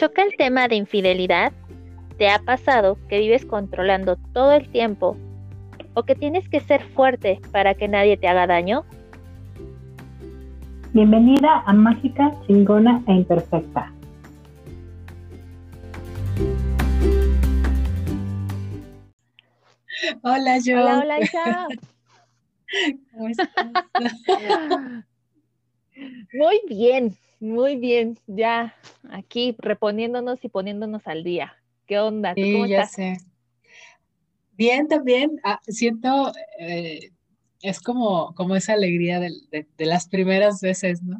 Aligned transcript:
choca 0.00 0.22
el 0.22 0.34
tema 0.34 0.66
de 0.66 0.76
infidelidad? 0.76 1.52
¿Te 2.16 2.30
ha 2.30 2.38
pasado 2.38 2.96
que 3.10 3.18
vives 3.18 3.44
controlando 3.44 4.16
todo 4.32 4.52
el 4.52 4.66
tiempo 4.70 5.14
o 5.92 6.04
que 6.04 6.14
tienes 6.14 6.48
que 6.48 6.60
ser 6.60 6.82
fuerte 6.94 7.38
para 7.52 7.74
que 7.74 7.86
nadie 7.86 8.16
te 8.16 8.26
haga 8.26 8.46
daño? 8.46 8.86
Bienvenida 10.94 11.62
a 11.66 11.74
Mágica, 11.74 12.34
Chingona 12.46 13.02
e 13.08 13.12
Imperfecta. 13.12 13.92
Hola, 20.22 20.58
yo. 20.64 20.80
Hola, 20.80 20.98
hola, 21.00 21.20
Isa. 21.20 21.68
¿Cómo 23.12 23.28
estás? 23.28 23.48
Muy 26.32 26.62
bien, 26.70 27.14
muy 27.40 27.76
bien. 27.76 28.18
Ya 28.26 28.74
aquí 29.10 29.56
reponiéndonos 29.58 30.44
y 30.44 30.48
poniéndonos 30.48 31.06
al 31.06 31.24
día. 31.24 31.56
¿Qué 31.86 31.98
onda? 31.98 32.34
¿Tú 32.34 32.42
Sí, 32.42 32.52
cómo 32.52 32.66
ya 32.66 32.82
estás? 32.82 32.94
sé. 32.94 33.16
Bien, 34.52 34.88
también. 34.88 35.40
ah, 35.42 35.58
siento, 35.66 36.32
eh, 36.58 37.10
es 37.62 37.80
como, 37.80 38.34
como 38.34 38.56
esa 38.56 38.74
alegría 38.74 39.18
de, 39.20 39.30
de 39.50 39.86
las 39.86 40.06
primeras 40.08 40.60
veces, 40.60 41.02
¿no? 41.02 41.18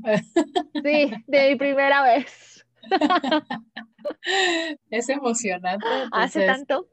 Sí, 0.83 1.11
de 1.27 1.49
mi 1.51 1.57
primera 1.57 2.03
vez. 2.03 2.67
Es 4.91 5.09
emocionante. 5.09 5.87
Hace 6.13 6.47
tanto. 6.47 6.89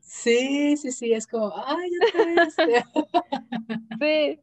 Sí, 0.00 0.76
sí, 0.76 0.90
sí, 0.92 1.12
es 1.12 1.26
como, 1.26 1.52
ay, 1.66 1.90
otra 2.08 2.24
vez. 2.24 2.54
Sí, 4.00 4.40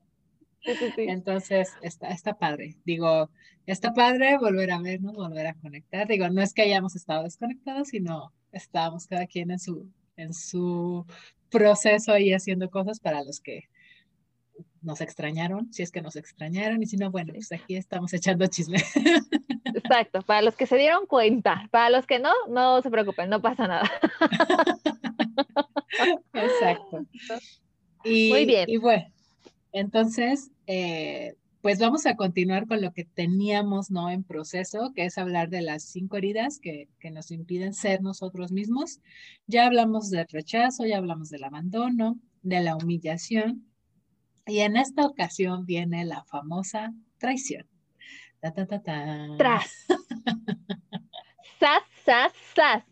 sí, 0.65 0.75
sí, 0.75 0.91
sí. 0.95 1.05
Entonces, 1.07 1.73
está, 1.81 2.09
está 2.09 2.33
padre. 2.33 2.75
Digo, 2.85 3.29
está 3.65 3.93
padre 3.93 4.37
volver 4.37 4.71
a 4.71 4.79
vernos, 4.79 5.13
volver 5.13 5.47
a 5.47 5.53
conectar. 5.55 6.07
Digo, 6.07 6.29
no 6.29 6.41
es 6.41 6.53
que 6.53 6.63
hayamos 6.63 6.95
estado 6.95 7.23
desconectados, 7.23 7.89
sino 7.89 8.33
estábamos 8.51 9.07
cada 9.07 9.27
quien 9.27 9.51
en 9.51 9.59
su, 9.59 9.89
en 10.17 10.33
su 10.33 11.05
proceso 11.49 12.17
y 12.17 12.33
haciendo 12.33 12.69
cosas 12.69 12.99
para 12.99 13.23
los 13.23 13.39
que 13.39 13.63
nos 14.81 15.01
extrañaron, 15.01 15.73
si 15.73 15.81
es 15.81 15.91
que 15.91 16.01
nos 16.01 16.15
extrañaron, 16.15 16.81
y 16.81 16.85
si 16.85 16.95
no, 16.95 17.09
bueno, 17.09 17.33
pues 17.33 17.51
aquí 17.51 17.75
estamos 17.75 18.13
echando 18.13 18.45
chisme. 18.47 18.77
Exacto. 19.65 20.21
Para 20.21 20.43
los 20.43 20.55
que 20.55 20.67
se 20.67 20.77
dieron 20.77 21.07
cuenta, 21.07 21.67
para 21.71 21.89
los 21.89 22.05
que 22.05 22.19
no, 22.19 22.31
no 22.49 22.81
se 22.81 22.91
preocupen, 22.91 23.29
no 23.29 23.41
pasa 23.41 23.67
nada. 23.67 23.91
Exacto. 26.33 27.05
Y, 28.03 28.29
Muy 28.29 28.45
bien. 28.45 28.69
Y 28.69 28.77
bueno, 28.77 29.05
entonces, 29.75 30.51
eh, 30.67 31.35
pues 31.61 31.79
vamos 31.79 32.05
a 32.05 32.15
continuar 32.15 32.65
con 32.65 32.81
lo 32.81 32.93
que 32.93 33.03
teníamos, 33.03 33.91
¿no? 33.91 34.09
En 34.09 34.23
proceso, 34.23 34.93
que 34.95 35.03
es 35.03 35.17
hablar 35.17 35.49
de 35.49 35.61
las 35.61 35.83
cinco 35.83 36.15
heridas 36.15 36.59
que, 36.59 36.87
que 36.97 37.11
nos 37.11 37.29
impiden 37.29 37.73
ser 37.73 38.01
nosotros 38.01 38.53
mismos. 38.53 39.01
Ya 39.47 39.65
hablamos 39.65 40.09
del 40.09 40.27
rechazo, 40.31 40.85
ya 40.85 40.97
hablamos 40.97 41.29
del 41.29 41.43
abandono, 41.43 42.17
de 42.41 42.61
la 42.61 42.77
humillación. 42.77 43.65
Y 44.47 44.59
en 44.59 44.77
esta 44.77 45.05
ocasión 45.05 45.65
viene 45.65 46.05
la 46.05 46.23
famosa 46.23 46.93
traición. 47.17 47.67
Ta, 48.39 48.53
ta, 48.53 48.65
ta, 48.65 48.81
ta. 48.81 49.27
Tras. 49.37 49.71
Sas, 51.59 51.83
sas, 52.05 52.31
sas. 52.55 52.83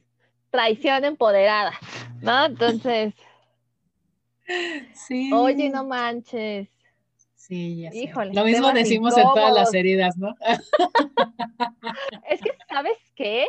Traición 0.49 1.05
empoderada. 1.05 1.73
¿No? 2.21 2.45
Entonces, 2.45 3.13
Sí. 4.93 5.31
oye, 5.33 5.69
no 5.69 5.85
manches. 5.85 6.72
Sí, 7.45 7.81
ya 7.81 7.91
sé. 7.91 7.97
Híjole, 7.97 8.33
Lo 8.33 8.45
mismo 8.45 8.71
decimos 8.71 9.17
en 9.17 9.25
todas 9.33 9.53
las 9.53 9.73
heridas, 9.73 10.17
¿no? 10.17 10.33
Es 12.29 12.41
que, 12.41 12.51
¿sabes 12.69 12.97
qué? 13.15 13.47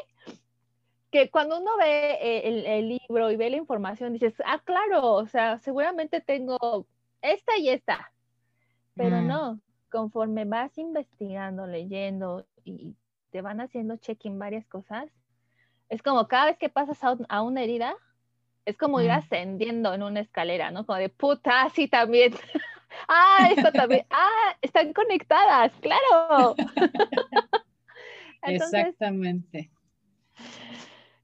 Que 1.13 1.31
cuando 1.31 1.61
uno 1.61 1.77
ve 1.77 2.19
eh, 2.21 2.43
el, 2.49 2.67
el 2.67 2.89
libro 2.89 3.31
y 3.31 3.37
ve 3.37 3.51
la 3.51 3.57
información, 3.57 4.13
dices, 4.13 4.35
ah, 4.45 4.61
claro, 4.65 5.13
o 5.13 5.27
sea, 5.29 5.59
seguramente 5.61 6.21
tengo 6.21 6.87
esta 7.23 7.57
y 7.57 7.69
esta. 7.69 8.13
Pero 8.97 9.23
Mm. 9.23 9.27
no, 9.29 9.61
conforme 9.93 10.45
vas 10.45 10.77
investigando, 10.77 11.69
leyendo 11.69 12.47
y 12.65 12.97
te 13.31 13.43
van 13.43 13.61
haciendo 13.61 13.97
check-in 13.97 14.39
varias 14.41 14.67
cosas, 14.67 15.09
es 15.89 16.03
como 16.03 16.27
cada 16.27 16.47
vez 16.47 16.59
que 16.59 16.69
pasas 16.69 17.03
a, 17.05 17.13
un- 17.13 17.27
a 17.29 17.43
una 17.43 17.63
herida, 17.63 17.95
es 18.65 18.77
como 18.77 19.01
ir 19.01 19.11
Mm. 19.11 19.15
ascendiendo 19.15 19.95
en 19.95 20.03
una 20.03 20.19
escalera, 20.21 20.73
¿no? 20.73 20.85
Como 20.85 20.99
de 20.99 21.11
puta, 21.11 21.69
sí 21.71 21.87
también. 21.87 22.33
ah, 23.09 23.49
esto 23.55 23.73
también. 23.73 24.07
Ah, 24.11 24.57
están 24.63 24.93
conectadas, 24.93 25.73
claro. 25.81 26.55
Entonces, 28.43 28.81
Exactamente. 28.81 29.71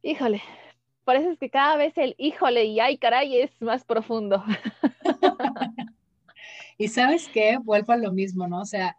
híjole, 0.02 0.42
por 1.04 1.16
eso 1.16 1.30
es 1.30 1.38
que 1.38 1.50
cada 1.50 1.76
vez 1.76 1.96
el 1.98 2.14
híjole 2.18 2.64
y 2.64 2.80
ay, 2.80 2.98
caray 2.98 3.40
es 3.40 3.50
más 3.60 3.84
profundo. 3.84 4.42
Y 6.78 6.88
sabes 6.88 7.28
qué, 7.28 7.58
vuelvo 7.62 7.92
a 7.92 7.98
lo 7.98 8.10
mismo, 8.10 8.48
¿no? 8.48 8.62
O 8.62 8.64
sea, 8.64 8.96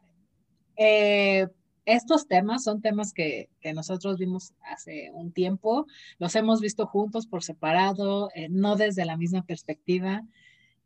eh, 0.78 1.48
estos 1.86 2.28
temas 2.28 2.64
son 2.64 2.80
temas 2.80 3.12
que, 3.12 3.50
que 3.60 3.74
nosotros 3.74 4.20
vimos 4.20 4.54
hace 4.62 5.10
un 5.14 5.32
tiempo, 5.32 5.88
los 6.20 6.36
hemos 6.36 6.62
visto 6.62 6.86
juntos 6.86 7.26
por 7.26 7.42
separado, 7.42 8.30
eh, 8.36 8.50
no 8.52 8.76
desde 8.76 9.04
la 9.04 9.18
misma 9.18 9.42
perspectiva. 9.42 10.22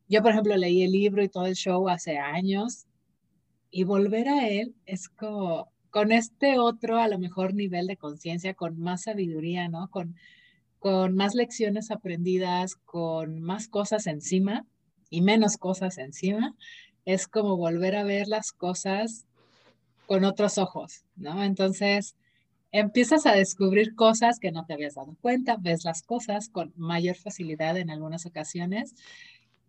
Yo, 0.07 0.21
por 0.21 0.31
ejemplo, 0.31 0.55
leí 0.55 0.83
el 0.83 0.91
libro 0.91 1.23
y 1.23 1.29
todo 1.29 1.47
el 1.47 1.55
show 1.55 1.89
hace 1.89 2.17
años 2.17 2.85
y 3.71 3.83
volver 3.83 4.29
a 4.29 4.47
él 4.47 4.75
es 4.85 5.09
como 5.09 5.71
con 5.89 6.11
este 6.11 6.59
otro, 6.59 6.99
a 6.99 7.07
lo 7.07 7.17
mejor, 7.17 7.53
nivel 7.53 7.87
de 7.87 7.97
conciencia, 7.97 8.53
con 8.53 8.77
más 8.79 9.03
sabiduría, 9.03 9.69
¿no? 9.69 9.89
Con, 9.89 10.15
con 10.77 11.15
más 11.15 11.35
lecciones 11.35 11.89
aprendidas, 11.89 12.75
con 12.75 13.41
más 13.41 13.67
cosas 13.67 14.05
encima 14.07 14.65
y 15.09 15.21
menos 15.21 15.57
cosas 15.57 15.97
encima. 15.97 16.53
Es 17.05 17.27
como 17.27 17.57
volver 17.57 17.95
a 17.95 18.03
ver 18.03 18.27
las 18.27 18.51
cosas 18.51 19.25
con 20.05 20.25
otros 20.25 20.57
ojos, 20.57 21.05
¿no? 21.15 21.43
Entonces, 21.43 22.15
empiezas 22.71 23.25
a 23.25 23.31
descubrir 23.31 23.95
cosas 23.95 24.39
que 24.39 24.51
no 24.51 24.65
te 24.65 24.73
habías 24.73 24.95
dado 24.95 25.15
cuenta, 25.21 25.57
ves 25.59 25.85
las 25.85 26.03
cosas 26.03 26.49
con 26.49 26.73
mayor 26.75 27.15
facilidad 27.15 27.77
en 27.77 27.89
algunas 27.89 28.25
ocasiones 28.25 28.95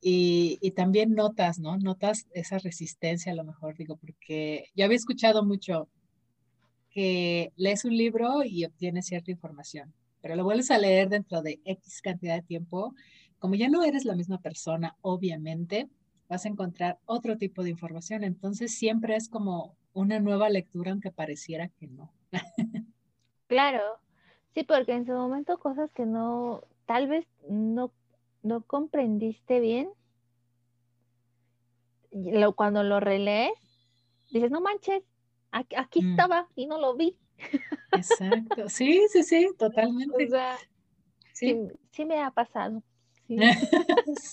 y, 0.01 0.71
también 0.73 1.15
notas, 1.15 1.59
¿no? 1.59 1.77
Notas 1.79 2.27
esa 2.33 2.59
resistencia 2.59 3.33
a 3.33 3.34
lo 3.34 3.45
mejor, 3.45 3.77
digo, 3.77 3.97
porque 3.97 4.67
yo 4.75 4.84
había 4.84 4.97
escuchado 4.97 5.45
mucho 5.45 5.89
que 6.91 7.53
lees 7.57 7.84
un 7.84 7.97
libro 7.97 8.45
y 8.45 8.65
obtienes 8.65 9.06
cierta 9.06 9.31
información, 9.31 9.93
pero 10.21 10.37
lo 10.37 10.45
vuelves 10.45 10.71
a 10.71 10.79
leer 10.79 11.09
dentro 11.09 11.43
de 11.43 11.61
X 11.65 12.01
cantidad 12.03 12.37
de 12.37 12.43
tiempo, 12.43 12.95
como 13.39 13.55
ya 13.55 13.69
no 13.69 13.83
eres 13.83 14.05
la 14.05 14.15
misma 14.15 14.41
persona, 14.41 14.97
obviamente, 15.03 15.89
vas 16.29 16.45
a 16.45 16.49
encontrar 16.49 16.99
otro 17.05 17.37
tipo 17.37 17.62
de 17.62 17.71
información, 17.71 18.25
entonces 18.25 18.77
siempre 18.77 19.17
es 19.17 19.29
como 19.29 19.77
una 19.93 20.21
nueva 20.21 20.49
lectura, 20.51 20.93
aunque 20.93 21.11
pareciera 21.11 21.69
que 21.69 21.89
no. 21.89 22.12
Claro, 23.49 23.81
sí, 24.55 24.65
porque 24.65 24.93
en 24.93 25.06
su 25.06 25.12
momento 25.12 25.59
cosas 25.59 25.93
que 25.93 26.05
no, 26.05 26.65
tal 26.85 27.06
vez 27.06 27.27
no, 27.49 27.93
no 28.47 28.62
comprendiste 28.62 29.61
bien, 29.61 29.91
lo, 32.12 32.55
cuando 32.55 32.83
lo 32.83 33.01
relees, 33.01 33.53
dices, 34.31 34.51
no 34.51 34.61
manches, 34.61 35.03
aquí, 35.51 35.77
aquí 35.77 36.01
Mm. 36.01 36.11
estaba 36.11 36.49
y 36.55 36.67
no 36.67 36.79
lo 36.79 36.95
vi. 36.97 37.19
Exacto, 37.93 38.69
sí, 38.69 39.06
sí, 39.11 39.23
sí, 39.23 39.49
O 39.55 39.59
totalmente. 39.59 40.29
sea, 40.29 40.56
sí, 41.33 41.47
Sí, 41.53 41.71
sí 41.93 42.05
me 42.05 42.21
ha 42.23 42.31
pasado. 42.31 42.83
Sí. 43.27 43.37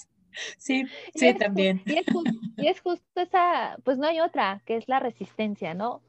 sí, 0.58 0.88
es 1.14 1.38
también. 1.38 1.82
Y 1.86 1.96
es, 1.96 2.08
jus- 2.12 2.28
y 2.58 2.68
es 2.68 2.82
justo 2.82 3.22
esa, 3.22 3.78
pues 3.84 3.98
no 3.98 4.08
hay 4.08 4.20
otra, 4.20 4.62
que 4.66 4.78
es 4.78 4.88
la 4.88 5.00
resistencia, 5.00 5.74
¿no? 5.74 6.02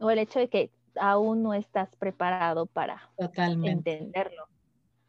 O 0.00 0.10
el 0.10 0.18
hecho 0.18 0.38
de 0.40 0.48
que 0.48 0.70
aún 0.96 1.42
no 1.42 1.54
estás 1.54 1.94
preparado 1.96 2.66
para 2.66 3.10
Totalmente, 3.16 3.92
entenderlo. 3.98 4.48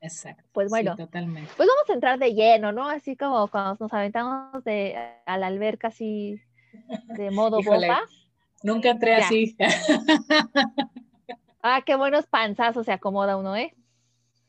Exacto. 0.05 0.43
Pues 0.53 0.67
Sí, 0.67 0.69
bueno, 0.71 0.95
totalmente. 0.95 1.51
Pues 1.57 1.67
vamos 1.67 1.89
a 1.89 1.93
entrar 1.93 2.17
de 2.19 2.33
lleno, 2.33 2.71
¿no? 2.71 2.87
Así 2.87 3.15
como 3.15 3.47
cuando 3.49 3.75
nos 3.79 3.93
aventamos 3.93 4.63
de, 4.63 4.95
a 5.25 5.37
la 5.37 5.47
alberca 5.47 5.89
así 5.89 6.41
de 7.07 7.31
modo 7.31 7.59
Híjole, 7.59 7.87
bomba. 7.87 8.01
nunca 8.63 8.89
entré 8.91 9.11
Ya. 9.17 9.25
así. 9.25 9.55
Ah, 11.67 11.81
qué 11.83 11.95
buenos 11.95 12.27
panzazos 12.27 12.85
se 12.85 12.91
acomoda 12.91 13.37
uno, 13.37 13.55
¿eh? 13.55 13.73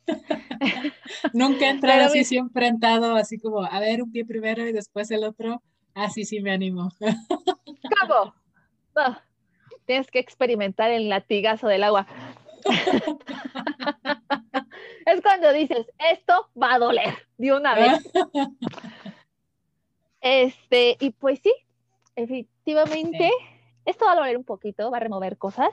Nunca 1.33 1.75
Pero 1.81 2.05
así, 2.05 2.19
mi- 2.19 2.25
siempre 2.27 2.67
he 2.67 2.69
entrado 2.69 3.17
así 3.17 3.39
como, 3.39 3.63
a 3.65 3.81
ver, 3.81 4.03
un 4.03 4.13
pie 4.13 4.27
primero 4.27 4.67
y 4.67 4.73
después 4.73 5.11
el 5.11 5.25
otro. 5.25 5.63
Así 5.95 6.27
sí 6.27 6.41
me 6.41 6.53
animo. 6.53 6.91
¿Cómo? 7.01 8.35
No, 8.95 9.19
tienes 9.87 10.11
que 10.11 10.19
experimentar 10.19 10.91
el 10.91 11.09
latigazo 11.09 11.69
del 11.69 11.85
agua. 11.85 12.07
Es 15.07 15.23
cuando 15.23 15.53
dices, 15.53 15.87
esto 16.11 16.51
va 16.61 16.75
a 16.75 16.79
doler 16.79 17.15
de 17.39 17.53
una 17.53 17.75
vez. 17.75 18.13
Este, 20.21 20.97
y 20.99 21.11
pues 21.11 21.39
sí, 21.39 21.53
efectivamente, 22.17 23.31
esto 23.85 24.07
va 24.07 24.13
a 24.13 24.17
doler 24.17 24.37
un 24.37 24.43
poquito, 24.43 24.91
va 24.91 24.97
a 24.97 25.01
remover 25.01 25.39
cosas. 25.39 25.71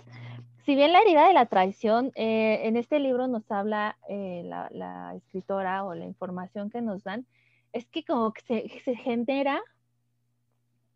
si 0.63 0.75
bien 0.75 0.93
la 0.93 1.01
herida 1.01 1.27
de 1.27 1.33
la 1.33 1.47
traición, 1.47 2.11
eh, 2.13 2.59
en 2.63 2.77
este 2.77 2.99
libro 2.99 3.27
nos 3.27 3.49
habla 3.49 3.97
eh, 4.07 4.43
la, 4.45 5.15
escritora 5.15 5.83
o 5.83 5.95
la 5.95 6.05
información 6.05 6.69
que 6.69 6.81
nos 6.81 7.03
dan, 7.03 7.25
es 7.71 7.87
que 7.87 8.05
como 8.05 8.31
que 8.31 8.41
se, 8.41 8.79
se, 8.81 8.95
genera 8.95 9.59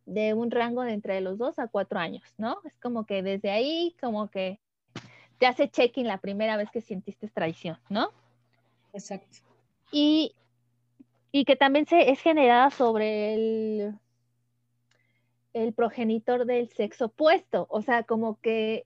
de 0.06 0.36
un 0.36 0.52
rango 0.52 0.84
de 0.84 0.94
entre 0.94 1.20
los 1.22 1.40
dos 1.40 1.58
a 1.58 1.68
cuatro 1.68 1.98
años, 1.98 2.24
¿no? 2.38 2.60
Es 2.64 2.78
como 2.78 3.08
que 3.08 3.24
desde 3.24 3.50
ahí, 3.50 3.96
como 4.00 4.30
que 4.30 4.60
te 5.40 5.48
hace 5.48 5.68
check-in 5.68 6.08
la 6.08 6.20
primera 6.20 6.58
vez 6.58 6.70
que 6.70 6.82
sentiste 6.82 7.28
traición, 7.30 7.80
¿no? 7.90 8.12
Exacto. 8.98 9.38
Y, 9.92 10.34
y 11.32 11.46
que 11.46 11.56
también 11.56 11.86
se, 11.86 12.10
es 12.10 12.20
generada 12.20 12.72
sobre 12.72 13.34
el, 13.36 14.00
el 15.54 15.74
progenitor 15.74 16.46
del 16.46 16.70
sexo 16.70 17.06
opuesto, 17.06 17.68
o 17.70 17.82
sea, 17.82 18.04
como 18.04 18.40
que 18.42 18.86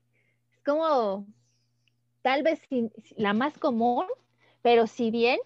como 0.64 1.26
tal 2.20 2.42
vez 2.42 2.60
la 3.16 3.32
más 3.32 3.58
común, 3.58 4.04
pero 4.60 4.86
si 4.86 5.10
bien 5.10 5.38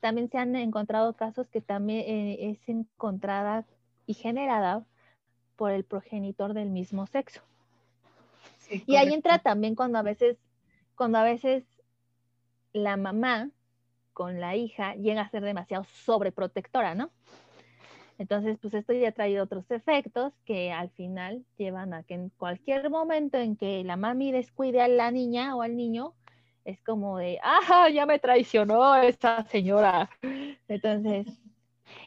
también 0.00 0.28
se 0.28 0.38
han 0.38 0.56
encontrado 0.56 1.14
casos 1.14 1.48
que 1.48 1.60
también 1.60 2.00
eh, 2.00 2.50
es 2.50 2.68
encontrada 2.68 3.64
y 4.06 4.14
generada 4.14 4.84
por 5.56 5.70
el 5.72 5.84
progenitor 5.84 6.54
del 6.54 6.70
mismo 6.70 7.06
sexo. 7.06 7.42
y 8.70 8.96
ahí 8.96 9.12
entra 9.12 9.38
también 9.38 9.74
cuando 9.74 9.98
a 9.98 10.02
veces, 10.02 10.36
cuando 10.96 11.18
a 11.18 11.22
veces 11.22 11.64
la 12.72 12.96
mamá 12.96 13.50
con 14.16 14.40
la 14.40 14.56
hija 14.56 14.94
llega 14.94 15.20
a 15.20 15.28
ser 15.28 15.42
demasiado 15.42 15.84
sobreprotectora, 15.84 16.94
¿no? 16.94 17.10
Entonces, 18.16 18.56
pues 18.62 18.72
esto 18.72 18.94
ya 18.94 19.12
traído 19.12 19.44
otros 19.44 19.70
efectos 19.70 20.32
que 20.46 20.72
al 20.72 20.88
final 20.88 21.44
llevan 21.58 21.92
a 21.92 22.02
que 22.02 22.14
en 22.14 22.30
cualquier 22.30 22.88
momento 22.88 23.36
en 23.36 23.56
que 23.56 23.84
la 23.84 23.98
mami 23.98 24.32
descuide 24.32 24.80
a 24.80 24.88
la 24.88 25.10
niña 25.10 25.54
o 25.54 25.60
al 25.60 25.76
niño, 25.76 26.14
es 26.64 26.80
como 26.80 27.18
de, 27.18 27.38
ah, 27.42 27.90
ya 27.92 28.06
me 28.06 28.18
traicionó 28.18 28.96
esa 28.96 29.44
señora. 29.44 30.08
Entonces, 30.66 31.26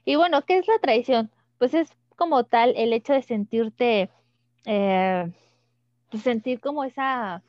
y 0.04 0.16
bueno, 0.16 0.42
¿qué 0.42 0.58
es 0.58 0.68
la 0.68 0.80
traición? 0.80 1.30
Pues 1.60 1.76
es 1.76 1.96
como 2.16 2.44
tal 2.44 2.74
el 2.76 2.92
hecho 2.92 3.14
de 3.14 3.22
sentirte, 3.22 4.10
eh, 4.66 5.32
sentir 6.24 6.60
como 6.60 6.84
esa 6.86 7.44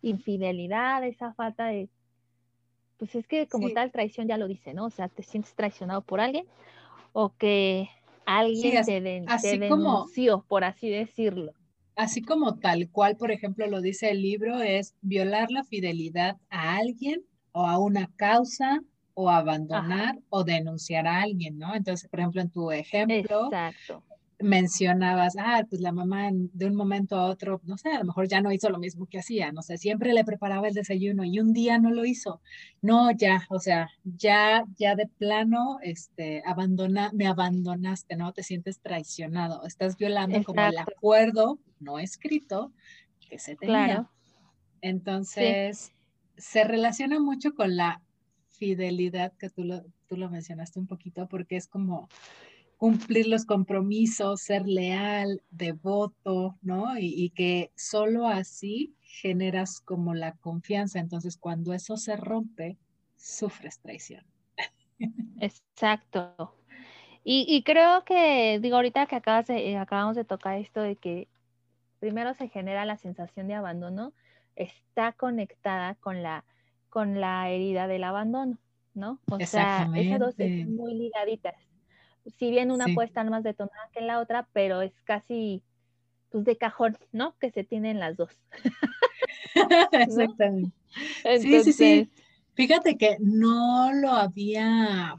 infidelidad, 0.00 1.04
esa 1.04 1.34
falta 1.34 1.66
de, 1.66 1.90
pues 2.96 3.14
es 3.14 3.26
que 3.26 3.46
como 3.46 3.70
tal 3.70 3.90
traición 3.90 4.28
ya 4.28 4.38
lo 4.38 4.48
dice, 4.48 4.74
¿no? 4.74 4.86
O 4.86 4.90
sea, 4.90 5.08
te 5.08 5.22
sientes 5.22 5.54
traicionado 5.54 6.02
por 6.02 6.20
alguien 6.20 6.46
o 7.12 7.34
que 7.36 7.88
alguien 8.24 8.84
te, 8.84 9.00
denunció, 9.00 10.44
por 10.48 10.64
así 10.64 10.88
decirlo. 10.88 11.52
Así 11.94 12.22
como 12.22 12.58
tal 12.58 12.90
cual, 12.90 13.16
por 13.16 13.30
ejemplo, 13.30 13.66
lo 13.66 13.80
dice 13.80 14.10
el 14.10 14.20
libro, 14.20 14.60
es 14.60 14.94
violar 15.00 15.50
la 15.50 15.64
fidelidad 15.64 16.36
a 16.50 16.76
alguien 16.76 17.22
o 17.52 17.66
a 17.66 17.78
una 17.78 18.10
causa 18.16 18.80
o 19.14 19.30
abandonar 19.30 20.18
o 20.28 20.44
denunciar 20.44 21.06
a 21.06 21.22
alguien, 21.22 21.58
¿no? 21.58 21.74
Entonces, 21.74 22.10
por 22.10 22.20
ejemplo, 22.20 22.42
en 22.42 22.50
tu 22.50 22.70
ejemplo, 22.70 23.46
Exacto 23.46 24.02
mencionabas, 24.38 25.34
ah, 25.38 25.64
pues 25.68 25.80
la 25.80 25.92
mamá 25.92 26.28
de 26.32 26.66
un 26.66 26.74
momento 26.74 27.16
a 27.16 27.26
otro, 27.26 27.60
no 27.64 27.78
sé, 27.78 27.90
a 27.90 27.98
lo 28.00 28.04
mejor 28.04 28.28
ya 28.28 28.40
no 28.40 28.52
hizo 28.52 28.68
lo 28.68 28.78
mismo 28.78 29.06
que 29.06 29.18
hacía, 29.18 29.50
no 29.52 29.62
sé, 29.62 29.78
siempre 29.78 30.12
le 30.12 30.24
preparaba 30.24 30.68
el 30.68 30.74
desayuno 30.74 31.24
y 31.24 31.40
un 31.40 31.52
día 31.52 31.78
no 31.78 31.90
lo 31.90 32.04
hizo. 32.04 32.40
No, 32.82 33.10
ya, 33.12 33.46
o 33.48 33.58
sea, 33.58 33.88
ya, 34.04 34.64
ya 34.76 34.94
de 34.94 35.06
plano, 35.06 35.78
este, 35.82 36.42
abandona, 36.44 37.10
me 37.14 37.26
abandonaste, 37.26 38.16
¿no? 38.16 38.32
Te 38.32 38.42
sientes 38.42 38.80
traicionado, 38.80 39.64
estás 39.64 39.96
violando 39.96 40.42
como 40.44 40.60
el 40.66 40.78
acuerdo 40.78 41.58
no 41.80 41.98
escrito 41.98 42.72
que 43.28 43.38
se 43.38 43.56
tenía. 43.56 44.08
Entonces, 44.82 45.92
se 46.36 46.64
relaciona 46.64 47.18
mucho 47.18 47.54
con 47.54 47.76
la 47.76 48.02
fidelidad 48.50 49.32
que 49.38 49.50
tú 49.50 49.64
lo, 49.64 49.84
tú 50.06 50.16
lo 50.16 50.30
mencionaste 50.30 50.78
un 50.78 50.86
poquito, 50.86 51.26
porque 51.28 51.56
es 51.56 51.66
como 51.66 52.08
cumplir 52.76 53.26
los 53.26 53.44
compromisos, 53.46 54.42
ser 54.42 54.66
leal, 54.66 55.42
devoto, 55.50 56.56
¿no? 56.62 56.98
Y, 56.98 57.30
que 57.30 57.72
solo 57.74 58.28
así 58.28 58.94
generas 59.00 59.80
como 59.80 60.14
la 60.14 60.32
confianza. 60.36 60.98
Entonces, 60.98 61.36
cuando 61.38 61.72
eso 61.72 61.96
se 61.96 62.16
rompe, 62.16 62.76
sufres 63.16 63.80
traición. 63.80 64.24
Exacto. 65.40 66.54
Y, 67.28 67.62
creo 67.64 68.04
que, 68.04 68.60
digo, 68.60 68.76
ahorita 68.76 69.06
que 69.06 69.16
acabas 69.16 69.50
eh, 69.50 69.76
acabamos 69.76 70.14
de 70.14 70.24
tocar 70.24 70.58
esto 70.58 70.80
de 70.80 70.94
que 70.94 71.26
primero 71.98 72.34
se 72.34 72.48
genera 72.48 72.84
la 72.84 72.98
sensación 72.98 73.48
de 73.48 73.54
abandono, 73.54 74.12
está 74.54 75.10
conectada 75.10 75.96
con 75.96 76.22
la, 76.22 76.44
con 76.88 77.20
la 77.20 77.50
herida 77.50 77.88
del 77.88 78.04
abandono, 78.04 78.58
¿no? 78.94 79.18
O 79.28 79.40
sea, 79.40 79.90
esas 79.96 80.20
dos 80.20 80.38
están 80.38 80.76
muy 80.76 80.94
ligaditas 80.94 81.65
si 82.38 82.50
bien 82.50 82.70
una 82.70 82.86
puede 82.94 83.08
estar 83.08 83.28
más 83.30 83.42
detonada 83.42 83.90
que 83.92 84.00
la 84.00 84.20
otra, 84.20 84.48
pero 84.52 84.82
es 84.82 84.92
casi 85.04 85.62
pues 86.30 86.44
de 86.44 86.56
cajón, 86.56 86.98
¿no? 87.12 87.36
Que 87.38 87.50
se 87.50 87.64
tienen 87.64 88.00
las 88.00 88.16
dos. 88.16 88.30
Exactamente. 89.92 90.76
Sí, 91.40 91.62
sí, 91.62 91.72
sí. 91.72 92.10
Fíjate 92.54 92.96
que 92.96 93.18
no 93.20 93.92
lo 93.92 94.12
había, 94.12 95.16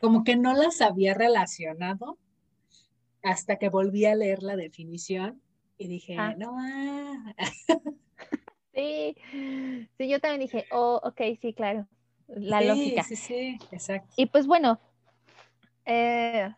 como 0.00 0.22
que 0.24 0.36
no 0.36 0.54
las 0.54 0.80
había 0.80 1.14
relacionado 1.14 2.16
hasta 3.22 3.56
que 3.56 3.68
volví 3.68 4.06
a 4.06 4.14
leer 4.14 4.42
la 4.42 4.56
definición 4.56 5.42
y 5.78 5.88
dije, 5.88 6.16
ah. 6.16 6.34
no. 6.38 6.56
Ah". 6.58 7.34
sí, 8.74 9.16
sí, 9.98 10.08
yo 10.08 10.20
también 10.20 10.40
dije, 10.40 10.66
oh, 10.70 11.00
ok, 11.02 11.20
sí, 11.40 11.52
claro, 11.52 11.88
la 12.28 12.60
lógica. 12.60 13.02
Sí, 13.02 13.16
sí, 13.16 13.58
exacto. 13.72 14.14
Y 14.16 14.26
pues 14.26 14.46
bueno, 14.46 14.80
eh, 15.84 16.54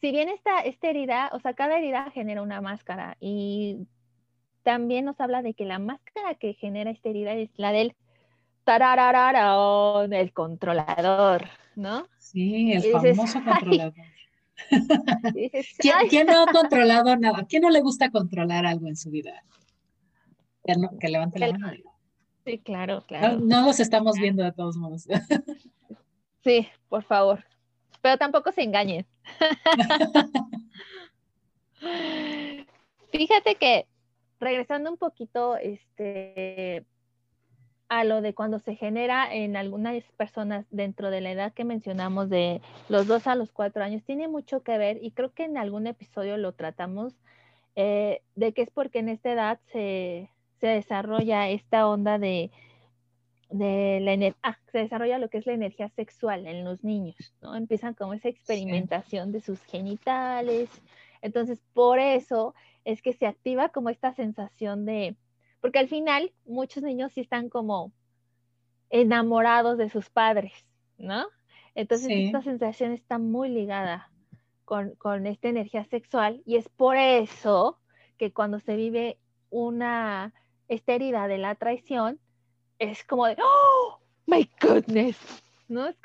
si 0.00 0.10
bien 0.10 0.28
esta, 0.28 0.60
esta 0.60 0.90
herida, 0.90 1.30
o 1.32 1.40
sea, 1.40 1.54
cada 1.54 1.78
herida 1.78 2.10
genera 2.10 2.42
una 2.42 2.60
máscara 2.60 3.16
y 3.20 3.86
también 4.62 5.04
nos 5.04 5.18
habla 5.20 5.42
de 5.42 5.54
que 5.54 5.64
la 5.64 5.78
máscara 5.78 6.34
que 6.34 6.54
genera 6.54 6.90
esta 6.90 7.08
herida 7.08 7.32
es 7.32 7.50
la 7.56 7.72
del 7.72 7.94
tararararón, 8.64 10.12
el 10.12 10.32
controlador, 10.32 11.48
¿no? 11.76 12.06
Sí, 12.18 12.72
el 12.72 12.82
famoso 12.82 13.42
controlador. 13.44 13.94
¿Quién, 16.10 16.26
no 16.26 16.42
ha 16.42 16.46
controlado 16.52 17.16
nada? 17.16 17.46
¿Quién 17.48 17.62
no 17.62 17.70
le 17.70 17.80
gusta 17.80 18.10
controlar 18.10 18.66
algo 18.66 18.88
en 18.88 18.96
su 18.96 19.10
vida? 19.10 19.42
Que, 20.64 21.08
levante 21.08 21.38
la 21.38 21.58
mano. 21.58 21.78
Sí, 22.44 22.58
claro, 22.58 23.04
claro. 23.06 23.38
No, 23.38 23.60
no 23.60 23.66
los 23.66 23.80
estamos 23.80 24.16
viendo 24.16 24.42
de 24.42 24.52
todos 24.52 24.76
modos. 24.76 25.06
Sí, 26.44 26.68
por 26.88 27.02
favor. 27.02 27.44
Pero 28.02 28.18
tampoco 28.18 28.52
se 28.52 28.62
engañen. 28.62 29.06
Fíjate 33.10 33.54
que 33.56 33.86
regresando 34.40 34.90
un 34.90 34.98
poquito 34.98 35.56
este, 35.56 36.84
a 37.88 38.04
lo 38.04 38.20
de 38.20 38.34
cuando 38.34 38.58
se 38.58 38.76
genera 38.76 39.32
en 39.32 39.56
algunas 39.56 40.02
personas 40.16 40.66
dentro 40.70 41.10
de 41.10 41.22
la 41.22 41.32
edad 41.32 41.54
que 41.54 41.64
mencionamos 41.64 42.28
de 42.28 42.60
los 42.88 43.06
dos 43.06 43.26
a 43.26 43.36
los 43.36 43.52
cuatro 43.52 43.82
años, 43.82 44.04
tiene 44.04 44.28
mucho 44.28 44.62
que 44.62 44.76
ver 44.76 44.98
y 45.02 45.12
creo 45.12 45.32
que 45.32 45.44
en 45.44 45.56
algún 45.56 45.86
episodio 45.86 46.36
lo 46.36 46.52
tratamos 46.52 47.14
eh, 47.76 48.20
de 48.34 48.52
que 48.52 48.62
es 48.62 48.70
porque 48.70 48.98
en 48.98 49.08
esta 49.08 49.32
edad 49.32 49.60
se, 49.72 50.28
se 50.60 50.66
desarrolla 50.66 51.48
esta 51.48 51.88
onda 51.88 52.18
de 52.18 52.50
de 53.54 54.00
la 54.00 54.34
ah, 54.42 54.58
se 54.72 54.78
desarrolla 54.78 55.18
lo 55.18 55.30
que 55.30 55.38
es 55.38 55.46
la 55.46 55.52
energía 55.52 55.88
sexual 55.90 56.46
en 56.46 56.64
los 56.64 56.82
niños, 56.82 57.34
¿no? 57.40 57.54
Empiezan 57.54 57.94
como 57.94 58.12
esa 58.12 58.28
experimentación 58.28 59.30
de 59.30 59.40
sus 59.40 59.62
genitales. 59.64 60.68
Entonces, 61.22 61.62
por 61.72 62.00
eso 62.00 62.54
es 62.84 63.00
que 63.00 63.12
se 63.12 63.26
activa 63.26 63.68
como 63.68 63.90
esta 63.90 64.12
sensación 64.12 64.84
de, 64.84 65.16
porque 65.60 65.78
al 65.78 65.88
final 65.88 66.32
muchos 66.44 66.82
niños 66.82 67.12
sí 67.12 67.20
están 67.20 67.48
como 67.48 67.92
enamorados 68.90 69.78
de 69.78 69.88
sus 69.88 70.10
padres, 70.10 70.52
¿no? 70.98 71.24
Entonces, 71.76 72.10
esta 72.10 72.42
sensación 72.42 72.90
está 72.90 73.18
muy 73.18 73.48
ligada 73.48 74.10
con, 74.64 74.96
con 74.96 75.26
esta 75.28 75.48
energía 75.48 75.84
sexual 75.84 76.42
y 76.44 76.56
es 76.56 76.68
por 76.68 76.96
eso 76.96 77.78
que 78.18 78.32
cuando 78.32 78.58
se 78.58 78.74
vive 78.74 79.18
una 79.50 80.34
esta 80.66 80.94
herida 80.94 81.28
de 81.28 81.38
la 81.38 81.54
traición, 81.54 82.18
es 82.78 83.04
como 83.04 83.26
de, 83.26 83.36
¡oh, 83.40 83.98
my 84.26 84.48
goodness! 84.60 85.18
¿No? 85.68 85.86
Es 85.88 85.96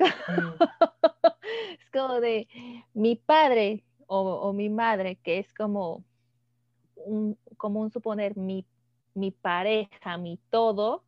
como, 1.92 2.14
de 2.22 2.48
mi 2.94 3.16
padre 3.16 3.84
o, 4.08 4.54
mi 4.54 4.70
madre, 4.70 5.18
que 5.18 5.40
es 5.40 5.54
como 5.54 6.04
un, 6.96 7.38
como 7.58 7.82
un 7.82 7.92
suponer 7.92 8.36
mi, 8.38 8.66
mi 9.14 9.32
pareja, 9.32 10.18
mi 10.18 10.40
todo, 10.50 11.04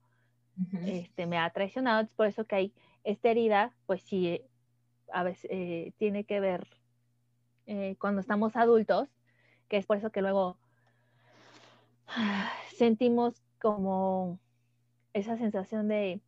este, 0.85 1.25
me 1.25 1.37
ha 1.37 1.49
traicionado. 1.49 2.01
Es 2.01 2.09
por 2.09 2.27
eso 2.27 2.45
que 2.45 2.55
hay 2.55 2.73
esta 3.03 3.29
herida, 3.29 3.73
pues 3.87 4.03
sí, 4.03 4.41
a 5.11 5.23
veces 5.23 5.49
eh, 5.49 5.93
tiene 5.97 6.23
que 6.23 6.39
ver 6.39 6.67
eh, 7.65 7.95
cuando 7.99 8.21
estamos 8.21 8.55
adultos, 8.55 9.09
que 9.67 9.77
es 9.77 9.85
por 9.85 9.97
eso 9.97 10.11
que 10.11 10.21
luego 10.21 10.57
sentimos 12.75 13.41
como 13.59 14.39
esa 15.13 15.37
sensación 15.37 15.87
de, 15.87 16.21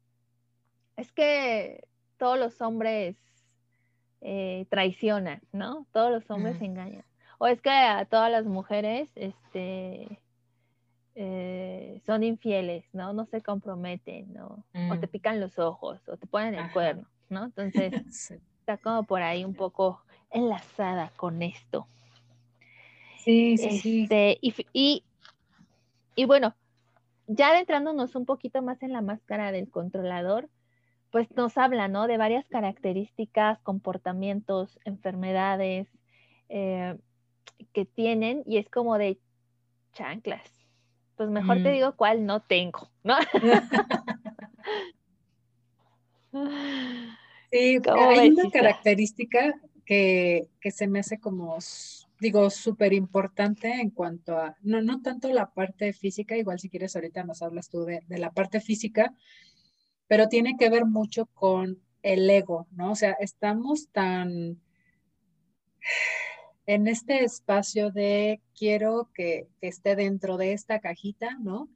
es 0.97 1.11
que 1.11 1.87
todos 2.17 2.37
los 2.37 2.61
hombres 2.61 3.17
eh, 4.21 4.65
traicionan, 4.69 5.41
¿no? 5.51 5.85
Todos 5.91 6.11
los 6.11 6.29
hombres 6.31 6.61
engañan. 6.61 7.03
O 7.37 7.47
es 7.47 7.61
que 7.61 7.69
a 7.69 8.05
todas 8.05 8.31
las 8.31 8.45
mujeres, 8.45 9.09
este, 9.15 10.19
eh, 11.15 12.01
son 12.05 12.23
infieles, 12.23 12.85
¿no? 12.93 13.13
No 13.13 13.25
se 13.25 13.41
comprometen, 13.41 14.33
¿no? 14.33 14.63
O 14.91 14.97
te 14.97 15.07
mm. 15.07 15.09
pican 15.09 15.39
los 15.39 15.59
ojos, 15.59 15.99
o 16.07 16.17
te 16.17 16.25
ponen 16.25 16.55
el 16.55 16.71
cuerno, 16.71 17.05
¿no? 17.29 17.45
Entonces, 17.57 18.31
está 18.59 18.77
como 18.77 19.03
por 19.03 19.21
ahí 19.21 19.43
un 19.43 19.53
poco 19.53 20.01
enlazada 20.31 21.11
con 21.17 21.41
esto. 21.41 21.87
Sí, 23.17 23.57
sí, 23.57 24.03
este, 24.03 24.37
Y, 24.41 25.03
y, 26.15 26.25
bueno, 26.25 26.55
ya 27.27 27.49
adentrándonos 27.49 28.15
un 28.15 28.25
poquito 28.25 28.61
más 28.61 28.81
en 28.83 28.93
la 28.93 29.01
máscara 29.01 29.51
del 29.51 29.69
controlador, 29.69 30.49
pues 31.11 31.29
nos 31.35 31.57
habla, 31.57 31.87
¿no? 31.87 32.07
De 32.07 32.17
varias 32.17 32.47
características, 32.47 33.59
comportamientos, 33.59 34.79
enfermedades 34.83 35.87
eh, 36.49 36.97
que 37.71 37.85
tienen 37.85 38.43
y 38.45 38.57
es 38.57 38.69
como 38.69 38.97
de 38.97 39.19
chanclas, 39.93 40.51
pues 41.15 41.29
mejor 41.29 41.57
te 41.57 41.69
mm. 41.69 41.73
digo 41.73 41.95
cuál 41.95 42.25
no 42.25 42.41
tengo, 42.41 42.89
¿no? 43.03 43.15
sí, 47.51 47.79
hay 47.97 48.31
una 48.31 48.49
característica 48.49 49.53
que, 49.85 50.49
se 50.71 50.87
me 50.87 50.99
hace 50.99 51.19
como, 51.19 51.57
digo, 52.19 52.49
súper 52.49 52.93
importante 52.93 53.71
en 53.71 53.89
cuanto 53.89 54.37
a, 54.37 54.55
no, 54.61 54.81
no 54.81 55.01
tanto 55.01 55.31
la 55.31 55.51
parte 55.51 55.93
física, 55.93 56.37
igual 56.37 56.59
si 56.59 56.69
quieres 56.69 56.95
ahorita 56.95 57.23
nos 57.23 57.41
hablas 57.41 57.69
tú 57.69 57.83
de, 57.85 58.01
de 58.07 58.17
la 58.17 58.31
parte 58.31 58.61
física, 58.61 59.13
pero 60.07 60.27
tiene 60.27 60.55
que 60.57 60.69
ver 60.69 60.85
mucho 60.85 61.25
con 61.27 61.79
el 62.01 62.29
ego, 62.29 62.67
¿no? 62.71 62.91
O 62.91 62.95
sea, 62.95 63.13
estamos 63.13 63.89
tan 63.91 64.59
en 66.65 66.87
este 66.87 67.23
espacio 67.23 67.91
de 67.91 68.41
quiero 68.57 69.09
que, 69.13 69.47
esté 69.61 69.95
dentro 69.95 70.37
de 70.37 70.53
esta 70.53 70.79
cajita, 70.79 71.37
¿no? 71.39 71.69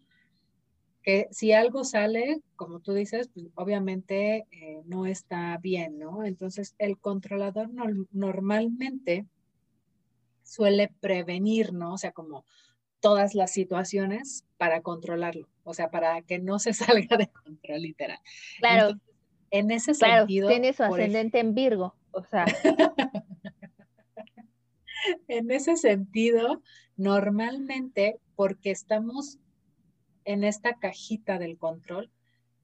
Que 1.03 1.27
si 1.31 1.53
algo 1.53 1.83
sale, 1.83 2.41
como 2.55 2.79
tú 2.79 2.93
dices, 2.93 3.29
pues 3.33 3.47
obviamente 3.55 4.45
eh, 4.51 4.81
no 4.85 5.05
está 5.05 5.57
bien, 5.57 5.99
¿no? 5.99 6.23
Entonces, 6.23 6.75
el 6.77 6.97
controlador 6.99 7.69
normalmente 8.11 9.25
suele 10.47 10.93
prevenir, 10.99 11.73
¿no? 11.73 11.93
O 11.93 11.97
sea, 11.97 12.11
como 12.11 12.45
todas 12.99 13.35
las 13.35 13.51
situaciones 13.51 14.45
para 14.57 14.81
controlarlo, 14.81 15.47
o 15.63 15.73
sea, 15.73 15.91
para 15.91 16.21
que 16.21 16.39
no 16.39 16.59
se 16.59 16.73
salga 17.07 17.17
de 17.17 17.27
control 17.27 17.81
literal. 17.81 18.19
Claro. 18.59 18.99
en 19.51 19.71
ese 19.71 19.93
sentido. 19.93 20.49
Tiene 20.49 20.73
su 20.73 20.83
ascendente 20.83 21.39
en 21.39 21.53
Virgo, 21.53 21.95
o 22.11 22.23
sea. 22.23 22.45
en 25.27 25.51
ese 25.51 25.75
sentido, 25.75 26.61
normalmente, 26.95 28.19
porque 28.35 28.71
estamos 28.71 29.37
en 30.25 30.43
esta 30.43 30.73
cajita 30.77 31.39
del 31.39 31.57
control, 31.57 32.11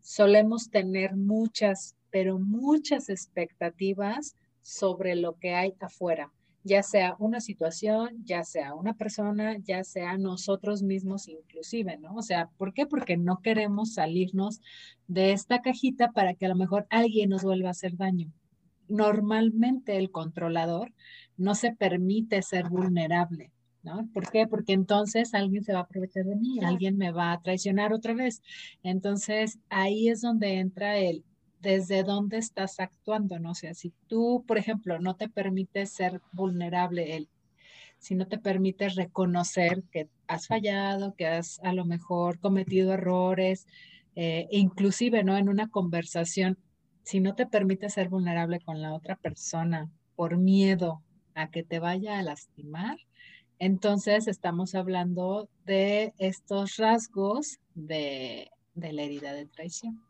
solemos 0.02 0.70
tener 0.70 1.16
muchas, 1.16 1.96
pero 2.10 2.38
muchas 2.38 3.10
expectativas 3.10 4.36
sobre 4.62 5.16
lo 5.16 5.38
que 5.40 5.54
hay 5.54 5.74
afuera, 5.80 6.34
ya 6.63 6.82
sea 6.82 7.15
una 7.20 7.41
situación, 7.41 8.24
ya 8.24 8.43
sea 8.43 8.74
una 8.74 8.93
persona, 8.93 9.58
ya 9.58 9.84
sea 9.84 10.17
nosotros 10.17 10.82
mismos 10.82 11.27
inclusive, 11.27 11.98
¿no? 11.98 12.15
O 12.15 12.22
sea, 12.22 12.50
¿por 12.58 12.74
qué? 12.74 12.86
Porque 12.86 13.17
no 13.17 13.39
queremos 13.41 13.93
salirnos 13.93 14.62
de 15.08 15.34
esta 15.34 15.62
cajita 15.62 16.12
para 16.12 16.34
que 16.34 16.46
a 16.46 16.50
lo 16.50 16.55
mejor 16.55 16.88
alguien 16.89 17.29
nos 17.29 17.43
vuelva 17.43 17.67
a 17.70 17.72
hacer 17.72 17.98
daño. 17.98 18.32
Normalmente 18.88 19.98
el 19.98 20.12
controlador 20.12 20.93
no 21.38 21.55
se 21.55 21.74
permite 21.74 22.41
ser 22.41 22.70
vulnerable, 22.70 23.51
¿no? 23.82 24.08
¿Por 24.13 24.32
qué? 24.32 24.48
Porque 24.48 24.74
entonces 24.74 25.34
alguien 25.34 25.63
se 25.63 25.74
va 25.74 25.79
a 25.79 25.84
aprovechar 25.84 26.25
de 26.25 26.36
mí, 26.36 26.60
alguien 26.63 26.98
me 26.98 27.12
va 27.12 27.34
a 27.34 27.41
traicionar 27.41 27.93
otra 27.93 28.13
vez. 28.13 28.41
Entonces 28.84 29.60
ahí 29.70 30.10
es 30.10 30.22
donde 30.22 30.60
entra 30.60 30.98
el 30.98 31.25
desde 31.63 32.03
dónde 32.03 32.38
estás 32.38 32.79
actuando, 32.82 33.39
¿no? 33.39 33.51
O 33.51 33.55
sea, 33.55 33.74
si 33.74 33.93
tú, 34.08 34.43
por 34.46 34.58
ejemplo, 34.58 35.00
no 35.00 35.15
te 35.15 35.29
permites 35.29 35.91
ser 35.91 36.22
vulnerable, 36.34 37.15
el, 37.15 37.29
si 38.00 38.15
no 38.15 38.27
te 38.27 38.38
permites 38.38 38.96
reconocer 38.96 39.84
que 39.89 40.10
has 40.27 40.48
fallado, 40.48 41.15
que 41.15 41.25
has 41.25 41.60
a 41.63 41.72
lo 41.72 41.86
mejor 41.86 42.38
cometido 42.39 42.93
errores, 42.93 43.65
eh, 44.15 44.48
inclusive, 44.51 45.24
¿no? 45.24 45.38
En 45.38 45.48
una 45.48 45.70
conversación, 45.70 46.58
si 47.03 47.22
no 47.22 47.34
te 47.34 47.48
permites 47.48 47.93
ser 47.93 48.10
vulnerable 48.10 48.60
con 48.60 48.82
la 48.82 48.93
otra 48.93 49.15
persona 49.15 49.89
por 50.17 50.38
miedo 50.38 51.01
a 51.34 51.50
que 51.50 51.63
te 51.63 51.79
vaya 51.79 52.20
a 52.20 52.24
lastimar, 52.24 52.98
entonces 53.58 54.27
estamos 54.27 54.75
hablando 54.75 55.48
de 55.65 56.13
estos 56.17 56.75
rasgos 56.75 57.60
de, 57.74 58.51
la 58.75 59.01
herida 59.01 59.32
de 59.32 59.46
traición. 59.46 60.03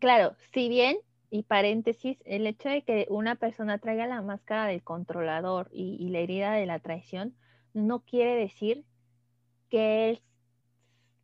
Claro, 0.00 0.34
si 0.52 0.68
bien, 0.68 0.98
y 1.30 1.42
paréntesis, 1.42 2.18
el 2.24 2.46
hecho 2.46 2.68
de 2.68 2.82
que 2.82 3.06
una 3.10 3.36
persona 3.36 3.78
traiga 3.78 4.06
la 4.06 4.22
máscara 4.22 4.66
del 4.66 4.82
controlador 4.82 5.68
y, 5.72 6.08
la 6.08 6.20
herida 6.20 6.52
de 6.52 6.66
la 6.66 6.78
traición, 6.78 7.34
no 7.74 8.00
quiere 8.00 8.34
decir 8.34 8.84
que 9.68 10.10
él 10.10 10.22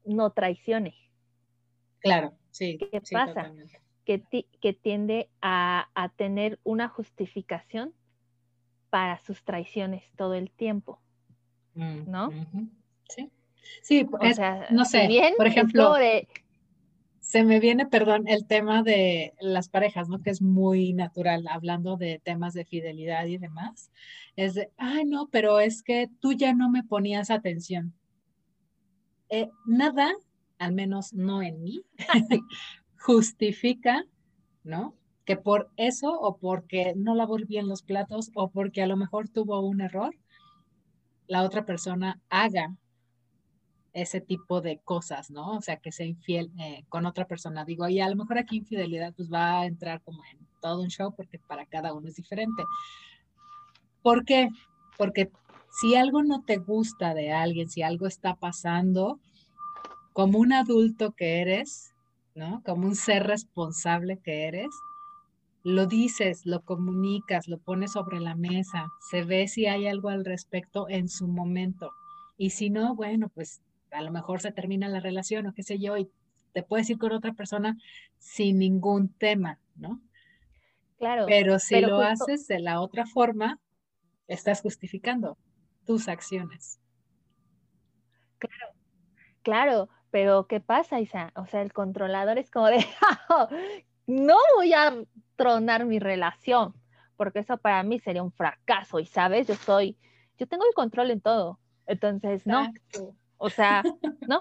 no 0.05 0.31
traicione. 0.31 0.95
Claro, 2.01 2.35
sí. 2.51 2.79
¿Qué 2.79 3.01
pasa? 3.11 3.53
que, 4.05 4.73
tiende 4.75 5.31
a, 5.41 5.89
tener 6.17 6.59
una 6.63 6.89
justificación 6.89 7.95
para 8.91 9.19
sus 9.19 9.43
traiciones 9.43 10.05
todo 10.17 10.35
el 10.35 10.51
tiempo, 10.51 11.01
mm, 11.75 12.11
¿no? 12.11 12.31
Sí, 13.09 13.31
sí 13.83 14.07
no 14.71 14.85
sé, 14.85 15.09
bien, 15.09 15.35
por 15.37 15.47
ejemplo, 15.47 15.95
se 17.35 17.43
me 17.43 17.59
viene, 17.59 17.85
perdón, 17.85 18.29
el 18.29 18.47
tema 18.47 18.85
de 18.85 19.35
las 19.41 19.69
parejas, 19.69 20.09
¿no? 20.09 20.23
Que 20.23 20.31
es 20.31 20.41
muy 20.41 20.93
natural, 20.93 21.49
hablando 21.51 21.97
de 21.97 22.21
temas 22.23 22.55
de 22.55 22.65
fidelidad 22.65 23.27
y 23.27 23.39
demás, 23.39 23.91
es 24.37 24.55
de, 24.55 24.71
ay, 24.77 25.05
no, 25.05 25.27
pero 25.33 25.59
es 25.59 25.83
que 25.83 26.09
tú 26.21 26.33
ya 26.33 26.55
no 26.55 26.71
me 26.71 26.85
ponías 26.85 27.33
atención. 27.33 27.93
Eh, 29.31 29.51
nada, 29.67 30.13
al 30.61 30.75
menos 30.75 31.13
no 31.13 31.43
en 31.43 31.61
mí, 31.61 31.83
justifica, 33.01 34.05
¿no? 34.63 34.95
Que 35.25 35.37
por 35.37 35.73
eso 35.77 36.13
o 36.13 36.37
porque 36.37 36.95
no 36.95 37.17
lavó 37.17 37.39
bien 37.39 37.67
los 37.67 37.83
platos 37.83 38.31
o 38.37 38.53
porque 38.53 38.81
a 38.81 38.87
lo 38.87 38.97
mejor 38.97 39.29
tuvo 39.29 39.59
un 39.59 39.81
error, 39.81 40.15
la 41.27 41.43
otra 41.43 41.67
persona 41.67 42.21
haga 42.29 42.77
ese 43.95 44.21
tipo 44.21 44.61
de 44.61 44.79
cosas, 44.79 45.31
¿no? 45.31 45.57
O 45.57 45.63
sea, 45.63 45.77
que 45.77 45.93
sea 45.93 46.05
infiel 46.05 46.51
eh, 46.59 46.85
con 46.89 47.07
otra 47.07 47.27
persona. 47.27 47.65
Digo, 47.65 47.89
y 47.89 48.01
a 48.01 48.09
lo 48.09 48.17
mejor 48.17 48.39
aquí 48.39 48.59
infidelidad 48.59 49.15
pues 49.15 49.33
va 49.33 49.61
a 49.61 49.67
entrar 49.67 50.03
como 50.03 50.23
en 50.33 50.39
todo 50.61 50.83
un 50.83 50.89
show 50.89 51.15
porque 51.17 51.39
para 51.39 51.65
cada 51.65 51.95
uno 51.95 52.09
es 52.09 52.17
diferente. 52.17 52.65
¿Por 54.03 54.25
qué? 54.25 54.49
Porque 54.99 55.31
si 55.71 55.95
algo 55.95 56.23
no 56.23 56.43
te 56.43 56.57
gusta 56.57 57.15
de 57.15 57.33
alguien, 57.33 57.69
si 57.69 57.83
algo 57.83 58.07
está 58.07 58.35
pasando, 58.35 59.21
como 60.13 60.39
un 60.39 60.53
adulto 60.53 61.13
que 61.13 61.41
eres, 61.41 61.95
¿no? 62.35 62.63
Como 62.65 62.87
un 62.87 62.97
ser 62.97 63.25
responsable 63.27 64.19
que 64.19 64.47
eres, 64.47 64.71
lo 65.63 65.87
dices, 65.87 66.45
lo 66.45 66.63
comunicas, 66.63 67.49
lo 67.49 67.59
pones 67.59 67.93
sobre 67.93 68.21
la 68.21 68.35
mesa, 68.35 68.89
se 69.01 69.25
ve 69.25 69.49
si 69.49 69.67
hay 69.67 69.87
algo 69.87 70.09
al 70.09 70.25
respecto 70.25 70.89
en 70.89 71.09
su 71.09 71.29
momento. 71.29 71.93
Y 72.37 72.51
si 72.51 72.71
no, 72.71 72.95
bueno, 72.95 73.29
pues 73.29 73.63
a 73.95 74.03
lo 74.03 74.11
mejor 74.11 74.41
se 74.41 74.53
termina 74.53 74.89
la 74.89 75.01
relación 75.01 75.47
o 75.47 75.55
qué 75.55 75.63
sé 75.63 75.79
yo, 75.79 75.97
y 75.97 76.11
te 76.53 76.63
puedes 76.63 76.91
ir 76.91 76.99
con 76.99 77.13
otra 77.13 77.33
persona 77.33 77.77
sin 78.19 78.59
ningún 78.59 79.09
tema, 79.09 79.59
¿no? 79.77 80.01
Claro. 80.99 81.27
Pero 81.27 81.59
si 81.59 81.81
lo 81.81 82.01
haces 82.01 82.47
de 82.47 82.61
la 82.61 82.81
otra 82.81 83.07
forma, 83.07 83.59
estás 84.29 84.61
justificando 84.63 85.37
tus 85.85 86.09
acciones. 86.09 86.81
Claro, 88.39 88.75
claro, 89.43 89.89
pero 90.11 90.47
¿qué 90.47 90.61
pasa, 90.61 91.01
Isa? 91.01 91.33
O 91.35 91.47
sea, 91.47 91.63
el 91.63 91.73
controlador 91.73 92.39
es 92.39 92.51
como 92.51 92.67
de, 92.67 92.85
no 94.07 94.37
voy 94.57 94.73
a 94.73 94.95
tronar 95.37 95.87
mi 95.87 95.99
relación, 95.99 96.75
porque 97.17 97.41
eso 97.41 97.57
para 97.59 97.83
mí 97.83 97.99
sería 97.99 98.23
un 98.23 98.33
fracaso, 98.33 99.01
y 99.01 99.07
sabes, 99.07 99.49
yo 99.49 99.55
soy, 99.55 99.97
yo 100.39 100.47
tengo 100.47 100.65
el 100.67 100.75
control 100.75 101.11
en 101.11 101.21
todo, 101.21 101.59
entonces 101.87 102.47
no, 102.47 102.73
o 103.45 103.51
sea, 103.51 103.83
no, 104.27 104.41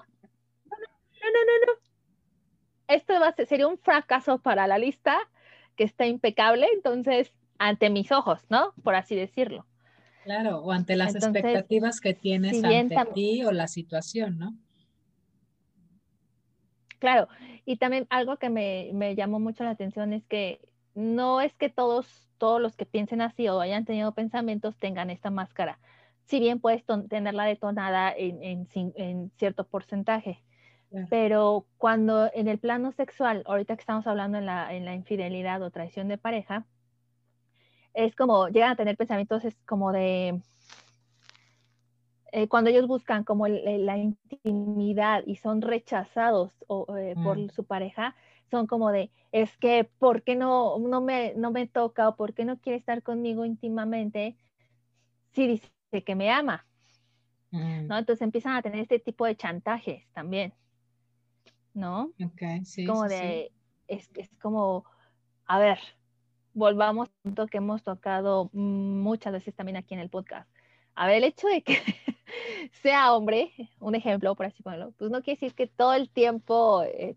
no, 0.66 1.40
no, 1.46 1.66
no, 1.66 1.72
Esto 2.88 3.12
va 3.20 3.28
a 3.28 3.32
ser, 3.32 3.46
sería 3.46 3.66
un 3.66 3.76
fracaso 3.76 4.38
para 4.38 4.66
la 4.66 4.78
lista, 4.78 5.18
que 5.76 5.84
está 5.84 6.06
impecable, 6.06 6.66
entonces, 6.72 7.34
ante 7.58 7.90
mis 7.90 8.10
ojos, 8.12 8.40
¿no? 8.48 8.72
Por 8.82 8.94
así 8.94 9.14
decirlo. 9.14 9.66
Claro, 10.22 10.60
o 10.60 10.72
ante 10.72 10.96
las 10.96 11.14
expectativas 11.14 12.00
que 12.00 12.14
tienes 12.14 12.64
ante 12.64 12.96
ti 13.12 13.44
o 13.44 13.52
la 13.52 13.68
situación, 13.68 14.38
¿no? 14.38 14.54
Claro, 16.98 17.28
y 17.66 17.76
también 17.76 18.06
algo 18.08 18.38
que 18.38 18.48
me, 18.48 18.90
me, 18.94 19.14
llamó 19.14 19.38
mucho 19.38 19.64
la 19.64 19.70
atención 19.70 20.14
es 20.14 20.24
que 20.24 20.60
no 20.94 21.42
es 21.42 21.52
que 21.52 21.68
todos, 21.68 22.30
todos 22.38 22.58
los 22.58 22.74
que 22.74 22.86
piensen 22.86 23.20
así 23.20 23.46
o 23.48 23.60
hayan 23.60 23.84
tenido 23.84 24.12
pensamientos 24.12 24.78
tengan 24.78 25.10
esta 25.10 25.28
máscara. 25.28 25.78
Si 26.24 26.40
bien 26.40 26.60
puedes 26.60 26.84
tenerla 27.08 27.44
detonada 27.44 28.12
en, 28.16 28.42
en, 28.42 28.68
en 28.96 29.30
cierto 29.36 29.64
porcentaje, 29.66 30.42
pero 31.10 31.66
cuando 31.76 32.30
en 32.32 32.48
el 32.48 32.58
plano 32.58 32.92
sexual, 32.92 33.42
ahorita 33.46 33.74
que 33.76 33.80
estamos 33.80 34.06
hablando 34.06 34.38
en 34.38 34.46
la, 34.46 34.72
en 34.72 34.84
la 34.84 34.94
infidelidad 34.94 35.60
o 35.62 35.70
traición 35.70 36.08
de 36.08 36.18
pareja, 36.18 36.66
es 37.94 38.14
como, 38.14 38.48
llegan 38.48 38.70
a 38.70 38.76
tener 38.76 38.96
pensamientos, 38.96 39.44
es 39.44 39.56
como 39.66 39.92
de, 39.92 40.40
eh, 42.32 42.48
cuando 42.48 42.70
ellos 42.70 42.86
buscan 42.86 43.24
como 43.24 43.46
la 43.48 43.96
intimidad 43.96 45.22
y 45.26 45.36
son 45.36 45.62
rechazados 45.62 46.52
eh, 46.96 47.14
por 47.22 47.38
mm. 47.38 47.50
su 47.50 47.64
pareja, 47.64 48.14
son 48.50 48.66
como 48.66 48.90
de, 48.90 49.10
es 49.32 49.56
que, 49.56 49.84
¿por 49.98 50.22
qué 50.22 50.36
no, 50.36 50.78
no, 50.78 51.00
me, 51.00 51.34
no 51.36 51.50
me 51.50 51.66
toca 51.66 52.08
o 52.08 52.16
por 52.16 52.34
qué 52.34 52.44
no 52.44 52.58
quiere 52.58 52.78
estar 52.78 53.02
conmigo 53.02 53.44
íntimamente 53.44 54.36
si 55.32 55.60
que 56.02 56.14
me 56.14 56.30
ama? 56.30 56.66
Mm. 57.50 57.86
¿no? 57.86 57.98
Entonces 57.98 58.22
empiezan 58.22 58.56
a 58.56 58.62
tener 58.62 58.80
este 58.80 58.98
tipo 58.98 59.26
de 59.26 59.36
chantajes 59.36 60.06
también. 60.12 60.52
¿no? 61.74 62.12
Ok, 62.24 62.42
sí. 62.64 62.86
Como 62.86 63.04
de, 63.04 63.52
Es, 63.88 64.08
como, 64.40 64.84
a 65.44 65.58
ver, 65.58 65.78
volvamos 66.54 67.08
a 67.08 67.22
punto 67.22 67.46
que 67.48 67.58
hemos 67.58 67.82
tocado 67.82 68.48
muchas 68.52 69.32
veces 69.32 69.54
también 69.54 69.76
aquí 69.76 69.94
en 69.94 70.00
el 70.00 70.08
podcast. 70.08 70.48
A 70.94 71.06
ver, 71.06 71.16
el 71.16 71.24
hecho 71.24 71.48
de 71.48 71.62
que 71.62 71.76
sea 72.82 73.12
hombre, 73.12 73.52
un 73.80 73.96
ejemplo, 73.96 74.34
por 74.36 74.46
así 74.46 74.62
ponerlo, 74.62 74.92
pues 74.92 75.10
no 75.10 75.22
quiere 75.22 75.40
decir 75.40 75.54
que 75.54 75.66
todo 75.66 75.92
el 75.94 76.08
tiempo 76.08 76.84
eh, 76.84 77.16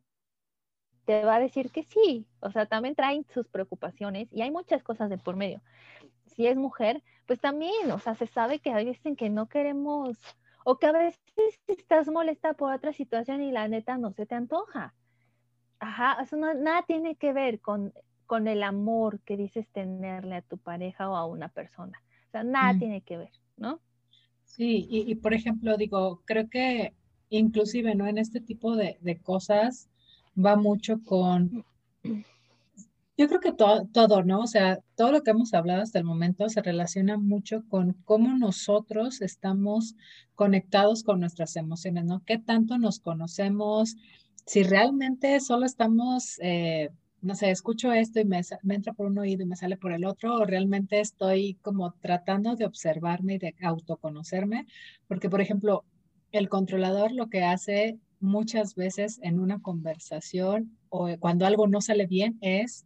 te 1.05 1.23
va 1.23 1.35
a 1.35 1.39
decir 1.39 1.71
que 1.71 1.83
sí. 1.83 2.25
O 2.39 2.51
sea, 2.51 2.65
también 2.65 2.95
traen 2.95 3.25
sus 3.33 3.47
preocupaciones 3.47 4.27
y 4.33 4.41
hay 4.41 4.51
muchas 4.51 4.83
cosas 4.83 5.09
de 5.09 5.19
por 5.19 5.35
medio. 5.35 5.61
Si 6.25 6.47
es 6.47 6.57
mujer, 6.57 7.03
pues 7.27 7.39
también, 7.39 7.91
o 7.91 7.99
sea, 7.99 8.15
se 8.15 8.25
sabe 8.25 8.59
que 8.59 8.71
hay 8.71 8.85
veces 8.85 9.05
en 9.05 9.15
que 9.15 9.29
no 9.29 9.47
queremos 9.47 10.17
o 10.63 10.79
que 10.79 10.87
a 10.87 10.91
veces 10.91 11.19
estás 11.67 12.07
molesta 12.07 12.53
por 12.53 12.73
otra 12.73 12.93
situación 12.93 13.43
y 13.43 13.51
la 13.51 13.67
neta 13.67 13.97
no 13.97 14.11
se 14.11 14.25
te 14.25 14.35
antoja. 14.35 14.93
Ajá, 15.79 16.17
eso 16.23 16.37
nada 16.37 16.83
tiene 16.87 17.15
que 17.15 17.33
ver 17.33 17.59
con, 17.59 17.93
con 18.25 18.47
el 18.47 18.63
amor 18.63 19.19
que 19.21 19.37
dices 19.37 19.67
tenerle 19.69 20.37
a 20.37 20.41
tu 20.41 20.57
pareja 20.57 21.09
o 21.09 21.15
a 21.15 21.25
una 21.25 21.49
persona. 21.49 22.01
O 22.27 22.31
sea, 22.31 22.43
nada 22.43 22.73
mm. 22.73 22.79
tiene 22.79 23.01
que 23.01 23.17
ver, 23.17 23.31
¿no? 23.57 23.79
Sí, 24.45 24.87
y, 24.89 25.13
por 25.15 25.33
ejemplo, 25.33 25.75
digo, 25.77 26.21
creo 26.25 26.49
que 26.49 26.93
inclusive, 27.29 27.93
¿no? 27.93 28.07
En 28.07 28.17
este 28.17 28.39
tipo 28.39 28.75
de, 28.75 28.97
de 29.01 29.17
cosas 29.19 29.89
va 30.37 30.55
mucho 30.55 31.03
con 31.03 31.65
yo 33.17 33.27
creo 33.27 33.39
que 33.39 33.51
todo, 33.53 34.23
¿no? 34.23 34.41
O 34.41 34.47
sea, 34.47 34.79
todo 34.95 35.11
lo 35.11 35.23
que 35.23 35.31
hemos 35.31 35.53
hablado 35.55 35.81
hasta 35.81 35.97
el 35.97 36.05
momento 36.05 36.47
se 36.49 36.61
relaciona 36.61 37.17
mucho 37.17 37.63
con 37.67 37.93
cómo 38.05 38.37
nosotros 38.37 39.21
estamos 39.21 39.95
conectados 40.35 41.03
con 41.03 41.19
nuestras 41.19 41.55
emociones, 41.55 42.05
¿no? 42.05 42.21
¿Qué 42.25 42.37
tanto 42.37 42.77
nos 42.77 42.99
conocemos? 42.99 43.95
Si 44.45 44.61
realmente 44.61 45.39
solo 45.39 45.65
estamos, 45.65 46.37
eh, 46.41 46.91
no 47.21 47.33
sé, 47.33 47.49
escucho 47.49 47.91
esto 47.91 48.19
y 48.19 48.25
me, 48.25 48.41
me 48.61 48.75
entra 48.75 48.93
por 48.93 49.07
un 49.07 49.17
oído 49.17 49.41
y 49.41 49.47
me 49.47 49.55
sale 49.55 49.77
por 49.77 49.93
el 49.93 50.05
otro, 50.05 50.35
o 50.35 50.45
realmente 50.45 50.99
estoy 50.99 51.55
como 51.63 51.93
tratando 51.93 52.55
de 52.55 52.65
observarme 52.65 53.35
y 53.35 53.39
de 53.39 53.55
autoconocerme, 53.63 54.67
porque, 55.07 55.27
por 55.29 55.41
ejemplo, 55.41 55.85
el 56.31 56.49
controlador 56.49 57.11
lo 57.11 57.29
que 57.29 57.43
hace 57.43 57.97
muchas 58.19 58.75
veces 58.75 59.19
en 59.23 59.39
una 59.39 59.59
conversación 59.59 60.76
o 60.89 61.09
cuando 61.19 61.45
algo 61.45 61.67
no 61.67 61.81
sale 61.81 62.07
bien 62.07 62.37
es 62.41 62.85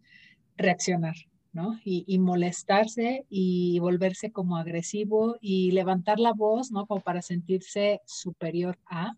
reaccionar, 0.58 1.16
¿no? 1.54 1.80
Y, 1.84 2.20
molestarse 2.20 3.26
y 3.30 3.80
volverse 3.80 4.32
como 4.32 4.58
agresivo 4.58 5.38
y 5.42 5.72
levantar 5.72 6.20
la 6.20 6.34
voz, 6.34 6.72
¿no? 6.72 6.86
Como 6.86 7.02
para 7.02 7.22
sentirse 7.22 8.02
superior 8.06 8.78
a. 8.86 9.18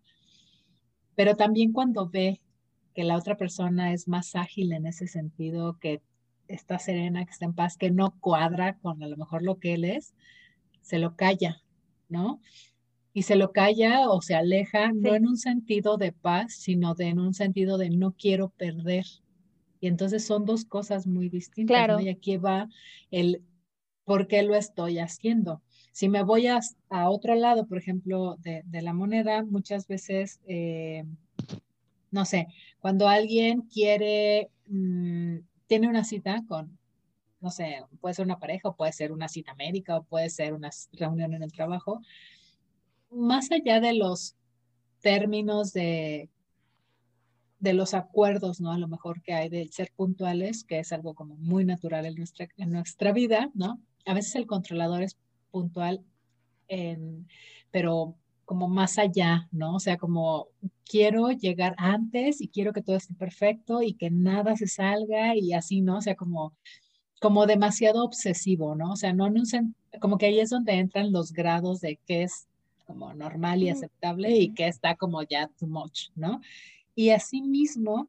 Pero 1.14 1.36
también 1.36 1.72
cuando 1.72 2.08
ve 2.08 2.40
que 2.94 3.04
la 3.04 3.16
otra 3.16 3.36
persona 3.36 3.92
es 3.92 4.08
más 4.08 4.34
ágil 4.34 4.72
en 4.72 4.86
ese 4.86 5.06
sentido, 5.06 5.78
que 5.78 6.00
está 6.48 6.78
serena, 6.78 7.24
que 7.24 7.32
está 7.32 7.44
en 7.44 7.54
paz, 7.54 7.76
que 7.76 7.90
no 7.90 8.14
cuadra 8.20 8.78
con 8.78 9.02
a 9.02 9.08
lo 9.08 9.16
mejor 9.16 9.42
lo 9.42 9.58
que 9.58 9.74
él 9.74 9.84
es, 9.84 10.14
se 10.80 10.98
lo 10.98 11.16
calla, 11.16 11.62
¿no? 12.08 12.40
Y 13.14 13.22
se 13.22 13.36
lo 13.36 13.52
calla 13.52 14.10
o 14.10 14.20
se 14.20 14.34
aleja, 14.34 14.92
no 14.92 15.14
en 15.14 15.26
un 15.26 15.38
sentido 15.38 15.96
de 15.96 16.12
paz, 16.12 16.52
sino 16.52 16.94
de, 16.94 17.06
en 17.06 17.20
un 17.20 17.32
sentido 17.32 17.78
de 17.78 17.88
no 17.88 18.12
quiero 18.12 18.50
perder, 18.50 19.06
y 19.84 19.86
entonces 19.86 20.24
son 20.24 20.46
dos 20.46 20.64
cosas 20.64 21.06
muy 21.06 21.28
distintas. 21.28 21.76
Claro. 21.76 22.00
Y 22.00 22.08
aquí 22.08 22.38
va 22.38 22.70
el 23.10 23.42
por 24.04 24.28
qué 24.28 24.42
lo 24.42 24.54
estoy 24.54 24.98
haciendo. 24.98 25.60
Si 25.92 26.08
me 26.08 26.22
voy 26.22 26.46
a, 26.46 26.60
otro 27.10 27.34
lado, 27.34 27.66
por 27.66 27.76
ejemplo, 27.76 28.36
de, 28.38 28.64
la 28.80 28.94
moneda, 28.94 29.44
muchas 29.44 29.86
veces, 29.86 30.40
eh, 30.46 31.04
no 32.10 32.24
sé, 32.24 32.48
cuando 32.78 33.08
alguien 33.08 33.60
quiere, 33.62 34.48
mm, 34.68 35.40
tiene 35.66 35.88
una 35.88 36.04
cita 36.04 36.42
con, 36.48 36.78
no 37.42 37.50
sé, 37.50 37.84
puede 38.00 38.14
ser 38.14 38.24
una 38.24 38.38
pareja 38.38 38.70
o 38.70 38.76
puede 38.76 38.92
ser 38.92 39.12
una 39.12 39.28
cita 39.28 39.54
médica 39.54 39.98
o 39.98 40.04
puede 40.04 40.30
ser 40.30 40.54
una 40.54 40.70
reunión 40.92 41.34
en 41.34 41.42
el 41.42 41.52
trabajo, 41.52 42.00
más 43.14 43.50
allá 43.52 43.80
de 43.80 43.94
los 43.94 44.36
términos 45.00 45.72
de 45.72 46.30
de 47.64 47.72
los 47.72 47.94
acuerdos, 47.94 48.60
¿no? 48.60 48.72
A 48.72 48.78
lo 48.78 48.88
mejor 48.88 49.22
que 49.22 49.32
hay 49.32 49.48
de 49.48 49.66
ser 49.68 49.90
puntuales, 49.96 50.64
que 50.64 50.80
es 50.80 50.92
algo 50.92 51.14
como 51.14 51.34
muy 51.36 51.64
natural 51.64 52.04
en 52.04 52.14
nuestra, 52.14 52.46
en 52.58 52.70
nuestra 52.70 53.10
vida, 53.10 53.50
¿no? 53.54 53.80
A 54.04 54.12
veces 54.12 54.34
el 54.34 54.46
controlador 54.46 55.02
es 55.02 55.16
puntual, 55.50 56.04
en, 56.68 57.26
pero 57.70 58.16
como 58.44 58.68
más 58.68 58.98
allá, 58.98 59.48
¿no? 59.50 59.76
O 59.76 59.80
sea, 59.80 59.96
como 59.96 60.48
quiero 60.84 61.30
llegar 61.30 61.74
antes 61.78 62.42
y 62.42 62.48
quiero 62.48 62.74
que 62.74 62.82
todo 62.82 62.96
esté 62.96 63.14
perfecto 63.14 63.82
y 63.82 63.94
que 63.94 64.10
nada 64.10 64.56
se 64.56 64.66
salga 64.66 65.34
y 65.34 65.54
así, 65.54 65.80
¿no? 65.80 65.96
O 65.96 66.02
sea, 66.02 66.16
como, 66.16 66.52
como 67.18 67.46
demasiado 67.46 68.04
obsesivo, 68.04 68.74
¿no? 68.74 68.92
O 68.92 68.96
sea, 68.96 69.14
no, 69.14 69.30
no 69.30 69.42
como 70.00 70.18
que 70.18 70.26
ahí 70.26 70.38
es 70.38 70.50
donde 70.50 70.74
entran 70.74 71.12
los 71.12 71.32
grados 71.32 71.80
de 71.80 71.98
qué 72.06 72.24
es 72.24 72.46
como 72.84 73.12
normal 73.14 73.62
y 73.62 73.70
aceptable 73.70 74.36
y 74.36 74.54
qué 74.54 74.68
está 74.68 74.94
como 74.96 75.22
ya 75.22 75.48
too 75.58 75.66
much, 75.66 76.10
¿no? 76.14 76.40
Y 76.94 77.10
asimismo, 77.10 78.08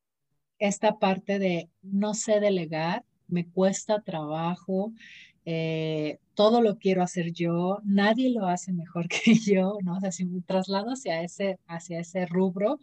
esta 0.59 0.99
parte 0.99 1.39
de 1.39 1.69
no 1.81 2.13
sé 2.13 2.39
delegar, 2.39 3.03
me 3.27 3.47
cuesta 3.47 4.01
trabajo, 4.01 4.93
eh, 5.45 6.19
todo 6.33 6.61
lo 6.61 6.77
quiero 6.77 7.03
hacer 7.03 7.31
yo, 7.31 7.79
nadie 7.83 8.29
lo 8.29 8.47
hace 8.47 8.73
mejor 8.73 9.07
que 9.09 9.35
yo, 9.35 9.77
¿no? 9.83 9.97
O 9.97 9.99
sea, 9.99 10.11
si 10.11 10.25
me 10.25 10.41
traslado 10.41 10.91
hacia 10.91 11.21
ese, 11.21 11.59
hacia 11.67 11.99
ese 11.99 12.25
rubro, 12.25 12.79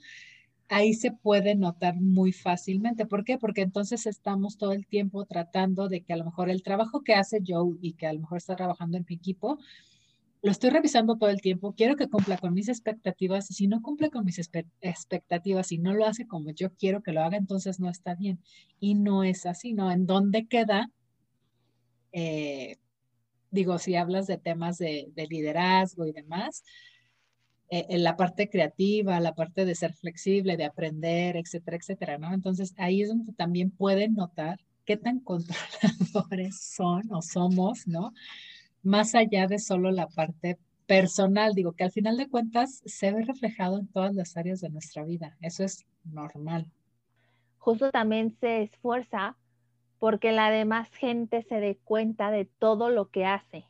ahí 0.68 0.94
se 0.94 1.12
puede 1.12 1.54
notar 1.54 2.00
muy 2.00 2.32
fácilmente. 2.32 3.04
¿Por 3.06 3.24
qué? 3.24 3.36
Porque 3.36 3.60
entonces 3.62 4.06
estamos 4.06 4.56
todo 4.56 4.72
el 4.72 4.86
tiempo 4.86 5.26
tratando 5.26 5.88
de 5.88 6.00
que 6.02 6.14
a 6.14 6.16
lo 6.16 6.24
mejor 6.24 6.48
el 6.48 6.62
trabajo 6.62 7.02
que 7.02 7.14
hace 7.14 7.40
Joe 7.46 7.76
y 7.82 7.92
que 7.92 8.06
a 8.06 8.12
lo 8.12 8.20
mejor 8.20 8.38
está 8.38 8.56
trabajando 8.56 8.96
en 8.96 9.04
mi 9.08 9.16
equipo, 9.16 9.58
lo 10.42 10.50
estoy 10.50 10.70
revisando 10.70 11.16
todo 11.16 11.30
el 11.30 11.40
tiempo, 11.40 11.72
quiero 11.74 11.94
que 11.94 12.08
cumpla 12.08 12.36
con 12.36 12.52
mis 12.52 12.68
expectativas 12.68 13.48
y 13.50 13.54
si 13.54 13.68
no 13.68 13.80
cumple 13.80 14.10
con 14.10 14.24
mis 14.24 14.40
expectativas 14.80 15.70
y 15.70 15.78
no 15.78 15.94
lo 15.94 16.04
hace 16.04 16.26
como 16.26 16.50
yo 16.50 16.74
quiero 16.74 17.00
que 17.02 17.12
lo 17.12 17.22
haga, 17.22 17.36
entonces 17.36 17.78
no 17.78 17.88
está 17.88 18.16
bien. 18.16 18.42
Y 18.80 18.96
no 18.96 19.22
es 19.22 19.46
así, 19.46 19.72
¿no? 19.72 19.92
¿En 19.92 20.04
dónde 20.04 20.48
queda? 20.48 20.90
Eh, 22.10 22.76
digo, 23.52 23.78
si 23.78 23.94
hablas 23.94 24.26
de 24.26 24.36
temas 24.36 24.78
de, 24.78 25.12
liderazgo 25.30 26.06
y 26.06 26.12
demás, 26.12 26.64
eh, 27.70 27.86
en 27.90 28.02
la 28.02 28.16
parte 28.16 28.50
creativa, 28.50 29.20
la 29.20 29.36
parte 29.36 29.64
de 29.64 29.76
ser 29.76 29.94
flexible, 29.94 30.56
de 30.56 30.64
aprender, 30.64 31.36
etcétera, 31.36 31.76
etcétera, 31.76 32.18
¿no? 32.18 32.34
Entonces 32.34 32.74
ahí 32.78 33.02
es 33.02 33.08
donde 33.10 33.32
también 33.32 33.70
pueden 33.70 34.14
notar 34.14 34.58
qué 34.84 34.96
tan 34.96 35.20
controladores 35.24 36.60
son 36.60 37.12
o 37.12 37.22
somos, 37.22 37.86
¿no? 37.86 38.12
Más 38.82 39.14
allá 39.14 39.46
de 39.46 39.58
solo 39.58 39.90
la 39.90 40.08
parte 40.08 40.58
personal, 40.86 41.54
digo 41.54 41.72
que 41.72 41.84
al 41.84 41.92
final 41.92 42.16
de 42.16 42.28
cuentas 42.28 42.82
se 42.84 43.12
ve 43.12 43.24
reflejado 43.24 43.78
en 43.78 43.86
todas 43.88 44.14
las 44.14 44.36
áreas 44.36 44.60
de 44.60 44.70
nuestra 44.70 45.04
vida, 45.04 45.36
eso 45.40 45.64
es 45.64 45.86
normal. 46.04 46.66
Justo 47.58 47.90
también 47.90 48.36
se 48.40 48.62
esfuerza 48.62 49.36
porque 49.98 50.32
la 50.32 50.50
demás 50.50 50.90
gente 50.90 51.42
se 51.44 51.60
dé 51.60 51.78
cuenta 51.84 52.30
de 52.32 52.44
todo 52.44 52.90
lo 52.90 53.10
que 53.10 53.24
hace. 53.24 53.64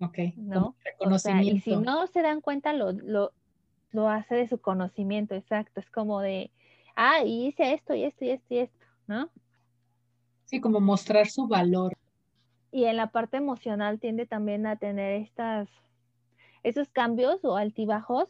Ok, 0.00 0.18
¿no? 0.36 0.74
Reconocimiento. 0.84 1.54
y 1.54 1.60
si 1.60 1.76
no 1.76 2.06
se 2.08 2.22
dan 2.22 2.40
cuenta, 2.40 2.72
lo, 2.72 2.90
lo, 2.92 3.32
lo 3.92 4.08
hace 4.08 4.34
de 4.34 4.48
su 4.48 4.60
conocimiento, 4.60 5.36
exacto. 5.36 5.78
Es 5.78 5.88
como 5.90 6.20
de, 6.20 6.50
ah, 6.96 7.22
hice 7.24 7.74
esto 7.74 7.94
y 7.94 8.04
esto 8.04 8.24
y 8.24 8.30
esto 8.30 8.54
y 8.54 8.58
esto, 8.58 8.86
¿no? 9.06 9.30
Sí, 10.46 10.60
como 10.60 10.80
mostrar 10.80 11.28
su 11.28 11.46
valor 11.46 11.96
y 12.72 12.84
en 12.84 12.96
la 12.96 13.10
parte 13.10 13.36
emocional 13.36 13.98
tiende 13.98 14.26
también 14.26 14.66
a 14.66 14.76
tener 14.76 15.20
estas, 15.20 15.68
esos 16.62 16.88
cambios 16.90 17.44
o 17.44 17.56
altibajos 17.56 18.28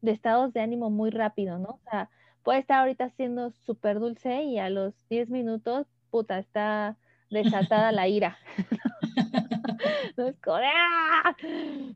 de 0.00 0.12
estados 0.12 0.52
de 0.52 0.60
ánimo 0.60 0.90
muy 0.90 1.10
rápido, 1.10 1.58
¿no? 1.58 1.70
O 1.70 1.80
sea, 1.90 2.10
puede 2.42 2.60
estar 2.60 2.80
ahorita 2.80 3.10
siendo 3.10 3.50
súper 3.50 3.98
dulce 3.98 4.44
y 4.44 4.58
a 4.58 4.70
los 4.70 4.94
10 5.10 5.30
minutos, 5.30 5.86
puta, 6.10 6.38
está 6.38 6.96
desatada 7.30 7.92
la 7.92 8.08
ira. 8.08 8.38
no 10.16 10.28
es 10.28 10.38
como, 10.40 10.56
¡ah! 10.56 11.36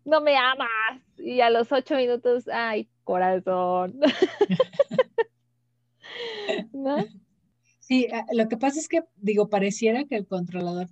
no 0.04 0.20
me 0.20 0.36
amas. 0.36 1.00
Y 1.18 1.40
a 1.40 1.50
los 1.50 1.70
8 1.70 1.96
minutos, 1.96 2.48
ay, 2.48 2.88
corazón. 3.04 4.00
¿No? 6.72 6.96
Sí, 7.78 8.06
eh, 8.12 8.24
lo 8.32 8.48
que 8.48 8.56
pasa 8.56 8.78
es 8.78 8.88
que, 8.88 9.04
digo, 9.16 9.48
pareciera 9.48 10.04
que 10.04 10.16
el 10.16 10.26
controlador 10.26 10.88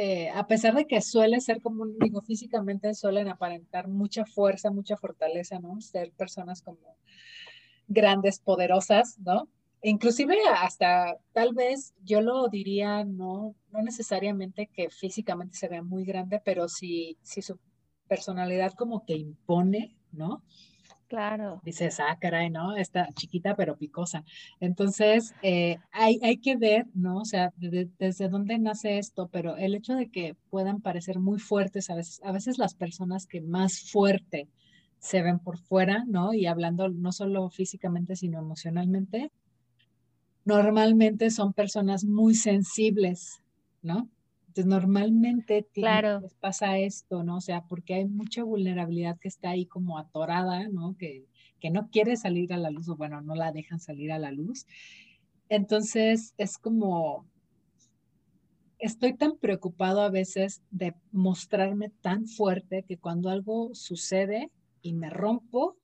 eh, 0.00 0.30
a 0.30 0.46
pesar 0.46 0.76
de 0.76 0.86
que 0.86 1.00
suele 1.00 1.40
ser 1.40 1.60
como, 1.60 1.84
digo, 1.84 2.22
físicamente 2.22 2.94
suelen 2.94 3.26
aparentar 3.26 3.88
mucha 3.88 4.24
fuerza, 4.24 4.70
mucha 4.70 4.96
fortaleza, 4.96 5.58
¿no? 5.58 5.80
Ser 5.80 6.12
personas 6.12 6.62
como 6.62 6.96
grandes, 7.88 8.38
poderosas, 8.38 9.18
¿no? 9.18 9.48
Inclusive 9.82 10.36
hasta 10.56 11.16
tal 11.32 11.52
vez 11.52 11.94
yo 12.04 12.20
lo 12.20 12.46
diría, 12.46 13.02
no, 13.02 13.56
no 13.72 13.82
necesariamente 13.82 14.68
que 14.72 14.88
físicamente 14.88 15.56
se 15.56 15.66
vea 15.66 15.82
muy 15.82 16.04
grande, 16.04 16.40
pero 16.44 16.68
si, 16.68 17.18
si 17.22 17.42
su 17.42 17.58
personalidad 18.06 18.74
como 18.74 19.04
que 19.04 19.16
impone, 19.16 19.96
¿no? 20.12 20.44
Claro. 21.08 21.62
Dices, 21.64 22.00
ah, 22.00 22.18
¿no? 22.50 22.76
Está 22.76 23.08
chiquita 23.14 23.56
pero 23.56 23.78
picosa. 23.78 24.24
Entonces, 24.60 25.34
eh, 25.42 25.78
hay, 25.90 26.20
hay 26.22 26.36
que 26.36 26.56
ver, 26.56 26.86
¿no? 26.94 27.18
O 27.18 27.24
sea, 27.24 27.52
desde 27.56 28.28
dónde 28.28 28.58
nace 28.58 28.98
esto, 28.98 29.28
pero 29.28 29.56
el 29.56 29.74
hecho 29.74 29.94
de 29.94 30.10
que 30.10 30.36
puedan 30.50 30.82
parecer 30.82 31.18
muy 31.18 31.38
fuertes 31.38 31.88
a 31.88 31.94
veces, 31.94 32.20
a 32.22 32.32
veces 32.32 32.58
las 32.58 32.74
personas 32.74 33.26
que 33.26 33.40
más 33.40 33.90
fuerte 33.90 34.48
se 34.98 35.22
ven 35.22 35.38
por 35.38 35.56
fuera, 35.56 36.04
¿no? 36.06 36.34
Y 36.34 36.44
hablando 36.44 36.90
no 36.90 37.12
solo 37.12 37.48
físicamente, 37.48 38.14
sino 38.14 38.38
emocionalmente, 38.38 39.30
normalmente 40.44 41.30
son 41.30 41.54
personas 41.54 42.04
muy 42.04 42.34
sensibles, 42.34 43.40
¿no? 43.80 44.10
Entonces, 44.58 44.66
normalmente 44.66 45.68
les 45.72 46.34
pasa 46.34 46.78
esto, 46.78 47.22
¿no? 47.22 47.36
O 47.36 47.40
sea, 47.40 47.62
porque 47.68 47.94
hay 47.94 48.06
mucha 48.06 48.42
vulnerabilidad 48.42 49.16
que 49.16 49.28
está 49.28 49.50
ahí 49.50 49.66
como 49.66 49.98
atorada, 49.98 50.68
¿no? 50.68 50.96
Que, 50.96 51.26
que 51.60 51.70
no 51.70 51.90
quiere 51.90 52.16
salir 52.16 52.52
a 52.52 52.56
la 52.56 52.70
luz 52.70 52.88
o 52.88 52.96
bueno, 52.96 53.20
no 53.20 53.36
la 53.36 53.52
dejan 53.52 53.78
salir 53.78 54.10
a 54.10 54.18
la 54.18 54.32
luz. 54.32 54.66
Entonces, 55.48 56.34
es 56.38 56.58
como, 56.58 57.24
estoy 58.80 59.14
tan 59.16 59.36
preocupado 59.36 60.00
a 60.00 60.10
veces 60.10 60.60
de 60.72 60.92
mostrarme 61.12 61.90
tan 62.00 62.26
fuerte 62.26 62.82
que 62.82 62.98
cuando 62.98 63.30
algo 63.30 63.70
sucede 63.74 64.50
y 64.82 64.92
me 64.92 65.08
rompo, 65.08 65.76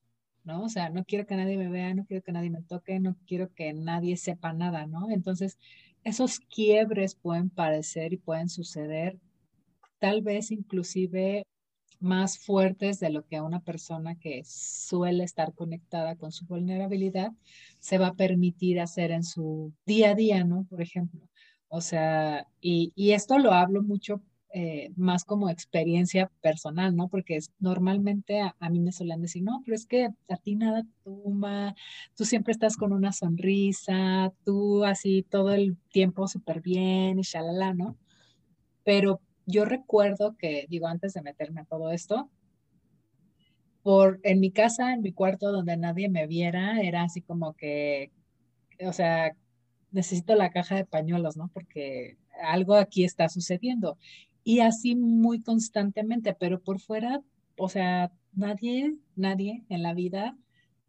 ¿no? 0.43 0.65
O 0.65 0.69
sea, 0.69 0.91
no 0.91 1.05
quiero 1.05 1.27
que 1.27 1.37
nadie 1.37 1.57
me 1.57 1.69
vea, 1.69 1.95
no 1.95 2.07
quiero 2.07 2.25
que 2.25 2.33
nadie 2.33 2.51
me 2.51 2.63
toque, 2.63 2.99
no 2.99 3.15
quiero 3.25 3.55
que 3.55 3.73
nadie 3.73 4.17
sepa 4.17 4.53
nada, 4.53 4.89
¿no? 4.89 5.11
Entonces, 5.11 5.61
esos 6.05 6.39
quiebres 6.41 7.15
pueden 7.15 7.51
parecer 7.51 8.13
y 8.13 8.19
pueden 8.19 8.49
suceder 8.49 9.19
tal 9.99 10.23
vez 10.23 10.51
inclusive 10.51 11.47
más 12.01 12.39
fuertes 12.39 13.01
de 13.01 13.11
lo 13.11 13.25
que 13.27 13.41
una 13.41 13.61
persona 13.61 14.15
que 14.17 14.43
suele 14.45 15.25
estar 15.25 15.55
conectada 15.55 16.17
con 16.17 16.33
su 16.33 16.47
vulnerabilidad 16.47 17.33
se 17.81 17.99
va 17.99 18.09
a 18.09 18.15
permitir 18.15 18.81
hacer 18.81 19.11
en 19.11 19.25
su 19.25 19.73
día 19.87 20.11
a 20.11 20.15
día, 20.15 20.45
¿no? 20.45 20.67
Por 20.69 20.83
ejemplo. 20.83 21.21
O 21.69 21.81
sea, 21.81 22.47
y, 22.61 22.93
y 22.95 23.13
esto 23.13 23.39
lo 23.39 23.53
hablo 23.53 23.83
mucho 23.83 24.21
eh, 24.57 24.93
más 24.95 25.25
como 25.25 25.51
experiencia 25.51 26.31
personal, 26.41 26.95
¿no? 26.95 27.09
Porque 27.09 27.35
es, 27.35 27.51
normalmente 27.59 28.41
a, 28.41 28.71
mí 28.71 28.79
me 28.79 28.93
suelen 28.93 29.21
decir, 29.21 29.43
no, 29.43 29.61
pero 29.65 29.75
es 29.75 29.85
que 29.85 30.11
a 30.29 30.37
ti 30.37 30.55
nada 30.55 30.87
tumba, 31.03 31.75
tú 32.15 32.25
siempre 32.25 32.53
estás 32.53 32.77
con 32.77 32.93
una 32.93 33.11
sonrisa, 33.11 34.33
tú 34.45 34.85
así 34.85 35.27
todo 35.29 35.53
el 35.53 35.77
tiempo 35.91 36.29
súper 36.29 36.61
bien 36.61 37.19
y 37.19 37.23
shalala, 37.23 37.75
¿no? 37.75 37.99
Pero 38.85 39.21
yo 39.45 39.65
recuerdo 39.65 40.37
que, 40.37 40.67
digo, 40.69 40.87
antes 40.87 41.15
de 41.15 41.23
meterme 41.23 41.63
a 41.63 41.65
todo 41.65 41.91
esto, 41.91 42.31
por 43.83 44.21
en 44.23 44.39
mi 44.39 44.53
casa, 44.53 44.93
en 44.93 45.03
mi 45.03 45.13
cuarto 45.13 45.51
donde 45.51 45.77
nadie 45.77 46.09
me 46.09 46.29
viera, 46.29 46.81
era 46.81 47.03
así 47.03 47.23
como 47.23 47.55
que, 47.55 48.13
o 48.87 48.93
sea, 48.93 49.35
necesito 49.91 50.37
la 50.37 50.53
caja 50.53 50.77
de 50.77 50.85
pañuelos, 50.85 51.37
¿no? 51.37 51.49
Porque 51.53 52.19
algo 52.41 52.77
aquí 52.77 53.03
está 53.03 53.29
sucediendo 53.29 53.99
y 54.45 54.61
así 54.61 54.95
muy 54.95 55.41
constantemente, 55.41 56.35
pero 56.39 56.61
por 56.61 56.79
fuera, 56.79 57.23
o 57.57 57.69
sea, 57.69 58.13
nadie, 58.33 58.97
nadie 59.17 59.65
en 59.69 59.83
la 59.83 59.95
vida 59.95 60.37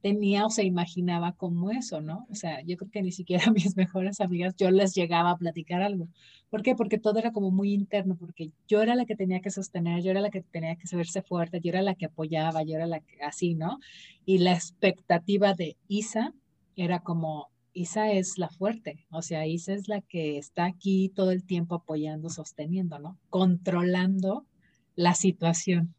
tenía 0.01 0.45
o 0.45 0.51
se 0.51 0.63
imaginaba 0.63 1.31
como 1.31 1.71
eso, 1.71 1.99
¿no? 1.99 2.27
O 2.29 2.35
sea, 2.35 2.61
yo 2.61 2.77
creo 2.77 2.91
que 2.91 3.01
ni 3.01 3.11
siquiera 3.11 3.45
mis 3.51 3.75
mejores 3.75 4.21
amigas 4.21 4.55
yo 4.55 4.69
les 4.69 4.93
llegaba 4.93 5.31
a 5.31 5.37
platicar 5.37 5.81
algo. 5.81 6.09
¿Por 6.51 6.61
qué? 6.61 6.75
Porque 6.75 6.99
todo 6.99 7.17
era 7.17 7.31
como 7.31 7.49
muy 7.49 7.73
interno, 7.73 8.15
porque 8.15 8.51
yo 8.67 8.83
era 8.83 8.93
la 8.93 9.05
que 9.05 9.15
tenía 9.15 9.39
que 9.39 9.49
sostener, 9.49 10.03
yo 10.03 10.11
era 10.11 10.21
la 10.21 10.29
que 10.29 10.41
tenía 10.41 10.75
que 10.75 10.85
saberse 10.85 11.23
fuerte, 11.23 11.59
yo 11.59 11.69
era 11.69 11.81
la 11.81 11.95
que 11.95 12.05
apoyaba, 12.05 12.61
yo 12.63 12.75
era 12.75 12.85
la 12.85 12.99
que 12.99 13.19
así, 13.23 13.55
¿no? 13.55 13.79
Y 14.25 14.39
la 14.39 14.53
expectativa 14.53 15.53
de 15.53 15.75
Isa 15.87 16.33
era 16.75 16.99
como, 16.99 17.49
Isa 17.75 18.11
es 18.11 18.39
la 18.39 18.49
fuerte, 18.49 19.05
o 19.11 19.21
sea, 19.21 19.45
Isa 19.45 19.73
es 19.73 19.87
la 19.87 20.01
que 20.01 20.39
está 20.39 20.65
aquí 20.65 21.11
todo 21.13 21.29
el 21.29 21.45
tiempo 21.45 21.75
apoyando, 21.75 22.29
sosteniendo, 22.29 22.97
¿no? 22.97 23.19
Controlando 23.29 24.47
la 24.95 25.13
situación. 25.13 25.93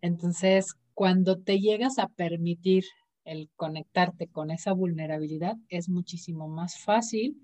Entonces, 0.00 0.74
cuando 0.94 1.38
te 1.38 1.60
llegas 1.60 2.00
a 2.00 2.08
permitir 2.08 2.84
el 3.24 3.48
conectarte 3.54 4.26
con 4.26 4.50
esa 4.50 4.72
vulnerabilidad, 4.72 5.56
es 5.68 5.88
muchísimo 5.88 6.48
más 6.48 6.78
fácil 6.78 7.36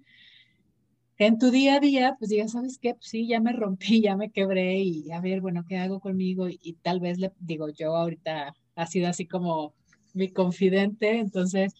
en 1.19 1.39
tu 1.39 1.51
día 1.51 1.77
a 1.77 1.81
día, 1.81 2.17
pues 2.19 2.31
digas, 2.31 2.53
¿sabes 2.53 2.79
qué? 2.79 2.95
Pues 2.95 3.07
sí, 3.07 3.27
ya 3.29 3.41
me 3.41 3.53
rompí, 3.53 4.01
ya 4.03 4.17
me 4.17 4.31
quebré 4.31 4.81
y 4.81 5.11
a 5.13 5.21
ver, 5.21 5.41
bueno, 5.41 5.65
¿qué 5.69 5.77
hago 5.77 6.01
conmigo? 6.01 6.49
Y 6.49 6.75
tal 6.83 7.01
vez 7.01 7.19
le 7.19 7.33
digo, 7.39 7.69
yo 7.69 7.95
ahorita 7.97 8.55
ha 8.75 8.87
sido 8.87 9.09
así 9.09 9.27
como 9.27 9.75
mi 10.15 10.31
confidente, 10.31 11.19
entonces 11.19 11.75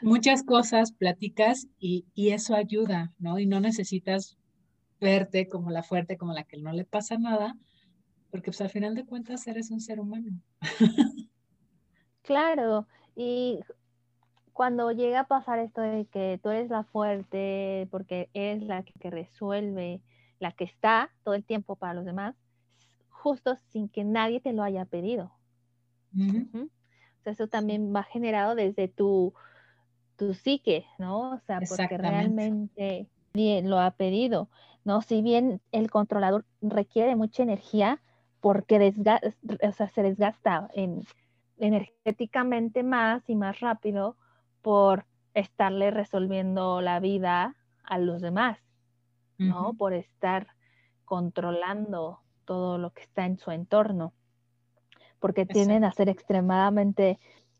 muchas 0.00 0.42
cosas, 0.42 0.92
platicas 0.92 1.66
y, 1.78 2.06
eso 2.16 2.54
ayuda, 2.54 3.12
¿no? 3.18 3.38
Y 3.38 3.46
no 3.46 3.60
necesitas 3.60 4.36
verte 5.00 5.48
como 5.48 5.70
la 5.70 5.82
fuerte, 5.82 6.16
como 6.16 6.32
la 6.32 6.44
que 6.44 6.56
no 6.58 6.72
le 6.72 6.84
pasa 6.84 7.18
nada, 7.18 7.56
porque 8.30 8.50
pues 8.50 8.60
al 8.60 8.70
final 8.70 8.94
de 8.94 9.04
cuentas 9.04 9.46
eres 9.46 9.70
un 9.70 9.80
ser 9.80 10.00
humano. 10.00 10.40
Claro, 12.22 12.86
y 13.14 13.60
cuando 14.54 14.90
llega 14.92 15.20
a 15.20 15.26
pasar 15.26 15.58
esto 15.58 15.82
de 15.82 16.06
que 16.06 16.40
tú 16.42 16.48
eres 16.48 16.70
la 16.70 16.84
fuerte 16.84 17.86
porque 17.90 18.30
eres 18.32 18.62
la 18.62 18.82
que, 18.82 19.10
resuelve, 19.10 20.00
la 20.38 20.52
que 20.52 20.64
está 20.64 21.10
todo 21.22 21.34
el 21.34 21.44
tiempo 21.44 21.76
para 21.76 21.92
los 21.92 22.06
demás, 22.06 22.34
justo 23.10 23.56
sin 23.68 23.90
que 23.90 24.04
nadie 24.04 24.40
te 24.40 24.54
lo 24.54 24.62
haya 24.62 24.86
pedido. 24.86 25.32
eso 27.26 27.48
también 27.48 27.94
va 27.94 28.04
generado 28.04 28.54
desde 28.54 28.88
tu 28.88 29.34
tu 30.16 30.34
psique, 30.34 30.86
¿no? 30.98 31.32
O 31.32 31.38
sea, 31.40 31.60
porque 31.60 31.98
realmente 31.98 33.08
bien 33.32 33.68
lo 33.68 33.80
ha 33.80 33.90
pedido, 33.92 34.48
¿no? 34.84 35.02
Si 35.02 35.22
bien 35.22 35.60
el 35.72 35.90
controlador 35.90 36.44
requiere 36.60 37.16
mucha 37.16 37.42
energía, 37.42 38.00
porque 38.40 38.92
o 39.62 39.72
sea, 39.72 39.88
se 39.88 40.02
desgasta 40.02 40.68
en, 40.74 41.04
energéticamente 41.58 42.82
más 42.82 43.28
y 43.28 43.34
más 43.34 43.60
rápido 43.60 44.16
por 44.62 45.06
estarle 45.34 45.90
resolviendo 45.90 46.80
la 46.80 47.00
vida 47.00 47.56
a 47.82 47.98
los 47.98 48.22
demás, 48.22 48.58
¿no? 49.38 49.74
Por 49.74 49.92
estar 49.94 50.48
controlando 51.04 52.20
todo 52.44 52.78
lo 52.78 52.90
que 52.90 53.02
está 53.02 53.26
en 53.26 53.38
su 53.38 53.50
entorno, 53.50 54.12
porque 55.18 55.44
tienen 55.44 55.84
a 55.84 55.92
ser 55.92 56.08
extremadamente 56.08 57.18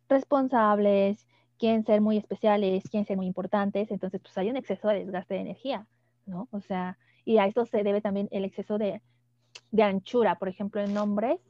responsables, 0.09 1.27
quieren 1.64 1.87
ser 1.87 2.03
muy 2.03 2.18
especiales, 2.18 2.85
quieren 2.90 3.07
ser 3.07 3.16
muy 3.16 3.24
importantes, 3.24 3.90
entonces 3.90 4.20
pues 4.20 4.37
hay 4.37 4.50
un 4.50 4.57
exceso 4.59 4.87
de 4.88 4.98
desgaste 4.98 5.33
de 5.33 5.40
energía, 5.40 5.87
¿no? 6.27 6.46
O 6.50 6.61
sea, 6.61 6.98
y 7.24 7.38
a 7.38 7.46
esto 7.46 7.64
se 7.64 7.83
debe 7.83 8.03
también 8.03 8.29
el 8.33 8.44
exceso 8.44 8.77
de, 8.77 9.00
de 9.70 9.83
anchura, 9.83 10.35
por 10.35 10.50
ejemplo, 10.50 10.83
en 10.83 10.94
hombres 10.98 11.40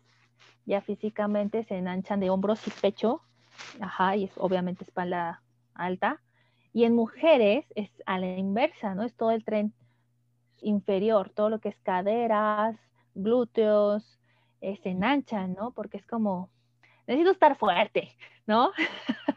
ya 0.67 0.83
físicamente 0.83 1.65
se 1.65 1.79
enhanchan 1.79 2.21
de 2.21 2.31
hombros 2.31 2.65
y 2.65 2.71
pecho, 2.71 3.23
ajá, 3.81 4.15
y 4.15 4.23
es 4.23 4.31
obviamente 4.37 4.85
espalda 4.85 5.43
alta, 5.75 6.23
y 6.73 6.85
en 6.85 6.95
mujeres 6.95 7.67
es 7.75 7.91
a 8.07 8.21
la 8.21 8.39
inversa, 8.39 8.95
¿no? 8.95 9.03
Es 9.03 9.17
todo 9.17 9.33
el 9.33 9.45
tren 9.45 9.75
inferior, 10.61 11.31
todo 11.31 11.51
lo 11.51 11.59
que 11.59 11.71
es 11.71 11.81
caderas, 11.81 12.77
glúteos, 13.17 14.21
eh, 14.61 14.79
se 14.81 14.91
enhanchan, 14.91 15.55
¿no? 15.55 15.73
Porque 15.73 15.97
es 15.97 16.07
como, 16.07 16.51
necesito 17.09 17.33
estar 17.33 17.57
fuerte, 17.57 18.17
¿no? 18.47 18.71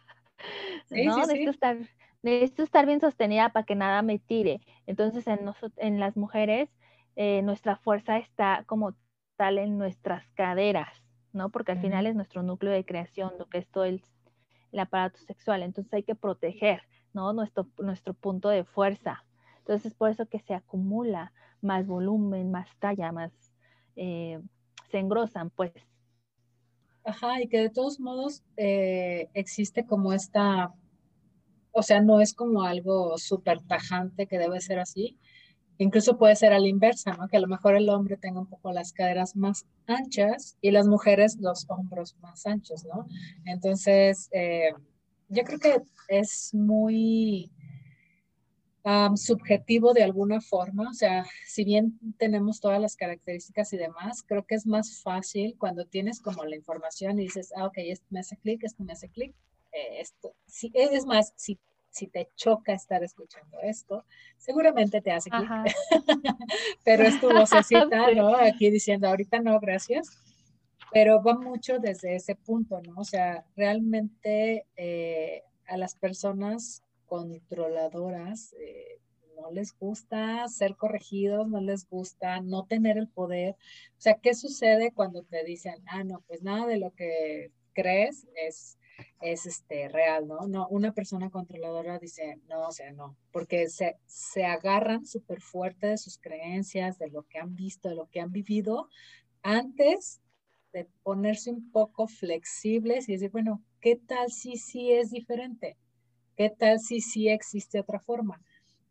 ¿no? 0.90 1.18
necesito, 1.18 1.52
Estar, 1.52 1.78
necesito 2.22 2.64
estar 2.64 2.86
bien 2.86 3.00
sostenida 3.00 3.50
para 3.50 3.66
que 3.66 3.76
nada 3.76 4.02
me 4.02 4.20
tire. 4.20 4.62
Entonces, 4.86 5.28
en, 5.28 5.40
en 5.78 6.00
las 6.00 6.18
mujeres 6.18 6.70
eh, 7.20 7.42
nuestra 7.42 7.78
fuerza 7.78 8.20
está 8.20 8.64
como 8.68 8.94
tal 9.38 9.58
en 9.58 9.80
nuestras 9.80 10.30
caderas, 10.36 11.04
¿no? 11.34 11.50
Porque 11.50 11.72
al 11.72 11.82
final 11.82 12.06
es 12.06 12.16
nuestro 12.16 12.44
núcleo 12.44 12.72
de 12.72 12.86
creación, 12.86 13.34
lo 13.40 13.48
que 13.48 13.58
es 13.58 13.68
todo 13.70 13.86
el, 13.86 14.04
aparato 14.78 15.18
sexual. 15.20 15.64
Entonces 15.64 15.92
hay 15.94 16.04
que 16.04 16.14
proteger, 16.14 16.84
¿no? 17.14 17.34
Nuestro, 17.34 17.68
nuestro 17.80 18.14
punto 18.14 18.50
de 18.50 18.64
fuerza. 18.64 19.26
Entonces 19.60 19.88
es 19.88 19.94
por 19.96 20.12
eso 20.12 20.28
que 20.28 20.40
se 20.42 20.54
acumula 20.54 21.34
más 21.62 21.88
volumen, 21.88 22.52
más 22.52 22.70
talla, 22.78 23.12
más, 23.12 23.32
eh, 23.96 24.40
se 24.92 25.00
engrosan, 25.00 25.50
pues. 25.50 25.74
Ajá, 27.08 27.42
y 27.42 27.48
que 27.48 27.60
de 27.60 27.70
todos 27.70 28.00
modos 28.00 28.44
eh, 28.58 29.30
existe 29.34 29.86
como 29.86 30.12
esta, 30.14 30.74
o 31.72 31.82
sea, 31.82 32.02
no 32.02 32.20
es 32.22 32.34
como 32.34 32.64
algo 32.64 33.18
súper 33.18 33.62
tajante 33.62 34.28
que 34.28 34.38
debe 34.38 34.60
ser 34.60 34.80
así, 34.80 35.18
Incluso 35.80 36.18
puede 36.18 36.36
ser 36.36 36.54
a 36.54 36.60
la 36.60 36.68
inversa, 36.68 37.14
¿no? 37.14 37.28
Que 37.28 37.38
a 37.38 37.40
lo 37.40 37.48
mejor 37.48 37.76
el 37.76 37.90
hombre 37.90 38.18
tenga 38.18 38.40
un 38.40 38.48
poco 38.48 38.72
las 38.72 38.94
caderas 38.94 39.36
más 39.36 39.66
anchas 39.86 40.58
y 40.60 40.72
las 40.72 40.88
mujeres 40.88 41.38
los 41.40 41.66
hombros 41.70 42.16
más 42.20 42.48
anchos, 42.48 42.84
¿no? 42.86 43.06
Entonces, 43.46 44.28
eh, 44.32 44.72
yo 45.30 45.44
creo 45.44 45.60
que 45.60 45.78
es 46.08 46.50
muy 46.54 47.52
subjetivo 49.16 49.94
de 49.94 50.04
alguna 50.04 50.40
forma, 50.40 50.90
o 50.90 50.94
sea, 50.94 51.26
si 51.46 51.64
bien 51.64 52.00
tenemos 52.18 52.62
todas 52.62 52.80
las 52.80 52.96
características 52.96 53.74
y 53.74 53.78
demás, 53.78 54.24
creo 54.24 54.46
que 54.46 54.56
es 54.56 54.66
más 54.66 55.02
fácil 55.02 55.56
cuando 55.58 55.86
tienes 55.86 56.22
como 56.22 56.46
la 56.46 56.56
información 56.56 57.20
y 57.20 57.24
dices, 57.24 57.52
ah, 57.56 57.66
ok, 57.66 57.78
esto 57.78 58.06
me 58.10 58.22
hace 58.22 58.38
clic, 58.38 58.64
esto 58.64 58.84
me 58.84 58.94
hace 58.94 59.10
clic, 59.10 59.34
eh, 59.74 60.00
esto, 60.00 60.34
sí, 60.46 60.72
es 60.74 61.06
más, 61.06 61.34
si 61.36 61.60
si 61.98 62.08
te 62.08 62.30
choca 62.36 62.74
estar 62.74 63.04
escuchando 63.04 63.58
esto, 63.62 64.06
seguramente 64.38 65.02
te 65.02 65.12
hace 65.12 65.30
clic. 65.30 65.50
Pero 66.86 67.04
es 67.04 67.20
tu 67.20 67.28
vocecita, 67.28 68.12
¿no? 68.16 68.36
Aquí 68.36 68.70
diciendo, 68.70 69.08
ahorita 69.08 69.40
no, 69.40 69.60
gracias. 69.60 70.22
Pero 70.94 71.22
va 71.24 71.34
mucho 71.34 71.80
desde 71.80 72.16
ese 72.16 72.36
punto, 72.36 72.80
¿no? 72.82 72.94
O 72.98 73.04
sea, 73.04 73.46
realmente 73.56 74.66
eh, 74.76 75.44
a 75.68 75.76
las 75.78 75.96
personas 75.96 76.84
controladoras 77.08 78.54
eh, 78.54 79.00
no 79.36 79.52
les 79.52 79.78
gusta 79.78 80.48
ser 80.48 80.76
corregidos, 80.76 81.48
no 81.48 81.62
les 81.62 81.88
gusta 81.88 82.42
no 82.42 82.66
tener 82.66 82.98
el 82.98 83.08
poder. 83.08 83.56
O 83.98 84.02
sea, 84.02 84.16
¿qué 84.16 84.34
sucede 84.34 84.92
cuando 84.92 85.24
te 85.24 85.44
dicen, 85.44 85.76
ah, 85.88 86.04
no, 86.04 86.24
pues 86.28 86.44
nada 86.44 86.68
de 86.68 86.78
lo 86.78 86.92
que 86.92 87.52
crees 87.74 88.28
es 88.36 88.78
es 89.22 89.46
este, 89.46 89.90
real, 89.90 90.28
¿no? 90.28 90.48
No, 90.48 90.68
una 90.70 90.94
persona 90.94 91.30
controladora 91.30 92.00
dice, 92.00 92.40
no, 92.48 92.68
o 92.68 92.72
sea, 92.72 92.92
no, 92.92 93.16
porque 93.32 93.70
se, 93.70 93.98
se 94.06 94.46
agarran 94.46 95.06
súper 95.06 95.42
fuerte 95.42 95.88
de 95.88 95.98
sus 95.98 96.18
creencias, 96.18 96.98
de 96.98 97.10
lo 97.10 97.24
que 97.24 97.40
han 97.40 97.56
visto, 97.56 97.90
de 97.90 97.96
lo 97.96 98.08
que 98.10 98.20
han 98.20 98.32
vivido, 98.32 98.90
antes 99.42 100.22
de 100.74 100.88
ponerse 101.04 101.52
un 101.52 101.72
poco 101.72 102.08
flexibles 102.08 103.08
y 103.10 103.14
decir, 103.14 103.32
bueno, 103.32 103.64
¿qué 103.82 103.96
tal 103.96 104.32
si 104.32 104.58
sí 104.58 104.92
es 104.92 105.12
diferente? 105.12 105.78
¿Qué 106.38 106.52
tal 106.52 106.80
si 106.80 107.02
sí 107.02 107.30
existe 107.30 107.80
otra 107.80 108.00
forma? 108.00 108.40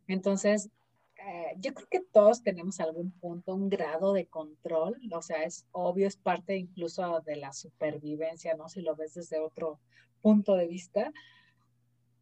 Entonces, 0.09 0.69
eh, 1.25 1.55
yo 1.59 1.75
creo 1.75 1.87
que 1.89 2.01
todos 2.01 2.43
tenemos 2.43 2.81
algún 2.81 3.13
punto, 3.13 3.55
un 3.55 3.69
grado 3.69 4.13
de 4.13 4.27
control, 4.27 4.99
o 5.13 5.23
sea, 5.23 5.45
es 5.45 5.65
obvio, 5.71 6.09
es 6.09 6.17
parte 6.17 6.57
incluso 6.57 7.21
de 7.21 7.37
la 7.37 7.53
supervivencia, 7.53 8.55
¿no? 8.55 8.69
Si 8.69 8.83
lo 8.83 8.97
ves 8.97 9.15
desde 9.15 9.39
otro 9.39 9.79
punto 10.23 10.57
de 10.57 10.67
vista, 10.67 11.13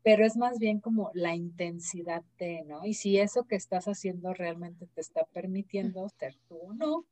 pero 0.02 0.26
es 0.26 0.36
más 0.36 0.58
bien 0.58 0.80
como 0.80 1.10
la 1.14 1.34
intensidad 1.34 2.22
de, 2.38 2.62
¿no? 2.64 2.84
Y 2.84 2.92
si 2.92 3.18
eso 3.18 3.44
que 3.44 3.56
estás 3.56 3.86
haciendo 3.88 4.34
realmente 4.34 4.86
te 4.88 5.00
está 5.00 5.24
permitiendo 5.32 6.06
ser 6.10 6.36
tú 6.46 6.58
o 6.58 6.74
no, 6.74 7.06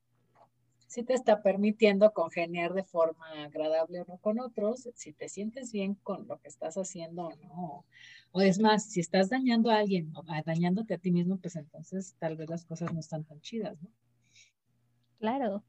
si 0.92 1.02
te 1.02 1.14
está 1.14 1.40
permitiendo 1.40 2.12
congeniar 2.12 2.74
de 2.74 2.85
forma 2.85 3.24
agradable 3.44 4.02
o 4.02 4.05
no 4.07 4.18
con 4.18 4.38
otros, 4.40 4.90
si 4.94 5.14
te 5.14 5.31
sientes 5.31 5.72
bien 5.72 5.94
con 5.94 6.28
lo 6.28 6.38
que 6.38 6.48
estás 6.48 6.76
haciendo 6.76 7.28
o 7.28 7.37
no. 7.37 7.87
O 8.31 8.42
es 8.42 8.61
más, 8.61 8.90
si 8.90 9.00
estás 9.00 9.31
dañando 9.31 9.70
a 9.70 9.78
alguien 9.78 10.12
o 10.14 10.22
dañándote 10.44 10.92
a 10.92 10.98
ti 10.98 11.11
mismo, 11.11 11.38
pues 11.38 11.57
entonces 11.57 12.14
tal 12.18 12.37
vez 12.37 12.50
las 12.50 12.66
cosas 12.66 12.92
no 12.92 13.00
están 13.00 13.24
tan 13.24 13.40
chidas, 13.40 13.83
¿no? 13.83 13.88
Claro, 15.18 15.62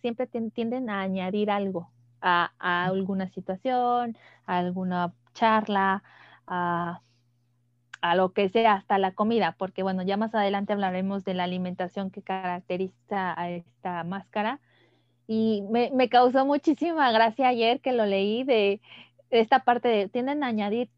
siempre 0.00 0.26
tienden 0.26 0.88
a 0.88 1.02
añadir 1.02 1.50
algo 1.50 1.90
a, 2.22 2.50
alguna 2.58 3.28
situación, 3.28 4.16
a 4.46 4.58
alguna 4.58 5.12
charla, 5.34 6.02
a, 6.46 7.02
a 8.02 8.16
lo 8.16 8.32
que 8.32 8.48
sea, 8.48 8.74
hasta 8.74 8.98
la 8.98 9.12
comida, 9.12 9.54
porque 9.56 9.82
bueno, 9.82 10.02
ya 10.02 10.16
más 10.16 10.34
adelante 10.34 10.72
hablaremos 10.72 11.24
de 11.24 11.34
la 11.34 11.44
alimentación 11.44 12.10
que 12.10 12.20
caracteriza 12.20 13.40
a 13.40 13.50
esta 13.50 14.04
máscara. 14.04 14.60
Y 15.28 15.62
me, 15.70 15.90
me 15.94 16.08
causó 16.08 16.44
muchísima 16.44 17.12
gracia 17.12 17.48
ayer 17.48 17.80
que 17.80 17.92
lo 17.92 18.04
leí 18.04 18.42
de, 18.42 18.80
esta 19.30 19.60
parte 19.60 19.88
de, 19.88 20.08
tienden 20.08 20.42
a 20.42 20.48
añadir 20.48 20.90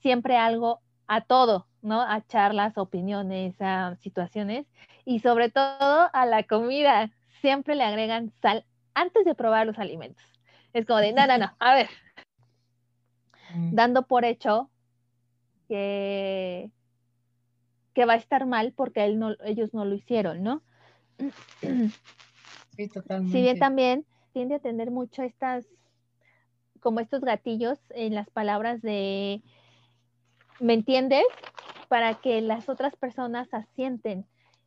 siempre 0.00 0.36
algo 0.36 0.80
a 1.06 1.22
todo, 1.22 1.66
¿no? 1.80 2.02
A 2.02 2.20
charlas, 2.26 2.76
opiniones, 2.76 3.54
a 3.60 3.96
situaciones 3.96 4.66
y 5.06 5.20
sobre 5.20 5.50
todo 5.50 6.10
a 6.12 6.26
la 6.26 6.42
comida. 6.42 7.10
Siempre 7.40 7.74
le 7.74 7.84
agregan 7.84 8.32
sal 8.42 8.66
antes 8.94 9.24
de 9.24 9.34
probar 9.34 9.66
los 9.66 9.78
alimentos. 9.78 10.24
Es 10.74 10.86
como 10.86 11.00
de, 11.00 11.12
no, 11.12 11.26
no, 11.26 11.38
no, 11.38 11.52
a 11.58 11.74
ver. 11.74 11.88
Mm. 13.54 13.74
Dando 13.74 14.02
por 14.02 14.24
hecho 14.24 14.68
que, 15.68 16.70
que 17.94 18.04
va 18.04 18.14
a 18.14 18.16
estar 18.16 18.46
mal 18.46 18.72
porque 18.72 19.04
él 19.04 19.18
no, 19.18 19.34
ellos 19.44 19.74
no 19.74 19.84
lo 19.84 19.94
hicieron, 19.94 20.42
¿no? 20.42 20.62
Sí, 22.76 22.88
totalmente. 22.88 23.32
Si 23.32 23.40
bien 23.40 23.58
también 23.58 24.06
tiende 24.32 24.56
a 24.56 24.58
tener 24.58 24.90
mucho 24.90 25.22
estas, 25.22 25.64
como 26.80 27.00
estos 27.00 27.22
gatillos 27.22 27.78
en 27.90 28.14
las 28.14 28.28
palabras 28.30 28.82
de, 28.82 29.42
¿me 30.60 30.74
entiendes? 30.74 31.24
Para 31.88 32.14
que 32.14 32.40
las 32.40 32.68
otras 32.68 32.96
personas 32.96 33.52
asienten, 33.52 34.26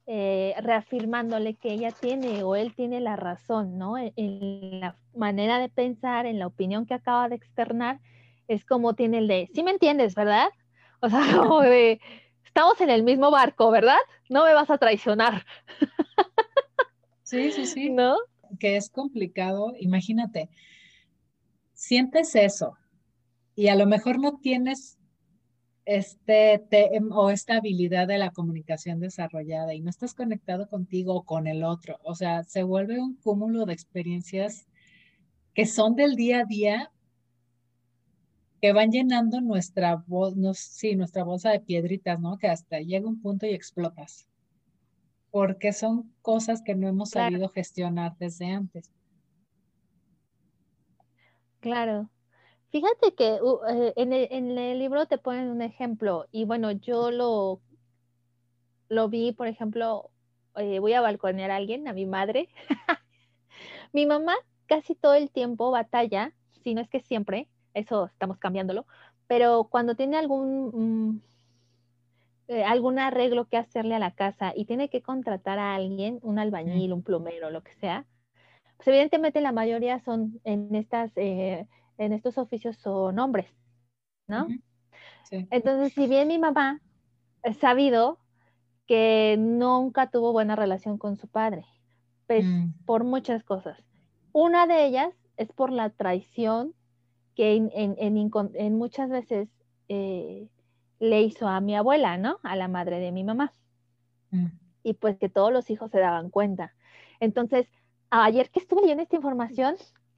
eh, 0.10 0.56
reafirmándole 0.62 1.56
que 1.56 1.74
ella 1.74 1.92
tiene 1.92 2.42
o 2.44 2.56
él 2.56 2.74
tiene 2.74 3.02
la 3.02 3.18
razón, 3.18 3.78
¿no? 3.78 3.98
En, 3.98 4.80
la 4.80 4.96
manera 5.14 5.60
de 5.60 5.68
pensar, 5.68 6.26
en 6.26 6.40
la 6.40 6.48
opinión 6.48 6.86
que 6.86 6.94
acaba 6.94 7.28
de 7.28 7.36
externar, 7.36 8.00
es 8.48 8.64
como 8.64 8.94
tiene 8.94 9.18
el 9.18 9.28
de, 9.28 9.50
sí 9.54 9.64
me 9.64 9.72
entiendes, 9.72 10.16
¿verdad? 10.16 10.48
O 11.02 11.10
sea, 11.10 11.20
como 11.38 11.62
de, 11.62 12.02
estamos 12.46 12.82
en 12.82 12.90
el 12.90 13.04
mismo 13.04 13.30
barco, 13.30 13.70
¿verdad? 13.70 14.00
No 14.30 14.46
me 14.46 14.54
vas 14.54 14.70
a 14.70 14.78
traicionar. 14.78 15.46
Sí, 17.24 17.52
sí, 17.52 17.66
sí. 17.66 17.90
¿No? 17.90 18.16
Que 18.58 18.78
es 18.78 18.90
complicado, 18.90 19.74
imagínate, 19.78 20.50
sientes 21.74 22.34
eso 22.36 22.78
y 23.54 23.68
a 23.68 23.76
lo 23.76 23.86
mejor 23.86 24.18
no 24.18 24.38
tienes 24.38 24.98
este 25.84 26.62
o 27.12 27.30
esta 27.30 27.58
habilidad 27.58 28.08
de 28.08 28.18
la 28.18 28.32
comunicación 28.32 29.00
desarrollada 29.00 29.74
y 29.74 29.82
no 29.82 29.90
estás 29.90 30.14
conectado 30.14 30.70
contigo 30.70 31.16
o 31.16 31.24
con 31.24 31.48
el 31.48 31.64
otro. 31.64 32.00
O 32.04 32.14
sea, 32.14 32.44
se 32.44 32.64
vuelve 32.64 33.00
un 33.00 33.16
cúmulo 33.16 33.66
de 33.66 33.74
experiencias 33.74 34.68
que 35.54 35.66
son 35.66 35.96
del 35.96 36.16
día 36.16 36.42
a 36.42 36.46
día, 36.46 36.92
que 38.62 38.74
van 38.74 38.91
llenando 38.91 39.41
nuestra 39.41 40.04
voz, 40.08 40.36
no, 40.36 40.54
sí, 40.54 40.96
nuestra 40.96 41.24
bolsa 41.24 41.52
de 41.52 41.60
piedritas, 41.60 42.20
¿no? 42.20 42.38
Que 42.38 42.48
hasta 42.48 42.80
llega 42.80 43.08
un 43.08 43.22
punto 43.22 43.46
y 43.46 43.54
explotas. 43.54 44.28
Porque 45.30 45.74
son 45.74 46.12
cosas 46.22 46.62
que 46.63 46.74
no 46.74 46.88
hemos 46.88 47.12
sabido 47.12 47.50
gestionar 47.50 48.15
desde 48.17 48.48
antes. 48.48 48.91
Claro. 51.60 52.10
Fíjate 52.70 53.13
que 53.13 53.39
uh, 53.41 53.60
eh, 53.70 53.93
en, 53.96 54.13
el, 54.58 54.80
libro 54.80 55.06
te 55.06 55.17
ponen 55.17 55.50
un 55.50 55.62
ejemplo 55.62 56.28
y 56.32 56.46
bueno, 56.46 56.72
yo 56.72 57.12
lo, 57.12 57.62
lo 58.89 59.10
vi, 59.10 59.32
por 59.32 59.48
ejemplo, 59.48 60.12
eh, 60.56 60.80
voy 60.80 60.93
a 60.93 61.02
balconear 61.02 61.52
a 61.52 61.56
alguien, 61.56 61.88
a 61.88 61.93
mi 61.93 62.06
madre. 62.06 62.50
mi 63.93 64.06
mamá 64.06 64.36
casi 64.65 64.96
todo 64.96 65.13
el 65.13 65.32
tiempo 65.32 65.72
batalla, 65.72 66.34
si 66.63 66.74
no 66.74 66.82
es 66.82 66.89
que 66.89 67.00
siempre, 67.00 67.48
eso 67.78 68.06
estamos 68.08 68.38
cambiándolo, 68.38 68.86
pero 69.28 69.66
cuando 69.66 69.96
tiene 69.96 70.18
algún, 70.18 70.72
mm, 70.74 71.22
eh, 72.50 72.63
algún 72.63 73.00
arreglo 73.00 73.46
que 73.46 73.58
hacerle 73.58 73.96
a 73.96 74.00
la 74.00 74.12
casa 74.12 74.54
y 74.56 74.66
tiene 74.66 74.90
que 74.90 75.02
contratar 75.02 75.60
a 75.60 75.76
alguien, 75.76 76.20
un 76.22 76.40
albañil, 76.40 76.94
un 76.94 77.04
plomero, 77.04 77.50
lo 77.50 77.63
que 77.63 77.74
sea, 77.76 78.06
pues 78.78 78.88
evidentemente 78.90 79.42
la 79.42 79.52
mayoría 79.52 80.00
son 80.00 80.40
en 80.44 80.74
estas 80.76 81.12
en 81.18 82.13
estos 82.13 82.38
oficios 82.38 82.78
son 82.78 83.18
hombres, 83.20 83.48
¿no? 84.28 84.48
Entonces, 85.32 85.94
si 85.94 86.08
bien 86.08 86.28
mi 86.28 86.38
mamá 86.38 86.82
ha 87.44 87.54
sabido 87.54 88.20
que 88.86 89.36
nunca 89.38 90.10
tuvo 90.10 90.32
buena 90.32 90.56
relación 90.56 90.98
con 90.98 91.18
su 91.18 91.28
padre, 91.28 91.66
pues 92.28 92.46
mm. 92.46 92.86
por 92.86 93.04
muchas 93.04 93.44
cosas. 93.44 93.78
Una 94.32 94.68
de 94.68 94.86
ellas 94.86 95.13
es 95.36 95.52
por 95.52 95.72
la 95.72 95.90
traición 95.90 96.74
que 97.38 97.56
en, 97.56 98.78
muchas 98.78 99.12
veces 99.12 99.47
eh, 99.89 100.47
le 101.00 101.21
hizo 101.21 101.47
a 101.47 101.62
mi 101.62 101.76
abuela, 101.76 102.17
¿no? 102.17 102.39
A 102.41 102.56
la 102.56 102.67
madre 102.67 103.00
de 103.00 103.12
mi 103.12 103.23
mamá. 103.23 103.54
Mm. 104.32 104.47
y 104.84 104.93
pues 104.93 105.17
que 105.17 105.30
todos 105.30 105.54
los 105.54 105.69
hijos 105.69 105.89
se 105.91 106.00
daban 106.00 106.30
cuenta. 106.30 106.73
Entonces, 107.21 107.69
ayer 108.10 108.50
que 108.50 108.60
estuve 108.60 108.82
leyendo 108.82 109.04
esta 109.04 109.15
información, 109.15 109.76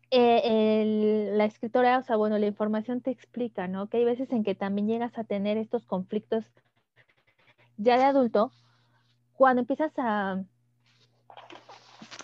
eh, 0.10 1.32
la 1.36 1.46
escritora, 1.46 2.00
o 2.00 2.04
sea, 2.04 2.16
bueno, 2.16 2.38
la 2.40 2.48
información 2.48 3.02
te 3.02 3.12
explica, 3.12 3.68
¿no? 3.68 3.88
Que 3.88 3.98
hay 3.98 4.06
veces 4.06 4.32
en 4.32 4.44
que 4.44 4.56
también 4.56 4.88
llegas 4.88 5.18
a 5.18 5.24
tener 5.24 5.58
estos 5.58 5.86
conflictos 5.86 6.46
ya 7.78 7.98
de 7.98 8.04
adulto, 8.06 8.52
cuando 9.34 9.62
empiezas 9.62 9.92
a, 9.98 10.44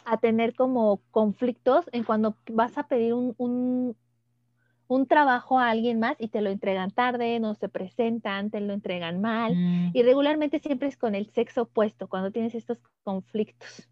a 0.05 0.17
tener 0.17 0.55
como 0.55 1.01
conflictos 1.12 1.86
en 1.91 2.03
cuando 2.03 2.36
vas 2.51 2.77
a 2.77 2.88
pedir 2.88 3.13
un, 3.13 3.36
un, 3.38 3.95
trabajo 5.08 5.60
a 5.60 5.69
alguien 5.69 6.00
más 6.00 6.15
y 6.19 6.28
te 6.28 6.41
lo 6.41 6.50
entregan 6.50 6.91
tarde, 6.91 7.39
no 7.39 7.56
se 7.56 7.69
presentan, 7.69 8.52
te 8.52 8.60
lo 8.62 8.74
entregan 8.74 9.21
mal. 9.21 9.56
Mm. 9.56 9.91
Y 9.93 10.04
regularmente 10.04 10.60
siempre 10.60 10.88
es 10.88 10.98
con 10.98 11.15
el 11.15 11.30
sexo 11.32 11.63
opuesto, 11.63 12.08
cuando 12.08 12.32
tienes 12.32 12.56
estos 12.56 12.78
conflictos. 13.04 13.88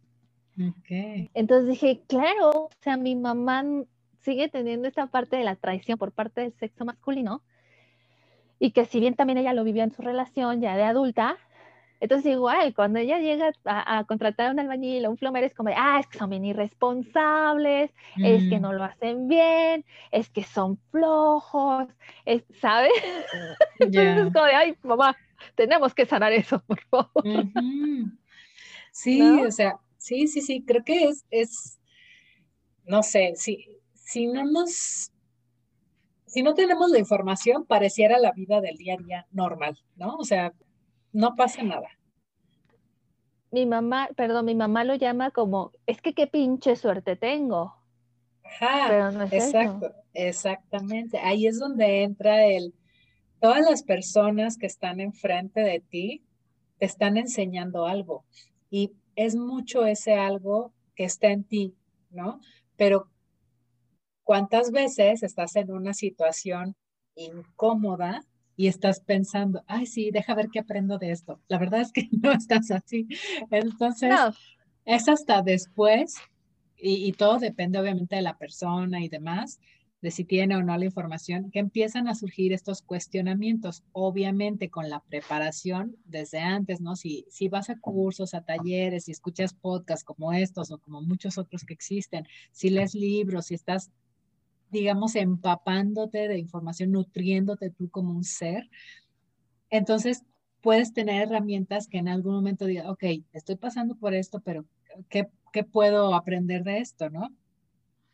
Entonces 1.34 1.70
dije, 1.70 2.04
claro, 2.08 2.66
o 2.66 2.70
sea, 2.82 2.98
mi 2.98 3.16
mamá 3.16 3.64
sigue 4.22 4.50
teniendo 4.50 4.88
esta 4.88 5.08
parte 5.08 5.36
de 5.36 5.44
la 5.44 5.56
traición 5.56 5.98
por 5.98 6.12
parte 6.12 6.42
del 6.42 6.54
sexo 6.54 6.86
masculino 6.86 7.42
y 8.60 8.72
que 8.72 8.86
si 8.86 9.00
bien 9.00 9.16
también 9.16 9.40
ella 9.40 9.54
lo 9.54 9.64
vivió 9.64 9.84
en 9.84 9.92
su 9.92 10.02
relación 10.02 10.62
ya 10.62 10.78
de 10.78 10.84
adulta, 10.84 11.38
entonces 12.04 12.32
igual, 12.32 12.74
cuando 12.74 13.00
ella 13.00 13.20
llega 13.20 13.52
a, 13.66 14.04
contratar 14.06 14.48
a 14.48 14.52
un 14.52 14.60
albañil 14.60 15.06
o 15.06 15.12
un 15.12 15.18
plomero 15.18 15.46
es 15.46 15.54
como, 15.54 15.70
ah, 15.76 16.00
es 16.00 16.08
que 16.08 16.18
son 16.18 16.30
bien 16.30 16.46
irresponsables, 16.46 17.92
es 18.18 18.50
que 18.50 18.60
mm. 18.60 18.62
no 18.62 18.74
lo 18.74 18.84
hacen 18.84 19.28
bien, 19.28 19.86
es 20.12 20.30
que 20.30 20.44
son 20.44 20.78
flojos, 20.92 21.88
¿sabes? 22.60 22.92
Entonces 23.80 24.28
es 24.28 24.34
como 24.34 24.46
de, 24.46 24.56
ay, 24.56 24.76
mamá, 24.84 25.16
tenemos 25.56 25.94
que 25.94 26.06
sanar 26.06 26.32
eso, 26.34 26.64
por 26.68 26.80
favor. 26.82 27.24
Sí, 28.92 29.22
o 29.22 29.52
sea, 29.52 29.80
Sí, 30.04 30.28
sí, 30.28 30.42
sí, 30.42 30.62
creo 30.68 30.84
que 30.84 31.06
es, 31.06 31.26
es 31.32 31.80
no 32.84 33.04
sé, 33.04 33.36
si, 33.38 33.66
si 33.94 34.28
no 34.28 34.44
nos, 34.44 35.14
si 36.26 36.44
no 36.44 36.54
tenemos 36.56 36.92
la 36.92 37.00
información, 37.00 37.66
pareciera 37.66 38.18
la 38.18 38.34
vida 38.34 38.60
del 38.60 38.76
día 38.76 38.96
a 38.96 38.98
día 38.98 39.28
normal, 39.32 39.80
¿no? 39.96 40.18
O 40.18 40.26
sea, 40.26 40.52
no 41.14 41.36
pasa 41.36 41.64
nada. 41.64 41.88
Mi 43.52 43.66
mamá, 43.66 44.10
perdón, 44.16 44.46
mi 44.46 44.56
mamá 44.56 44.84
lo 44.84 44.96
llama 44.96 45.30
como, 45.30 45.72
es 45.86 46.02
que 46.02 46.14
qué 46.14 46.26
pinche 46.26 46.76
suerte 46.76 47.16
tengo. 47.16 47.76
Ajá, 48.44 48.88
Pero 48.90 49.12
no 49.12 49.24
es 49.24 49.34
exacto, 49.34 49.94
exactamente. 50.14 51.20
Ahí 51.20 51.46
es 51.46 51.60
donde 51.60 52.02
entra 52.04 52.46
el, 52.46 52.74
todas 53.40 53.62
las 53.62 53.84
personas 53.84 54.58
que 54.58 54.66
están 54.66 55.00
enfrente 55.00 55.62
de 55.62 55.80
ti 55.80 56.26
te 56.80 56.86
están 56.86 57.16
enseñando 57.16 57.86
algo. 57.86 58.26
Y 58.72 58.92
es 59.16 59.36
mucho 59.36 59.86
ese 59.86 60.16
algo 60.16 60.74
que 60.96 61.04
está 61.04 61.28
en 61.28 61.44
ti, 61.44 61.76
¿no? 62.10 62.42
Pero 62.76 63.08
¿cuántas 64.24 64.72
veces 64.72 65.22
estás 65.22 65.56
en 65.56 65.72
una 65.72 65.94
situación 65.94 66.76
incómoda 67.16 68.26
y 68.56 68.68
estás 68.68 69.00
pensando, 69.00 69.64
ay, 69.68 69.86
sí, 69.86 70.12
deja 70.12 70.36
ver 70.36 70.50
qué 70.52 70.60
aprendo 70.60 70.98
de 70.98 71.12
esto? 71.12 71.40
La 71.48 71.58
verdad 71.58 71.82
es 71.82 71.92
que 71.92 72.08
no 72.22 72.32
estás 72.32 72.72
así. 72.72 73.08
Entonces, 73.52 74.14
es 74.86 75.10
hasta 75.10 75.42
después, 75.42 76.16
y, 76.78 77.08
y, 77.08 77.14
todo 77.14 77.40
depende 77.40 77.80
obviamente 77.80 78.16
de 78.16 78.22
la 78.22 78.38
persona 78.38 79.02
y 79.02 79.08
demás, 79.08 79.60
de 80.04 80.12
si 80.12 80.26
tiene 80.26 80.58
o 80.58 80.62
no 80.62 80.78
la 80.78 80.84
información, 80.84 81.50
que 81.50 81.60
empiezan 81.60 82.10
a 82.10 82.14
surgir 82.14 82.52
estos 82.52 82.82
cuestionamientos, 82.82 83.84
obviamente 83.94 84.70
con 84.70 84.90
la 84.90 85.00
preparación 85.00 85.96
desde 86.04 86.40
antes, 86.40 86.82
¿no? 86.82 86.98
Si, 86.98 87.26
si 87.30 87.48
vas 87.48 87.70
a 87.70 87.80
cursos, 87.80 88.34
a 88.34 88.42
talleres, 88.42 89.06
si 89.06 89.12
escuchas 89.12 89.54
podcasts 89.54 90.04
como 90.04 90.34
estos 90.34 90.72
o 90.72 90.78
como 90.78 91.02
muchos 91.02 91.38
otros 91.38 91.64
que 91.64 91.74
existen, 91.74 92.28
si 92.52 92.70
lees 92.70 92.96
libros, 92.96 93.46
si 93.46 93.56
estás, 93.56 93.92
digamos, 94.74 95.16
empapándote 95.16 96.28
de 96.28 96.40
información, 96.40 96.92
nutriéndote 96.92 97.70
tú 97.70 97.90
como 97.90 98.12
un 98.12 98.24
ser, 98.24 98.70
entonces 99.70 100.24
puedes 100.62 100.94
tener 100.94 101.24
herramientas 101.24 101.88
que 101.88 101.98
en 101.98 102.08
algún 102.08 102.36
momento 102.36 102.66
diga, 102.66 102.92
ok, 102.92 103.04
estoy 103.34 103.56
pasando 103.56 103.96
por 103.96 104.14
esto, 104.14 104.42
pero 104.42 104.66
¿qué, 105.10 105.28
qué 105.52 105.64
puedo 105.64 106.16
aprender 106.16 106.64
de 106.64 106.80
esto, 106.80 107.10
no? 107.10 107.30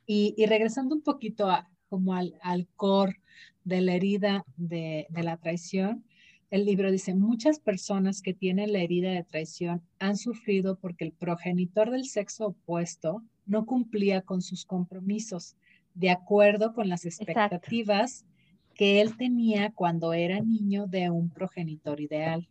Y, 0.05 0.33
y, 0.37 0.47
regresando 0.47 0.95
un 0.95 1.03
poquito 1.03 1.49
a, 1.49 1.69
como 1.87 2.15
al, 2.15 2.33
al 2.41 2.67
core 2.75 3.21
de 3.63 3.81
la 3.81 3.93
herida 3.93 4.43
de, 4.57 5.05
de 5.09 5.23
la 5.23 5.37
traición, 5.37 6.03
el 6.49 6.65
libro 6.65 6.91
dice, 6.91 7.13
muchas 7.13 7.59
personas 7.59 8.23
que 8.23 8.33
tienen 8.33 8.73
la 8.73 8.79
herida 8.79 9.11
de 9.11 9.23
traición 9.23 9.83
han 9.99 10.17
sufrido 10.17 10.79
porque 10.79 11.05
el 11.05 11.11
progenitor 11.11 11.91
del 11.91 12.05
sexo 12.05 12.47
opuesto 12.47 13.23
no 13.45 13.67
cumplía 13.67 14.21
con 14.21 14.41
sus 14.41 14.65
compromisos 14.65 15.55
de 15.99 16.11
acuerdo 16.11 16.73
con 16.73 16.87
las 16.87 17.05
expectativas 17.05 18.25
que 18.73 19.01
él 19.01 19.17
tenía 19.17 19.73
cuando 19.73 20.13
era 20.13 20.39
niño 20.39 20.87
de 20.87 21.09
un 21.09 21.29
progenitor 21.29 21.99
ideal. 21.99 22.47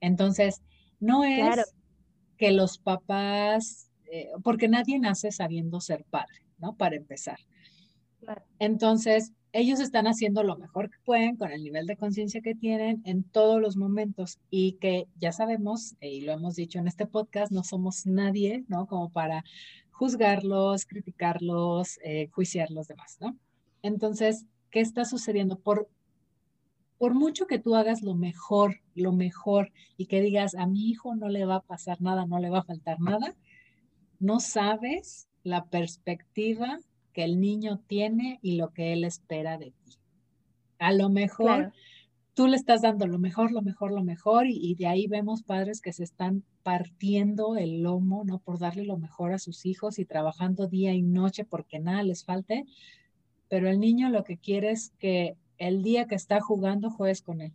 Entonces, 0.00 0.60
no 1.00 1.24
es 1.24 1.74
que 2.36 2.52
los 2.52 2.76
papás, 2.76 3.90
eh, 4.12 4.28
porque 4.44 4.68
nadie 4.68 4.98
nace 4.98 5.32
sabiendo 5.32 5.80
ser 5.80 6.04
padre, 6.04 6.44
¿no? 6.58 6.76
Para 6.76 6.96
empezar. 6.96 7.38
Entonces, 8.58 9.32
ellos 9.52 9.80
están 9.80 10.06
haciendo 10.06 10.42
lo 10.42 10.58
mejor 10.58 10.90
que 10.90 10.98
pueden 11.02 11.36
con 11.36 11.50
el 11.50 11.64
nivel 11.64 11.86
de 11.86 11.96
conciencia 11.96 12.42
que 12.42 12.54
tienen 12.54 13.00
en 13.06 13.24
todos 13.24 13.62
los 13.62 13.78
momentos 13.78 14.38
y 14.50 14.72
que 14.72 15.06
ya 15.16 15.32
sabemos, 15.32 15.96
y 16.02 16.20
lo 16.20 16.32
hemos 16.32 16.54
dicho 16.54 16.78
en 16.78 16.88
este 16.88 17.06
podcast, 17.06 17.50
no 17.50 17.64
somos 17.64 18.04
nadie, 18.04 18.64
¿no? 18.68 18.86
Como 18.86 19.10
para 19.10 19.44
juzgarlos, 20.00 20.86
criticarlos, 20.86 22.00
eh, 22.02 22.28
juiciar 22.32 22.70
los 22.70 22.88
demás, 22.88 23.18
¿no? 23.20 23.36
Entonces, 23.82 24.46
¿qué 24.70 24.80
está 24.80 25.04
sucediendo? 25.04 25.58
Por, 25.58 25.90
por 26.96 27.12
mucho 27.12 27.46
que 27.46 27.58
tú 27.58 27.76
hagas 27.76 28.00
lo 28.00 28.14
mejor, 28.14 28.80
lo 28.94 29.12
mejor, 29.12 29.72
y 29.98 30.06
que 30.06 30.22
digas, 30.22 30.54
a 30.54 30.66
mi 30.66 30.88
hijo 30.88 31.16
no 31.16 31.28
le 31.28 31.44
va 31.44 31.56
a 31.56 31.60
pasar 31.60 32.00
nada, 32.00 32.24
no 32.24 32.38
le 32.38 32.48
va 32.48 32.60
a 32.60 32.64
faltar 32.64 32.98
nada, 32.98 33.36
no 34.18 34.40
sabes 34.40 35.28
la 35.42 35.66
perspectiva 35.66 36.78
que 37.12 37.24
el 37.24 37.38
niño 37.38 37.82
tiene 37.86 38.38
y 38.40 38.56
lo 38.56 38.72
que 38.72 38.94
él 38.94 39.04
espera 39.04 39.58
de 39.58 39.72
ti. 39.84 39.98
A 40.78 40.94
lo 40.94 41.10
mejor 41.10 41.74
tú 42.40 42.46
le 42.46 42.56
estás 42.56 42.80
dando 42.80 43.06
lo 43.06 43.18
mejor, 43.18 43.52
lo 43.52 43.60
mejor, 43.60 43.92
lo 43.92 44.02
mejor 44.02 44.46
y, 44.46 44.74
de 44.74 44.86
ahí 44.86 45.06
vemos 45.06 45.42
padres 45.42 45.82
que 45.82 45.92
se 45.92 46.04
están 46.04 46.42
partiendo 46.62 47.58
el 47.58 47.82
lomo, 47.82 48.24
¿no? 48.24 48.38
Por 48.38 48.58
darle 48.58 48.86
lo 48.86 48.96
mejor 48.96 49.34
a 49.34 49.38
sus 49.38 49.66
hijos 49.66 49.98
y 49.98 50.06
trabajando 50.06 50.66
día 50.66 50.94
y 50.94 51.02
noche 51.02 51.44
porque 51.44 51.80
nada 51.80 52.02
les 52.02 52.24
falte, 52.24 52.64
pero 53.50 53.68
el 53.68 53.78
niño 53.78 54.08
lo 54.08 54.24
que 54.24 54.38
quiere 54.38 54.70
es 54.70 54.94
que 54.98 55.36
el 55.58 55.82
día 55.82 56.06
que 56.06 56.14
está 56.14 56.40
jugando 56.40 56.88
juegues 56.88 57.20
con 57.20 57.42
él. 57.42 57.52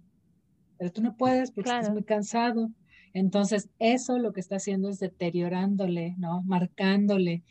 Pero 0.77 0.91
tú 0.91 1.01
no 1.01 1.17
puedes 1.17 1.49
porque 1.49 1.71
estás 1.71 1.89
muy 1.89 2.03
cansado. 2.03 2.69
Entonces, 3.11 3.69
eso 3.79 4.19
lo 4.19 4.33
que 4.33 4.39
está 4.39 4.57
haciendo 4.57 4.89
es 4.89 4.99
deteriorándole, 4.99 6.13
¿no? 6.19 6.43
Marcándole. 6.43 7.41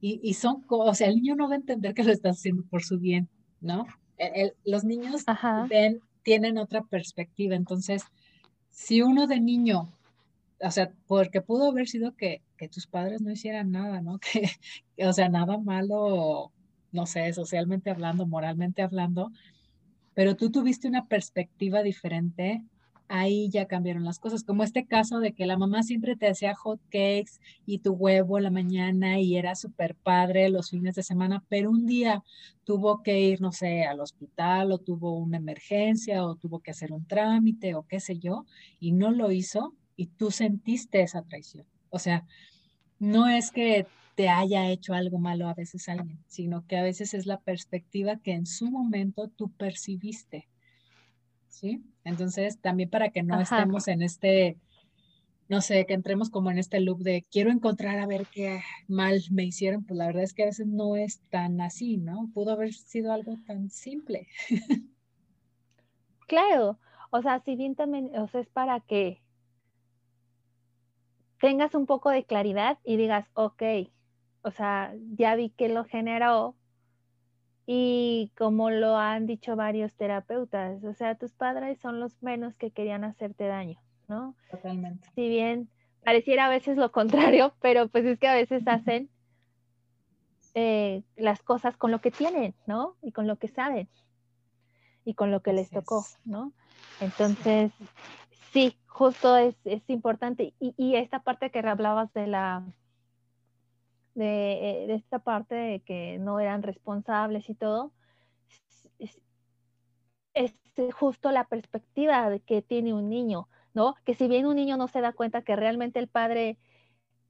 Y, 0.00 0.32
son, 0.32 0.64
o 0.70 0.94
sea, 0.94 1.08
el 1.08 1.16
niño 1.16 1.36
no 1.36 1.48
va 1.48 1.52
a 1.52 1.58
entender 1.58 1.92
que 1.92 2.02
lo 2.02 2.12
estás 2.12 2.38
haciendo 2.38 2.62
por 2.64 2.82
su 2.82 2.98
bien, 2.98 3.28
¿no? 3.60 3.84
los 4.64 4.84
niños 4.84 5.24
ven, 5.68 6.00
tienen 6.22 6.58
otra 6.58 6.82
perspectiva. 6.82 7.54
Entonces, 7.54 8.04
si 8.70 9.02
uno 9.02 9.26
de 9.26 9.40
niño, 9.40 9.92
o 10.60 10.70
sea, 10.70 10.92
porque 11.06 11.40
pudo 11.40 11.70
haber 11.70 11.88
sido 11.88 12.16
que, 12.16 12.42
tus 12.70 12.86
padres 12.86 13.20
no 13.20 13.32
hicieran 13.32 13.72
nada, 13.72 14.00
¿no? 14.02 14.20
Que, 14.96 15.06
o 15.06 15.12
sea, 15.12 15.28
nada 15.28 15.58
malo, 15.58 16.52
no 16.92 17.06
sé, 17.06 17.32
socialmente 17.32 17.90
hablando, 17.90 18.24
moralmente 18.26 18.82
hablando, 18.82 19.32
pero 20.14 20.36
tú 20.36 20.50
tuviste 20.50 20.86
una 20.86 21.06
perspectiva 21.06 21.82
diferente 21.82 22.62
ahí 23.12 23.50
ya 23.50 23.66
cambiaron 23.66 24.04
las 24.04 24.18
cosas, 24.18 24.42
como 24.42 24.64
este 24.64 24.86
caso 24.86 25.20
de 25.20 25.34
que 25.34 25.44
la 25.44 25.58
mamá 25.58 25.82
siempre 25.82 26.16
te 26.16 26.28
hacía 26.28 26.54
hot 26.54 26.80
cakes 26.84 27.40
y 27.66 27.80
tu 27.80 27.92
huevo 27.92 28.40
la 28.40 28.50
mañana 28.50 29.20
y 29.20 29.36
era 29.36 29.54
súper 29.54 29.94
padre 29.94 30.48
los 30.48 30.70
fines 30.70 30.94
de 30.94 31.02
semana, 31.02 31.44
pero 31.50 31.70
un 31.70 31.84
día 31.84 32.24
tuvo 32.64 33.02
que 33.02 33.20
ir, 33.20 33.42
no 33.42 33.52
sé, 33.52 33.84
al 33.84 34.00
hospital 34.00 34.72
o 34.72 34.78
tuvo 34.78 35.18
una 35.18 35.36
emergencia 35.36 36.24
o 36.24 36.36
tuvo 36.36 36.60
que 36.60 36.70
hacer 36.70 36.90
un 36.90 37.06
trámite 37.06 37.74
o 37.74 37.82
qué 37.82 38.00
sé 38.00 38.18
yo, 38.18 38.46
y 38.80 38.92
no 38.92 39.10
lo 39.10 39.30
hizo 39.30 39.74
y 39.94 40.06
tú 40.06 40.30
sentiste 40.30 41.02
esa 41.02 41.20
traición. 41.22 41.66
O 41.90 41.98
sea, 41.98 42.24
no 42.98 43.28
es 43.28 43.50
que 43.50 43.86
te 44.14 44.30
haya 44.30 44.70
hecho 44.70 44.94
algo 44.94 45.18
malo 45.18 45.48
a 45.48 45.54
veces 45.54 45.86
alguien, 45.90 46.18
sino 46.28 46.66
que 46.66 46.78
a 46.78 46.82
veces 46.82 47.12
es 47.12 47.26
la 47.26 47.40
perspectiva 47.40 48.16
que 48.16 48.32
en 48.32 48.46
su 48.46 48.70
momento 48.70 49.28
tú 49.28 49.50
percibiste. 49.50 50.48
¿Sí? 51.52 51.84
Entonces, 52.02 52.58
también 52.58 52.88
para 52.88 53.10
que 53.10 53.22
no 53.22 53.38
estemos 53.38 53.86
en 53.86 54.02
este, 54.02 54.56
no 55.48 55.60
sé, 55.60 55.84
que 55.84 55.92
entremos 55.92 56.30
como 56.30 56.50
en 56.50 56.58
este 56.58 56.80
loop 56.80 57.00
de 57.00 57.26
quiero 57.30 57.50
encontrar 57.50 57.98
a 57.98 58.06
ver 58.06 58.26
qué 58.32 58.62
mal 58.88 59.20
me 59.30 59.44
hicieron, 59.44 59.84
pues 59.84 59.98
la 59.98 60.06
verdad 60.06 60.22
es 60.22 60.32
que 60.32 60.44
a 60.44 60.46
veces 60.46 60.66
no 60.66 60.96
es 60.96 61.20
tan 61.28 61.60
así, 61.60 61.98
¿no? 61.98 62.30
Pudo 62.32 62.52
haber 62.52 62.72
sido 62.72 63.12
algo 63.12 63.36
tan 63.46 63.70
simple. 63.70 64.28
Claro, 66.28 66.78
o 67.10 67.20
sea, 67.20 67.40
si 67.40 67.56
bien 67.56 67.74
también, 67.74 68.10
o 68.16 68.26
sea, 68.26 68.40
es 68.40 68.48
para 68.48 68.80
que 68.80 69.20
tengas 71.38 71.74
un 71.74 71.84
poco 71.84 72.08
de 72.08 72.24
claridad 72.24 72.78
y 72.84 72.96
digas, 72.96 73.26
ok, 73.34 73.62
o 74.40 74.50
sea, 74.50 74.94
ya 75.18 75.34
vi 75.34 75.50
que 75.50 75.68
lo 75.68 75.84
generó 75.84 76.56
y 77.66 78.32
como 78.36 78.70
lo 78.70 78.96
han 78.96 79.26
dicho 79.26 79.56
varios 79.56 79.92
terapeutas, 79.94 80.82
o 80.84 80.94
sea, 80.94 81.14
tus 81.14 81.32
padres 81.32 81.78
son 81.80 82.00
los 82.00 82.22
menos 82.22 82.54
que 82.56 82.70
querían 82.70 83.04
hacerte 83.04 83.46
daño, 83.46 83.78
¿no? 84.08 84.34
Totalmente. 84.50 85.08
Si 85.14 85.28
bien 85.28 85.68
pareciera 86.04 86.46
a 86.46 86.50
veces 86.50 86.76
lo 86.76 86.90
contrario, 86.90 87.54
pero 87.60 87.88
pues 87.88 88.04
es 88.04 88.18
que 88.18 88.28
a 88.28 88.34
veces 88.34 88.62
hacen 88.66 89.08
eh, 90.54 91.02
las 91.16 91.42
cosas 91.42 91.76
con 91.76 91.90
lo 91.90 92.00
que 92.00 92.10
tienen, 92.10 92.54
¿no? 92.66 92.96
Y 93.02 93.12
con 93.12 93.26
lo 93.26 93.36
que 93.36 93.48
saben 93.48 93.88
y 95.04 95.14
con 95.14 95.30
lo 95.30 95.40
que 95.40 95.52
les 95.52 95.70
tocó, 95.70 96.04
¿no? 96.24 96.52
Entonces, 97.00 97.72
sí, 98.52 98.76
justo 98.86 99.36
es, 99.36 99.56
importante. 99.88 100.54
Y, 100.60 100.94
esta 100.96 101.20
parte 101.20 101.50
que 101.50 101.58
hablabas 101.60 102.12
de 102.12 102.26
la, 102.26 102.64
de, 104.14 104.52
eh, 104.86 104.94
esta 104.94 105.18
parte 105.18 105.54
de 105.54 105.80
que 105.80 106.18
no 106.18 106.40
eran 106.40 106.62
responsables 106.62 107.48
y 107.48 107.54
todo, 107.54 107.92
es, 108.98 109.18
es, 110.34 110.54
justo 110.94 111.30
la 111.30 111.44
perspectiva 111.44 112.30
de 112.30 112.40
que 112.40 112.62
tiene 112.62 112.94
un 112.94 113.08
niño, 113.08 113.48
¿no? 113.74 113.94
Que 114.04 114.14
si 114.14 114.28
bien 114.28 114.46
un 114.46 114.56
niño 114.56 114.76
no 114.76 114.88
se 114.88 115.00
da 115.00 115.12
cuenta 115.12 115.42
que 115.42 115.56
realmente 115.56 115.98
el 115.98 116.08
padre, 116.08 116.58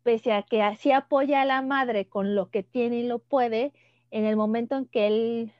pese 0.02 0.32
a 0.32 0.42
que 0.42 0.62
así 0.62 0.92
apoya 0.92 1.42
a 1.42 1.44
la 1.44 1.62
madre 1.62 2.08
con 2.08 2.34
lo 2.34 2.50
que 2.50 2.62
tiene 2.62 2.98
y 2.98 3.06
lo 3.06 3.18
puede, 3.18 3.72
en 4.10 4.24
el 4.24 4.36
momento 4.36 4.76
en 4.76 4.86
que 4.86 5.06
él 5.06 5.52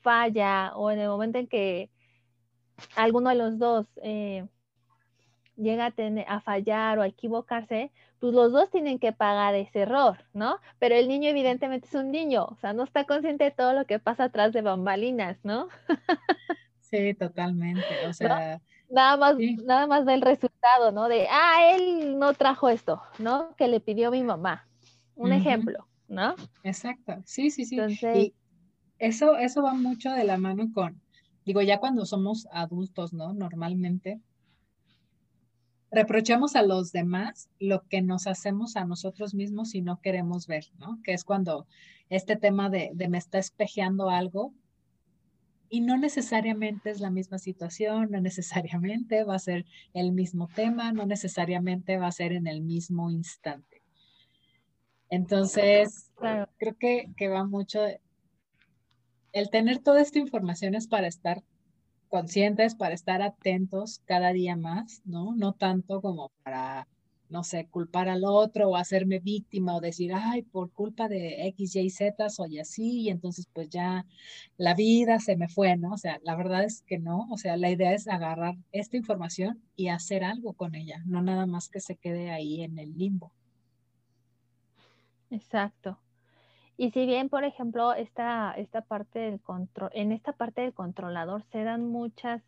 falla 0.00 0.72
o 0.76 0.90
en 0.90 0.98
el 0.98 1.08
momento 1.08 1.38
en 1.38 1.46
que 1.46 1.90
alguno 2.96 3.30
de 3.30 3.36
los 3.36 3.58
dos 3.58 3.86
eh, 4.02 4.46
llega 5.56 5.86
a, 5.86 5.90
tener, 5.90 6.24
a 6.28 6.40
fallar 6.40 6.98
o 6.98 7.02
a 7.02 7.06
equivocarse, 7.06 7.92
pues 8.20 8.34
los 8.34 8.52
dos 8.52 8.70
tienen 8.70 8.98
que 8.98 9.12
pagar 9.12 9.54
ese 9.54 9.80
error, 9.80 10.18
¿no? 10.34 10.58
Pero 10.78 10.94
el 10.94 11.08
niño 11.08 11.30
evidentemente 11.30 11.88
es 11.88 11.94
un 11.94 12.10
niño, 12.10 12.44
o 12.44 12.56
sea, 12.60 12.72
no 12.72 12.84
está 12.84 13.04
consciente 13.04 13.44
de 13.44 13.50
todo 13.50 13.72
lo 13.72 13.86
que 13.86 13.98
pasa 13.98 14.24
atrás 14.24 14.52
de 14.52 14.62
bambalinas, 14.62 15.38
¿no? 15.42 15.68
Sí, 16.80 17.14
totalmente, 17.14 18.06
o 18.06 18.12
sea... 18.12 18.60
Nada 18.90 19.16
más, 19.16 19.36
nada 19.64 19.86
más 19.86 20.04
del 20.04 20.20
resultado, 20.20 20.90
¿no? 20.90 21.08
De, 21.08 21.28
ah, 21.30 21.74
él 21.76 22.18
no 22.18 22.34
trajo 22.34 22.68
esto, 22.68 23.00
¿no? 23.20 23.54
Que 23.56 23.68
le 23.68 23.78
pidió 23.78 24.10
mi 24.10 24.24
mamá. 24.24 24.66
Un 25.14 25.32
ejemplo, 25.32 25.86
¿no? 26.08 26.34
Exacto, 26.64 27.22
sí, 27.24 27.50
sí, 27.50 27.64
sí. 27.64 27.76
y 27.76 28.34
eso, 28.98 29.36
eso 29.36 29.62
va 29.62 29.74
mucho 29.74 30.10
de 30.10 30.24
la 30.24 30.38
mano 30.38 30.72
con, 30.74 31.00
digo, 31.44 31.62
ya 31.62 31.78
cuando 31.78 32.04
somos 32.04 32.48
adultos, 32.50 33.12
¿no? 33.12 33.32
Normalmente, 33.32 34.20
reprochamos 35.90 36.56
a 36.56 36.62
los 36.62 36.92
demás 36.92 37.48
lo 37.58 37.82
que 37.88 38.02
nos 38.02 38.26
hacemos 38.26 38.76
a 38.76 38.84
nosotros 38.84 39.34
mismos 39.34 39.74
y 39.74 39.82
no 39.82 40.00
queremos 40.00 40.46
ver, 40.46 40.66
¿no? 40.78 41.00
Que 41.02 41.12
es 41.12 41.24
cuando 41.24 41.66
este 42.08 42.36
tema 42.36 42.70
de, 42.70 42.90
de 42.94 43.08
me 43.08 43.18
está 43.18 43.38
espejeando 43.38 44.10
algo 44.10 44.52
y 45.68 45.80
no 45.80 45.96
necesariamente 45.96 46.90
es 46.90 47.00
la 47.00 47.10
misma 47.10 47.38
situación, 47.38 48.10
no 48.10 48.20
necesariamente 48.20 49.22
va 49.24 49.36
a 49.36 49.38
ser 49.38 49.66
el 49.94 50.12
mismo 50.12 50.48
tema, 50.48 50.92
no 50.92 51.06
necesariamente 51.06 51.96
va 51.96 52.08
a 52.08 52.12
ser 52.12 52.32
en 52.32 52.46
el 52.48 52.60
mismo 52.60 53.10
instante. 53.10 53.80
Entonces, 55.08 56.10
creo 56.58 56.76
que, 56.78 57.10
que 57.16 57.28
va 57.28 57.44
mucho 57.44 57.80
el 59.32 59.50
tener 59.50 59.78
toda 59.78 60.00
esta 60.00 60.18
información 60.18 60.74
es 60.74 60.86
para 60.86 61.06
estar 61.06 61.42
conscientes, 62.10 62.74
para 62.76 62.94
estar 62.94 63.22
atentos 63.22 64.00
cada 64.06 64.32
día 64.34 64.56
más, 64.56 65.02
¿no? 65.06 65.34
No 65.36 65.54
tanto 65.54 66.02
como 66.02 66.30
para, 66.44 66.88
no 67.30 67.44
sé, 67.44 67.68
culpar 67.70 68.08
al 68.10 68.24
otro 68.26 68.70
o 68.70 68.76
hacerme 68.76 69.20
víctima 69.20 69.76
o 69.76 69.80
decir, 69.80 70.12
ay, 70.14 70.42
por 70.42 70.72
culpa 70.72 71.08
de 71.08 71.46
X, 71.48 71.76
Y, 71.76 71.90
Z 71.90 72.28
soy 72.30 72.58
así 72.60 73.02
y 73.02 73.10
entonces 73.10 73.48
pues 73.54 73.70
ya 73.70 74.06
la 74.58 74.74
vida 74.74 75.20
se 75.20 75.36
me 75.36 75.48
fue, 75.48 75.76
¿no? 75.78 75.92
O 75.92 75.98
sea, 75.98 76.18
la 76.24 76.36
verdad 76.36 76.64
es 76.64 76.82
que 76.82 76.98
no, 76.98 77.28
o 77.30 77.38
sea, 77.38 77.56
la 77.56 77.70
idea 77.70 77.94
es 77.94 78.08
agarrar 78.08 78.56
esta 78.72 78.96
información 78.98 79.62
y 79.76 79.88
hacer 79.88 80.24
algo 80.24 80.54
con 80.54 80.74
ella, 80.76 81.02
no 81.06 81.22
nada 81.22 81.46
más 81.46 81.68
que 81.70 81.80
se 81.80 81.96
quede 81.96 82.30
ahí 82.32 82.62
en 82.62 82.78
el 82.78 82.96
limbo. 82.98 83.32
Exacto. 85.30 86.00
Y 86.80 86.92
si 86.92 87.04
bien, 87.04 87.28
por 87.28 87.44
ejemplo, 87.44 87.92
esta, 87.92 88.54
esta 88.56 88.80
parte 88.80 89.38
en 89.92 90.12
esta 90.12 90.32
parte 90.32 90.62
del 90.62 90.72
controlador 90.72 91.44
se 91.52 91.62
dan 91.62 91.86
muchas 91.86 92.42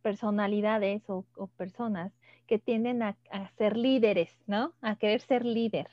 personalidades 0.00 1.02
o, 1.10 1.26
personas 1.58 2.10
que 2.46 2.58
tienden 2.58 3.02
a, 3.02 3.18
ser 3.58 3.76
líderes, 3.76 4.34
¿no? 4.46 4.72
A 4.80 4.96
querer 4.96 5.20
ser 5.20 5.44
líder. 5.44 5.90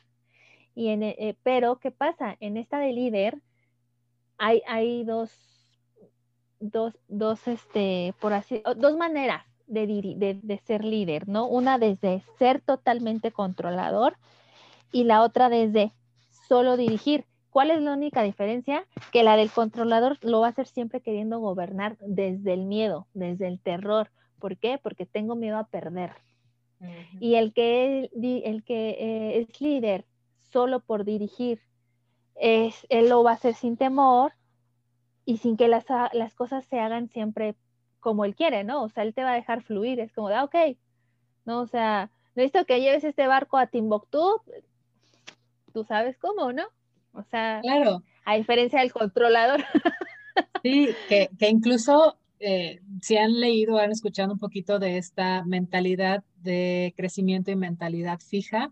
Y 0.76 0.88
en, 0.88 1.04
eh, 1.04 1.36
pero, 1.44 1.78
¿qué 1.80 1.92
pasa? 1.92 2.38
En 2.40 2.56
esta 2.56 2.80
de 2.80 2.94
líder 2.94 3.42
hay, 4.38 4.62
hay 4.66 5.04
dos, 5.04 5.30
dos, 6.62 6.98
dos, 7.10 7.46
este, 7.50 8.14
por 8.22 8.32
así, 8.32 8.64
dos 8.78 8.96
maneras 8.96 9.44
de, 9.68 10.40
de 10.42 10.58
ser 10.60 10.86
líder, 10.86 11.28
¿no? 11.28 11.50
Una 11.50 11.78
desde 11.78 12.24
ser 12.38 12.62
totalmente 12.62 13.34
controlador 13.34 14.16
y 14.94 15.04
la 15.04 15.22
otra 15.22 15.50
desde 15.50 15.92
solo 16.50 16.76
dirigir. 16.76 17.26
¿Cuál 17.52 17.72
es 17.72 17.82
la 17.82 17.94
única 17.94 18.24
diferencia? 18.24 18.86
Que 19.12 19.24
la 19.24 19.38
del 19.38 19.52
controlador 19.52 20.18
lo 20.22 20.42
va 20.42 20.48
a 20.48 20.50
hacer 20.50 20.68
siempre 20.68 21.02
queriendo 21.02 21.40
gobernar 21.40 21.98
desde 22.02 22.54
el 22.54 22.66
miedo, 22.66 23.08
desde 23.14 23.48
el 23.48 23.60
terror. 23.60 24.12
¿Por 24.40 24.58
qué? 24.58 24.80
Porque 24.82 25.06
tengo 25.06 25.36
miedo 25.36 25.58
a 25.58 25.68
perder. 25.68 26.12
Y 27.20 27.36
el 27.36 27.54
que, 27.54 28.10
el 28.14 28.64
que 28.64 28.90
eh, 28.92 29.40
es 29.40 29.62
líder 29.62 30.06
solo 30.52 30.80
por 30.80 31.04
dirigir, 31.04 31.62
es, 32.36 32.88
él 32.90 33.10
lo 33.10 33.24
va 33.24 33.32
a 33.32 33.34
hacer 33.34 33.54
sin 33.54 33.76
temor 33.76 34.34
y 35.26 35.38
sin 35.38 35.58
que 35.58 35.68
las, 35.68 35.86
las, 36.14 36.34
cosas 36.36 36.66
se 36.66 36.80
hagan 36.80 37.10
siempre 37.10 37.56
como 38.00 38.24
él 38.24 38.34
quiere, 38.34 38.64
¿no? 38.64 38.84
O 38.84 38.90
sea, 38.90 39.04
él 39.04 39.14
te 39.14 39.24
va 39.24 39.32
a 39.34 39.36
dejar 39.36 39.62
fluir, 39.62 40.00
es 40.00 40.14
como 40.14 40.30
de, 40.30 40.36
ah, 40.36 40.46
ok, 40.46 40.56
¿no? 41.46 41.60
O 41.60 41.68
sea, 41.68 42.10
necesito 42.36 42.66
que 42.66 42.80
lleves 42.80 43.04
este 43.04 43.28
barco 43.28 43.58
a 43.58 43.68
Timbuktu, 43.68 44.42
tú 45.70 45.84
sabes 45.84 46.18
cómo, 46.18 46.52
¿no? 46.54 46.64
O 47.14 47.24
sea, 47.24 47.60
claro. 47.62 48.04
a 48.26 48.36
diferencia 48.36 48.80
del 48.80 48.92
controlador. 48.92 49.64
Sí, 50.64 50.90
que, 51.08 51.30
incluso 51.50 52.18
eh, 52.40 52.80
si 53.02 53.18
han 53.18 53.40
leído, 53.40 53.78
han 53.78 53.92
escuchado 53.92 54.34
un 54.34 54.40
poquito 54.40 54.80
de 54.80 54.98
esta 54.98 55.44
mentalidad 55.44 56.24
de 56.42 56.94
crecimiento 56.98 57.52
y 57.52 57.56
mentalidad 57.56 58.20
fija, 58.20 58.72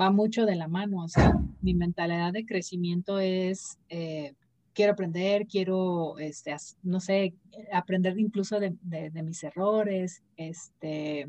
va 0.00 0.10
mucho 0.10 0.46
de 0.46 0.56
la 0.56 0.68
mano. 0.68 1.04
O 1.04 1.08
sea, 1.08 1.34
mi 1.62 1.74
mentalidad 1.74 2.32
de 2.32 2.46
crecimiento 2.46 3.18
es, 3.18 3.78
eh, 3.88 4.34
quiero 4.72 4.92
aprender, 4.92 5.46
quiero, 5.46 6.18
este, 6.18 6.56
no 6.82 7.00
sé, 7.00 7.34
aprender 7.72 8.18
incluso 8.18 8.58
de, 8.60 8.76
de 8.82 9.22
mis 9.22 9.42
errores, 9.44 10.22
este, 10.36 11.28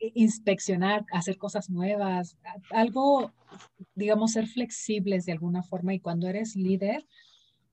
inspeccionar, 0.00 1.04
hacer 1.12 1.36
cosas 1.36 1.70
nuevas, 1.70 2.36
algo, 2.70 3.32
digamos, 3.94 4.32
ser 4.32 4.46
flexibles 4.46 5.26
de 5.26 5.32
alguna 5.32 5.62
forma. 5.62 5.94
Y 5.94 6.00
cuando 6.00 6.28
eres 6.28 6.56
líder, 6.56 7.06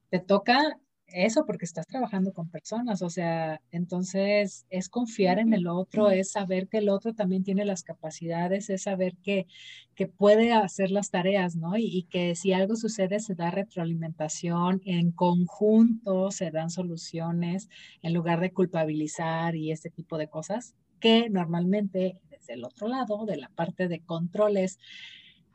te 0.10 0.20
toca 0.20 0.78
eso 1.08 1.46
porque 1.46 1.66
estás 1.66 1.88
trabajando 1.88 2.34
con 2.34 2.50
personas, 2.50 3.02
o 3.02 3.10
sea, 3.10 3.62
entonces 3.72 4.66
es 4.70 4.90
confiar 4.90 5.40
en 5.40 5.54
el 5.54 5.68
otro, 5.68 6.10
es 6.12 6.32
saber 6.32 6.68
que 6.68 6.80
el 6.80 6.90
otro 6.90 7.14
también 7.14 7.44
tiene 7.44 7.64
las 7.66 7.84
capacidades, 7.84 8.70
es 8.70 8.84
saber 8.84 9.16
que, 9.24 9.48
que 9.96 10.08
puede 10.08 10.52
hacer 10.54 10.92
las 10.92 11.10
tareas, 11.10 11.56
¿no? 11.56 11.78
Y, 11.78 11.86
y, 11.86 12.04
que 12.04 12.36
si 12.36 12.52
algo 12.54 12.76
sucede 12.76 13.20
se 13.20 13.36
da 13.36 13.52
retroalimentación, 13.52 14.82
en 14.86 15.12
conjunto 15.12 16.32
se 16.32 16.52
dan 16.52 16.70
soluciones 16.70 17.70
en 18.02 18.14
lugar 18.14 18.42
de 18.42 18.52
culpabilizar 18.52 19.56
y 19.56 19.72
ese 19.72 19.90
tipo 19.90 20.18
de 20.18 20.28
cosas 20.28 20.76
que 21.00 21.30
normalmente 21.30 22.20
desde 22.30 22.54
el 22.54 22.64
otro 22.64 22.88
lado, 22.88 23.26
de 23.26 23.38
la 23.38 23.50
parte 23.50 23.88
de 23.88 24.02
controles, 24.02 24.80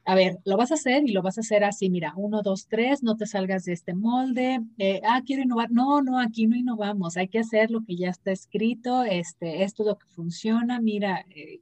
a 0.04 0.14
ver, 0.14 0.38
lo 0.44 0.56
vas 0.56 0.72
a 0.72 0.74
hacer 0.74 1.04
y 1.08 1.12
lo 1.12 1.22
vas 1.22 1.38
a 1.38 1.42
hacer 1.42 1.62
así, 1.64 1.88
mira, 1.88 2.12
uno, 2.16 2.42
dos, 2.42 2.66
tres, 2.66 3.02
no 3.02 3.16
te 3.16 3.26
salgas 3.26 3.64
de 3.64 3.72
este 3.72 3.94
molde, 3.94 4.60
eh, 4.78 5.00
ah, 5.04 5.22
quiero 5.24 5.42
innovar, 5.42 5.70
no, 5.70 6.02
no, 6.02 6.18
aquí 6.18 6.46
no 6.46 6.56
innovamos, 6.56 7.16
hay 7.16 7.28
que 7.28 7.38
hacer 7.38 7.70
lo 7.70 7.84
que 7.84 7.96
ya 7.96 8.10
está 8.10 8.32
escrito, 8.32 9.04
este, 9.04 9.62
esto 9.62 9.84
es 9.84 9.86
lo 9.86 9.98
que 9.98 10.06
funciona, 10.08 10.80
mira, 10.80 11.24
eh, 11.30 11.60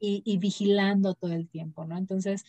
y, 0.00 0.38
vigilando 0.38 1.14
todo 1.14 1.32
el 1.32 1.48
tiempo, 1.48 1.84
¿no? 1.84 1.96
Entonces, 1.98 2.44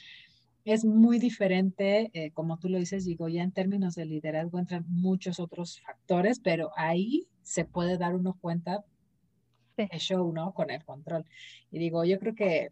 es 0.66 0.86
muy 0.86 1.18
diferente, 1.18 2.12
eh, 2.14 2.32
como 2.32 2.58
tú 2.58 2.70
lo 2.70 2.78
dices, 2.78 3.06
digo, 3.06 3.28
ya 3.28 3.42
en 3.44 3.52
términos 3.52 3.96
de 3.96 4.06
liderazgo 4.06 4.60
entran 4.60 4.86
muchos 4.88 5.40
otros 5.40 5.82
factores, 5.82 6.40
pero 6.40 6.72
ahí 6.76 7.28
se 7.42 7.66
puede 7.66 7.98
dar 7.98 8.16
uno 8.16 8.38
cuenta 8.40 8.84
el 9.84 10.00
show, 10.00 10.32
¿no? 10.32 10.54
Con 10.54 10.70
el 10.70 10.84
control. 10.84 11.26
Y 11.72 11.80
digo, 11.80 12.04
yo 12.04 12.20
creo 12.20 12.36
que 12.36 12.72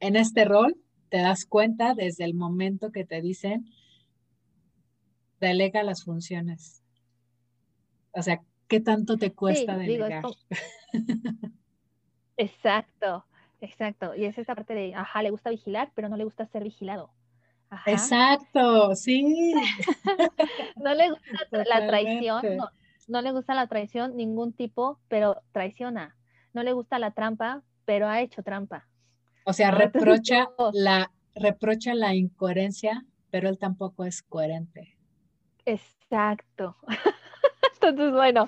en 0.00 0.16
este 0.16 0.44
rol 0.44 0.76
te 1.08 1.18
das 1.18 1.44
cuenta 1.44 1.94
desde 1.94 2.24
el 2.24 2.34
momento 2.34 2.92
que 2.92 3.04
te 3.04 3.20
dicen, 3.20 3.66
delega 5.40 5.82
las 5.82 6.04
funciones. 6.04 6.82
O 8.12 8.22
sea, 8.22 8.40
¿qué 8.68 8.80
tanto 8.80 9.16
te 9.16 9.32
cuesta 9.32 9.76
delegar? 9.76 10.24
Exacto, 12.36 13.26
exacto. 13.60 14.14
Y 14.14 14.24
es 14.24 14.38
esta 14.38 14.54
parte 14.54 14.72
de, 14.72 14.94
ajá, 14.94 15.22
le 15.22 15.28
gusta 15.28 15.50
vigilar, 15.50 15.92
pero 15.94 16.08
no 16.08 16.16
le 16.16 16.24
gusta 16.24 16.46
ser 16.46 16.64
vigilado. 16.64 17.10
Exacto, 17.84 18.94
sí. 18.94 19.52
no 20.76 20.94
le 20.94 21.10
gusta 21.10 21.64
la 21.68 21.86
traición, 21.86 22.56
no, 22.56 22.70
le 23.22 23.32
gusta 23.32 23.54
la 23.54 23.66
traición 23.66 24.16
ningún 24.16 24.52
tipo, 24.52 25.00
pero 25.08 25.42
traiciona. 25.52 26.16
No 26.52 26.62
le 26.62 26.72
gusta 26.72 26.98
la 26.98 27.10
trampa, 27.10 27.62
pero 27.84 28.08
ha 28.08 28.20
hecho 28.20 28.42
trampa. 28.42 28.86
O 29.44 29.52
sea, 29.52 29.72
reprocha 29.72 30.48
la 30.72 31.10
reprocha 31.34 31.94
la 31.94 32.14
incoherencia, 32.14 33.04
pero 33.30 33.48
él 33.48 33.58
tampoco 33.58 34.04
es 34.04 34.22
coherente. 34.22 34.96
Exacto. 35.64 36.76
Entonces, 37.74 38.12
bueno, 38.12 38.46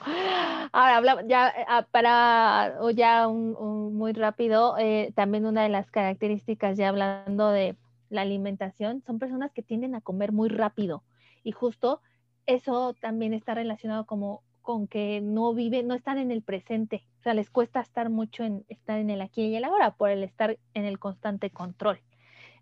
ahora 0.73 0.97
habla, 0.97 1.27
ya 1.27 1.53
ah, 1.67 1.87
para 1.91 2.75
ya 2.95 3.27
un, 3.29 3.97
muy 3.97 4.13
rápido, 4.13 4.77
eh, 4.79 5.13
también 5.17 5.47
una 5.47 5.63
de 5.63 5.71
las 5.71 5.91
características, 5.91 6.77
ya 6.77 6.89
hablando 6.89 7.51
de 7.51 7.77
la 8.11 8.23
alimentación, 8.23 9.03
son 9.07 9.19
personas 9.19 9.51
que 9.53 9.63
tienden 9.63 9.95
a 9.95 10.03
comer 10.03 10.33
muy 10.33 10.51
rápido 10.51 11.03
y 11.43 11.53
justo 11.53 12.01
eso 12.47 12.95
también 13.01 13.33
está 13.33 13.55
relacionado 13.55 14.05
como 14.05 14.43
con 14.63 14.87
que 14.87 15.21
no 15.21 15.53
viven, 15.53 15.89
no 15.89 15.95
están 15.95 16.19
en 16.19 16.31
el 16.31 16.43
presente, 16.43 17.05
o 17.19 17.23
sea, 17.23 17.35
les 17.35 17.51
cuesta 17.51 17.81
estar 17.81 18.09
mucho 18.09 18.45
en 18.45 18.65
estar 18.69 18.99
en 18.99 19.11
el 19.11 19.21
aquí 19.21 19.43
y 19.43 19.57
el 19.57 19.65
ahora 19.65 19.95
por 19.95 20.11
el 20.11 20.23
estar 20.23 20.59
en 20.75 20.85
el 20.85 20.99
constante 20.99 21.51
control. 21.51 22.01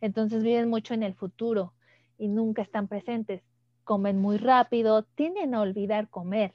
Entonces 0.00 0.42
viven 0.42 0.68
mucho 0.68 0.94
en 0.94 1.02
el 1.02 1.14
futuro 1.14 1.74
y 2.18 2.28
nunca 2.28 2.62
están 2.62 2.88
presentes. 2.88 3.42
Comen 3.84 4.18
muy 4.18 4.38
rápido, 4.38 5.02
tienden 5.02 5.54
a 5.54 5.60
olvidar 5.60 6.08
comer 6.08 6.54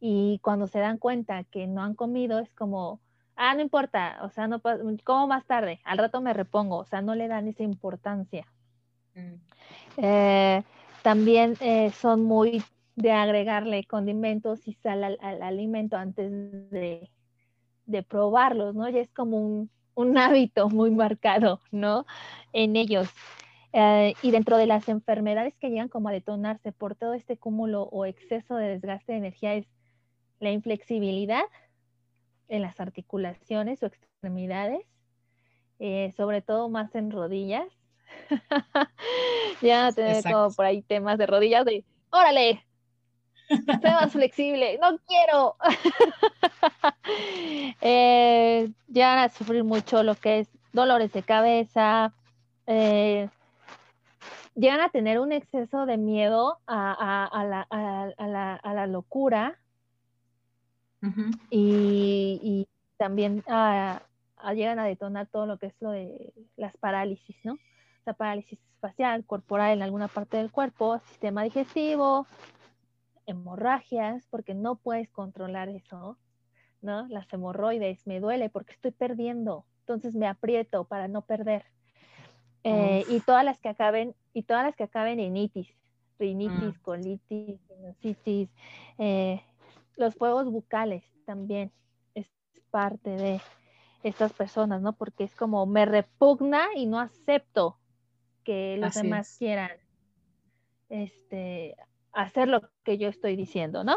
y 0.00 0.38
cuando 0.42 0.66
se 0.66 0.78
dan 0.78 0.98
cuenta 0.98 1.44
que 1.44 1.66
no 1.66 1.82
han 1.82 1.94
comido 1.94 2.38
es 2.38 2.52
como, 2.52 3.00
ah, 3.34 3.54
no 3.54 3.60
importa, 3.60 4.18
o 4.22 4.30
sea, 4.30 4.46
no 4.46 4.60
como 5.04 5.26
más 5.26 5.46
tarde, 5.46 5.80
al 5.84 5.98
rato 5.98 6.20
me 6.20 6.32
repongo, 6.32 6.78
o 6.78 6.84
sea, 6.84 7.02
no 7.02 7.14
le 7.14 7.28
dan 7.28 7.48
esa 7.48 7.62
importancia. 7.62 8.46
Mm. 9.14 9.34
Eh, 9.98 10.62
también 11.02 11.56
eh, 11.60 11.90
son 11.92 12.24
muy 12.24 12.62
de 12.96 13.12
agregarle 13.12 13.84
condimentos 13.84 14.66
y 14.66 14.74
sal 14.74 15.04
al, 15.04 15.42
alimento 15.42 15.96
antes 15.96 16.30
de, 16.70 17.10
probarlos, 18.08 18.74
¿no? 18.74 18.88
Ya 18.88 19.00
es 19.00 19.12
como 19.12 19.38
un, 19.38 19.70
un, 19.94 20.18
hábito 20.18 20.68
muy 20.68 20.90
marcado, 20.90 21.60
¿no? 21.70 22.06
En 22.52 22.76
ellos. 22.76 23.08
Eh, 23.72 24.14
y 24.22 24.30
dentro 24.30 24.56
de 24.56 24.66
las 24.66 24.88
enfermedades 24.88 25.54
que 25.58 25.68
llegan 25.68 25.88
como 25.88 26.08
a 26.08 26.12
detonarse 26.12 26.72
por 26.72 26.94
todo 26.94 27.12
este 27.12 27.36
cúmulo 27.36 27.82
o 27.82 28.06
exceso 28.06 28.56
de 28.56 28.68
desgaste 28.68 29.12
de 29.12 29.18
energía 29.18 29.54
es 29.54 29.66
la 30.40 30.50
inflexibilidad, 30.50 31.44
en 32.48 32.62
las 32.62 32.80
articulaciones 32.80 33.82
o 33.82 33.86
extremidades, 33.86 34.86
eh, 35.78 36.12
sobre 36.16 36.42
todo 36.42 36.68
más 36.68 36.94
en 36.94 37.10
rodillas. 37.10 37.66
ya 39.60 39.90
tener 39.92 40.22
como 40.22 40.50
por 40.52 40.64
ahí 40.64 40.82
temas 40.82 41.18
de 41.18 41.26
rodillas 41.26 41.64
de, 41.64 41.84
órale, 42.10 42.64
sé 43.48 43.90
más 43.90 44.12
flexible, 44.12 44.78
no 44.80 44.98
quiero. 45.06 45.56
eh, 47.80 48.70
llegan 48.88 49.18
a 49.18 49.28
sufrir 49.28 49.64
mucho 49.64 50.02
lo 50.02 50.14
que 50.14 50.40
es 50.40 50.48
dolores 50.72 51.12
de 51.12 51.22
cabeza, 51.22 52.12
eh, 52.66 53.28
llegan 54.54 54.80
a 54.80 54.88
tener 54.88 55.20
un 55.20 55.32
exceso 55.32 55.86
de 55.86 55.96
miedo 55.96 56.58
a, 56.66 57.44
la, 58.64 58.86
locura, 58.86 59.58
y, 61.50 62.66
también 62.96 63.44
ah, 63.46 64.00
ah, 64.38 64.54
llegan 64.54 64.78
a 64.78 64.86
detonar 64.86 65.26
todo 65.26 65.46
lo 65.46 65.58
que 65.58 65.66
es 65.66 65.74
lo 65.80 65.90
de 65.90 66.32
las 66.56 66.74
parálisis, 66.78 67.36
¿no? 67.44 67.58
La 68.06 68.14
parálisis 68.14 68.58
facial, 68.80 69.24
corporal 69.24 69.72
en 69.72 69.82
alguna 69.82 70.08
parte 70.08 70.38
del 70.38 70.50
cuerpo, 70.50 70.98
sistema 71.10 71.42
digestivo, 71.42 72.26
hemorragias, 73.26 74.26
porque 74.30 74.54
no 74.54 74.76
puedes 74.76 75.10
controlar 75.10 75.68
eso, 75.68 76.18
¿no? 76.80 77.06
Las 77.08 77.32
hemorroides, 77.32 78.06
me 78.06 78.20
duele 78.20 78.50
porque 78.50 78.72
estoy 78.72 78.92
perdiendo, 78.92 79.66
entonces 79.80 80.14
me 80.14 80.26
aprieto 80.26 80.84
para 80.84 81.08
no 81.08 81.22
perder. 81.22 81.64
Eh, 82.64 83.04
y 83.08 83.20
todas 83.20 83.44
las 83.44 83.60
que 83.60 83.68
acaben, 83.68 84.14
y 84.32 84.42
todas 84.42 84.64
las 84.64 84.74
que 84.74 84.84
acaben 84.84 85.20
en 85.20 85.36
itis, 85.36 85.68
rinitis, 86.18 86.78
mm. 86.78 86.82
colitis, 86.82 87.60
sinusitis, 87.68 88.48
eh, 88.98 89.42
los 89.96 90.14
fuegos 90.14 90.50
bucales 90.50 91.04
también 91.24 91.70
es 92.14 92.28
parte 92.70 93.10
de 93.10 93.40
estas 94.02 94.32
personas, 94.32 94.82
¿no? 94.82 94.94
Porque 94.94 95.24
es 95.24 95.34
como 95.34 95.66
me 95.66 95.84
repugna 95.84 96.66
y 96.74 96.86
no 96.86 96.98
acepto 96.98 97.78
que 98.44 98.76
los 98.78 98.94
demás 98.94 99.36
quieran 99.38 99.70
este, 100.88 101.76
hacer 102.16 102.48
lo 102.48 102.62
que 102.82 102.98
yo 102.98 103.08
estoy 103.08 103.36
diciendo, 103.36 103.84
¿no? 103.84 103.96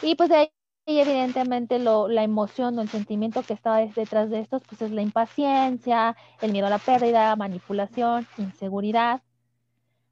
Y 0.00 0.14
pues 0.14 0.30
de 0.30 0.36
ahí 0.36 0.50
evidentemente 0.86 1.78
lo, 1.78 2.08
la 2.08 2.22
emoción 2.22 2.78
o 2.78 2.82
el 2.82 2.88
sentimiento 2.88 3.42
que 3.42 3.54
está 3.54 3.76
detrás 3.76 4.30
de 4.30 4.40
estos, 4.40 4.62
pues 4.68 4.82
es 4.82 4.90
la 4.90 5.02
impaciencia, 5.02 6.16
el 6.40 6.52
miedo 6.52 6.66
a 6.66 6.70
la 6.70 6.78
pérdida, 6.78 7.36
manipulación, 7.36 8.26
inseguridad, 8.38 9.22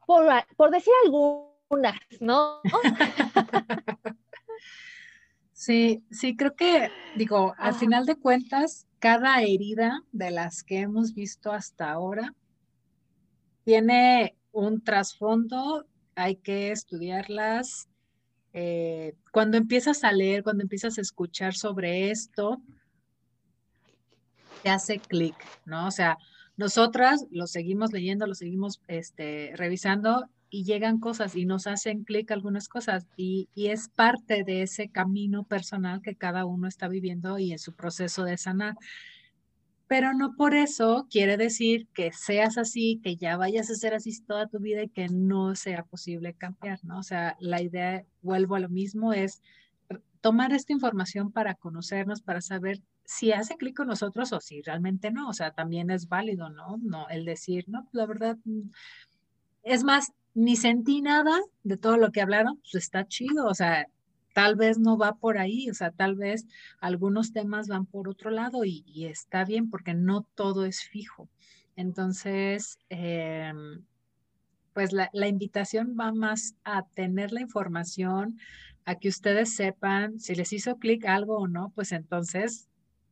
por, 0.06 0.26
por 0.56 0.70
decir 0.70 0.92
algunas, 1.04 1.98
¿no? 2.20 2.60
Sí, 5.52 6.02
sí, 6.10 6.38
creo 6.38 6.56
que, 6.56 6.88
digo, 7.16 7.52
al 7.58 7.74
final 7.74 8.06
de 8.06 8.16
cuentas, 8.16 8.86
cada 8.98 9.42
herida 9.42 10.02
de 10.10 10.30
las 10.30 10.62
que 10.62 10.80
hemos 10.80 11.12
visto 11.12 11.52
hasta 11.52 11.90
ahora 11.92 12.34
tiene 13.64 14.38
un 14.52 14.82
trasfondo, 14.82 15.84
hay 16.22 16.36
que 16.36 16.70
estudiarlas. 16.70 17.88
Eh, 18.52 19.14
cuando 19.32 19.56
empiezas 19.56 20.04
a 20.04 20.12
leer, 20.12 20.42
cuando 20.42 20.62
empiezas 20.62 20.98
a 20.98 21.00
escuchar 21.00 21.54
sobre 21.54 22.10
esto, 22.10 22.60
te 24.62 24.70
hace 24.70 24.98
clic, 24.98 25.36
¿no? 25.64 25.86
O 25.86 25.90
sea, 25.90 26.18
nosotras 26.56 27.26
lo 27.30 27.46
seguimos 27.46 27.92
leyendo, 27.92 28.26
lo 28.26 28.34
seguimos 28.34 28.80
este, 28.86 29.52
revisando 29.56 30.28
y 30.50 30.64
llegan 30.64 30.98
cosas 30.98 31.36
y 31.36 31.46
nos 31.46 31.66
hacen 31.66 32.04
clic 32.04 32.30
algunas 32.32 32.68
cosas 32.68 33.06
y, 33.16 33.48
es 33.54 33.88
parte 33.88 34.42
de 34.44 34.62
ese 34.62 34.88
camino 34.88 35.44
personal 35.44 36.02
que 36.02 36.16
cada 36.16 36.44
uno 36.44 36.66
está 36.66 36.88
viviendo 36.88 37.38
y 37.38 37.52
en 37.52 37.58
su 37.58 37.74
proceso 37.74 38.24
de 38.24 38.36
sanar. 38.36 38.74
Pero 39.91 40.14
no 40.14 40.36
por 40.36 40.55
eso 40.55 41.09
quiere 41.11 41.36
decir 41.36 41.88
que 41.93 42.12
seas 42.12 42.59
así, 42.59 43.01
que 43.03 43.16
ya 43.16 43.36
vayas 43.36 43.68
a 43.70 43.74
ser 43.74 43.93
así 43.93 44.12
toda 44.22 44.47
tu 44.47 44.61
vida 44.61 44.84
y 44.84 44.88
que 44.88 45.09
no 45.09 45.57
sea 45.57 45.82
posible 45.82 46.32
cambiar, 46.34 46.78
¿no? 46.84 47.01
O 47.01 47.03
sea, 47.03 47.36
la 47.41 47.61
idea, 47.61 48.05
vuelvo 48.22 48.55
a 48.55 48.61
lo 48.61 48.68
mismo, 48.68 49.12
es 49.12 49.43
tomar 50.20 50.53
esta 50.53 50.72
información 50.72 51.32
para 51.32 51.57
conocernos, 51.57 52.22
para 52.22 52.41
saber 52.41 52.80
si 53.05 53.32
hace 53.32 53.57
clic 53.57 53.78
con 53.78 53.88
nosotros 53.88 54.32
o 54.32 54.38
si 54.41 54.62
realmente 54.62 55.11
no. 55.11 55.28
O 55.28 55.32
sea, 55.32 55.51
también 55.51 55.91
es 55.91 56.07
válido, 56.07 56.51
¿no? 56.51 56.76
No, 56.80 57.09
el 57.09 57.24
decir, 57.24 57.64
no, 57.66 57.88
la 57.91 58.07
verdad, 58.07 58.36
mm, 58.45 58.70
es 59.64 59.82
más, 59.82 60.12
ni 60.34 60.55
sentí 60.55 61.03
nada 61.03 61.36
de 61.64 61.76
todo 61.76 61.97
lo 61.97 62.12
que 62.12 62.20
hablaron, 62.20 62.61
pues 62.62 62.76
está 62.84 63.09
chido, 63.09 63.47
o 63.47 63.55
sea, 63.55 63.88
tal 64.32 64.56
vez 64.56 64.78
no 64.78 64.96
va 64.96 65.16
por 65.16 65.38
ahí, 65.38 65.70
o 65.70 65.74
sea, 65.74 65.90
tal 65.90 66.14
vez 66.14 66.46
algunos 66.80 67.32
temas 67.32 67.68
van 67.68 67.86
por 67.86 68.08
otro 68.08 68.30
lado 68.30 68.64
y, 68.64 68.84
está 69.06 69.44
bien 69.44 69.70
porque 69.70 69.94
no 69.94 70.22
todo 70.34 70.64
es 70.66 70.82
fijo. 70.82 71.28
Entonces, 71.76 72.78
em, 72.88 73.84
pues 74.72 74.92
la, 74.92 75.10
la, 75.12 75.28
invitación 75.28 75.96
va 75.98 76.12
más 76.12 76.54
a 76.64 76.84
tener 76.94 77.32
la 77.32 77.40
información, 77.40 78.38
a 78.84 78.96
que 78.96 79.08
ustedes 79.08 79.54
sepan 79.54 80.18
si 80.20 80.34
les 80.34 80.52
hizo 80.52 80.76
clic 80.78 81.04
algo 81.06 81.38
o 81.38 81.48
no, 81.48 81.70
pues 81.74 81.92
entonces 81.92 82.69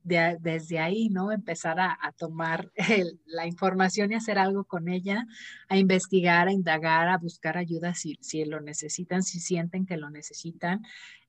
desde 0.09 0.79
ahí, 0.79 1.09
¿no? 1.09 1.33
Empezar 1.33 1.79
a, 1.81 1.97
tomar 2.17 2.73
la 3.27 3.47
información 3.47 4.11
y 4.13 4.15
hacer 4.17 4.39
algo 4.39 4.65
con 4.65 4.89
ella, 4.89 5.27
a 5.69 5.77
investigar, 5.77 6.49
a 6.49 6.53
indagar, 6.53 7.09
a 7.09 7.19
buscar 7.19 7.57
ayuda 7.57 7.95
si, 7.95 8.19
si 8.21 8.45
lo 8.45 8.61
necesitan, 8.61 9.23
si 9.23 9.41
sienten 9.41 9.87
que 9.87 9.97
lo 9.97 10.11
necesitan. 10.11 10.83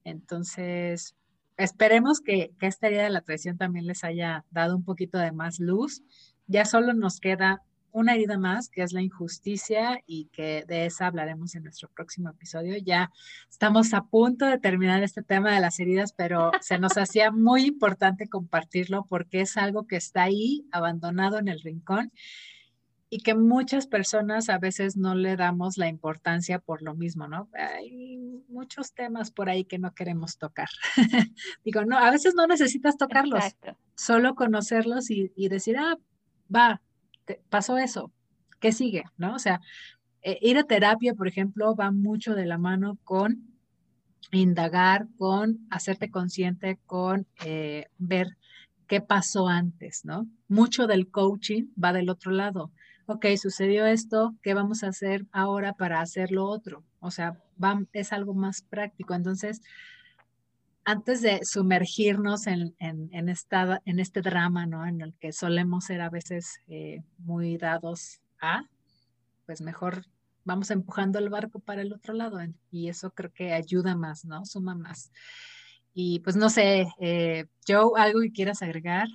Entonces, 0.04 1.16
esperemos 1.58 2.22
que, 2.22 2.52
que 2.60 2.68
esta 2.68 2.90
idea 2.90 3.04
de 3.04 3.10
la 3.10 3.22
traición 3.22 3.58
también 3.58 3.86
les 3.86 4.04
haya 4.04 4.46
dado 4.50 4.76
un 4.76 4.84
poquito 4.84 5.18
de 5.18 5.32
más 5.32 5.60
luz. 5.60 6.02
Ya 6.48 6.66
solo 6.66 6.94
nos 6.94 7.20
queda 7.20 7.62
una 7.92 8.14
herida 8.14 8.38
más, 8.38 8.70
que 8.70 8.84
es 8.84 8.94
la 8.94 9.02
injusticia 9.02 10.02
y 10.06 10.26
que 10.26 10.64
de 10.68 10.86
esa 10.86 11.08
hablaremos 11.08 11.56
en 11.56 11.64
nuestro 11.64 11.90
próximo 11.90 12.30
episodio. 12.30 12.78
Ya 12.78 13.12
estamos 13.50 13.94
a 13.94 14.04
punto 14.06 14.46
de 14.46 14.60
terminar 14.60 15.04
este 15.04 15.24
tema 15.24 15.54
de 15.54 15.62
las 15.62 15.80
heridas, 15.80 16.14
pero 16.14 16.52
se 16.62 16.80
nos 16.80 16.98
hacía 16.98 17.32
muy 17.32 17.66
importante 17.66 18.28
compartirlo 18.28 19.06
porque 19.08 19.42
es 19.42 19.58
algo 19.58 19.88
que 19.88 19.96
está 19.96 20.24
ahí 20.24 20.66
abandonado 20.72 21.40
en 21.40 21.48
el 21.48 21.62
rincón 21.62 22.12
y 23.10 23.20
que 23.20 23.34
muchas 23.34 23.88
personas 23.88 24.50
a 24.50 24.60
veces 24.60 24.96
no 24.96 25.16
le 25.16 25.36
damos 25.36 25.78
la 25.78 25.88
importancia 25.88 26.60
por 26.60 26.82
lo 26.84 26.94
mismo, 26.94 27.28
¿no? 27.28 27.50
Hay 27.54 28.20
muchos 28.48 28.94
temas 28.94 29.32
por 29.32 29.50
ahí 29.50 29.66
que 29.66 29.80
no 29.80 29.94
queremos 29.94 30.38
tocar. 30.38 30.68
Digo, 31.64 31.86
no, 31.86 31.98
a 31.98 32.12
veces 32.12 32.36
no 32.36 32.46
necesitas 32.46 32.98
tocarlos, 32.98 33.44
solo 33.96 34.36
conocerlos 34.36 35.10
y, 35.10 35.50
decir, 35.50 35.78
ah, 35.78 35.98
va, 36.54 36.82
pasó 37.50 37.78
eso, 37.78 38.12
¿qué 38.60 38.72
sigue? 38.72 39.04
¿No? 39.18 39.36
O 39.36 39.40
sea, 39.40 39.62
eh, 40.22 40.38
ir 40.42 40.58
a 40.58 40.64
terapia, 40.64 41.14
por 41.14 41.28
ejemplo, 41.28 41.76
va 41.76 41.92
mucho 41.92 42.36
de 42.36 42.46
la 42.46 42.58
mano 42.58 42.98
con 43.04 43.48
indagar, 44.32 45.08
con 45.18 45.68
hacerte 45.70 46.12
consciente, 46.12 46.80
con 46.86 47.28
eh, 47.46 47.88
ver 47.98 48.38
qué 48.88 49.02
pasó 49.02 49.48
antes, 49.48 50.06
¿no? 50.06 50.28
Mucho 50.48 50.88
del 50.88 51.10
coaching 51.10 51.68
va 51.82 51.94
del 51.94 52.10
otro 52.10 52.32
lado 52.32 52.72
ok, 53.10 53.26
sucedió 53.42 53.88
esto, 53.88 54.36
¿qué 54.44 54.54
vamos 54.54 54.84
a 54.84 54.90
hacer 54.90 55.26
ahora 55.32 55.74
para 55.74 56.00
hacer 56.00 56.32
lo 56.32 56.46
otro? 56.46 56.84
O 57.00 57.10
sea, 57.10 57.42
es 57.92 58.14
algo 58.14 58.36
más 58.36 58.62
práctico. 58.62 59.16
Entonces, 59.16 59.62
antes 60.90 61.22
de 61.22 61.46
sumergirnos 61.46 62.48
en, 62.48 62.76
en, 62.80 63.30
esta, 63.30 63.80
en 63.86 64.00
este 64.00 64.22
drama, 64.22 64.66
¿no? 64.66 64.88
En 64.88 65.02
el 65.02 65.14
que 65.20 65.32
solemos 65.32 65.86
ser 65.86 66.02
a 66.02 66.10
veces 66.10 66.62
eh, 66.68 67.04
muy 67.20 67.58
dados 67.58 68.22
a, 68.42 68.64
pues 69.46 69.62
mejor 69.62 70.06
vamos 70.46 70.72
empujando 70.72 71.20
el 71.20 71.30
barco 71.30 71.60
para 71.60 71.84
el 71.84 71.94
otro 71.94 72.16
lado. 72.16 72.40
Y 72.72 72.90
eso 72.90 73.12
creo 73.12 73.32
que 73.32 73.54
ayuda 73.54 73.96
más, 73.96 74.26
¿no? 74.26 74.46
Suma 74.46 74.74
más. 74.74 75.12
Y 75.94 76.22
pues 76.22 76.36
no 76.36 76.50
sé, 76.50 76.88
eh, 77.00 77.46
Joe, 77.68 77.92
¿algo 78.02 78.22
que 78.22 78.32
quieras 78.32 78.64
agregar 78.64 79.08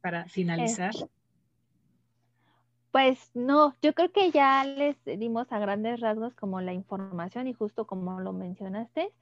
para 0.00 0.26
finalizar? 0.26 0.92
Pues 2.92 3.30
no, 3.34 3.74
yo 3.82 3.92
creo 3.92 4.12
que 4.12 4.30
ya 4.30 4.64
les 4.64 4.96
dimos 5.04 5.50
a 5.50 5.58
grandes 5.58 5.98
rasgos 5.98 6.34
como 6.34 6.60
la 6.60 6.72
información 6.72 7.48
y 7.48 7.54
justo 7.54 7.86
como 7.86 8.20
lo 8.20 8.32
mencionaste, 8.32 9.12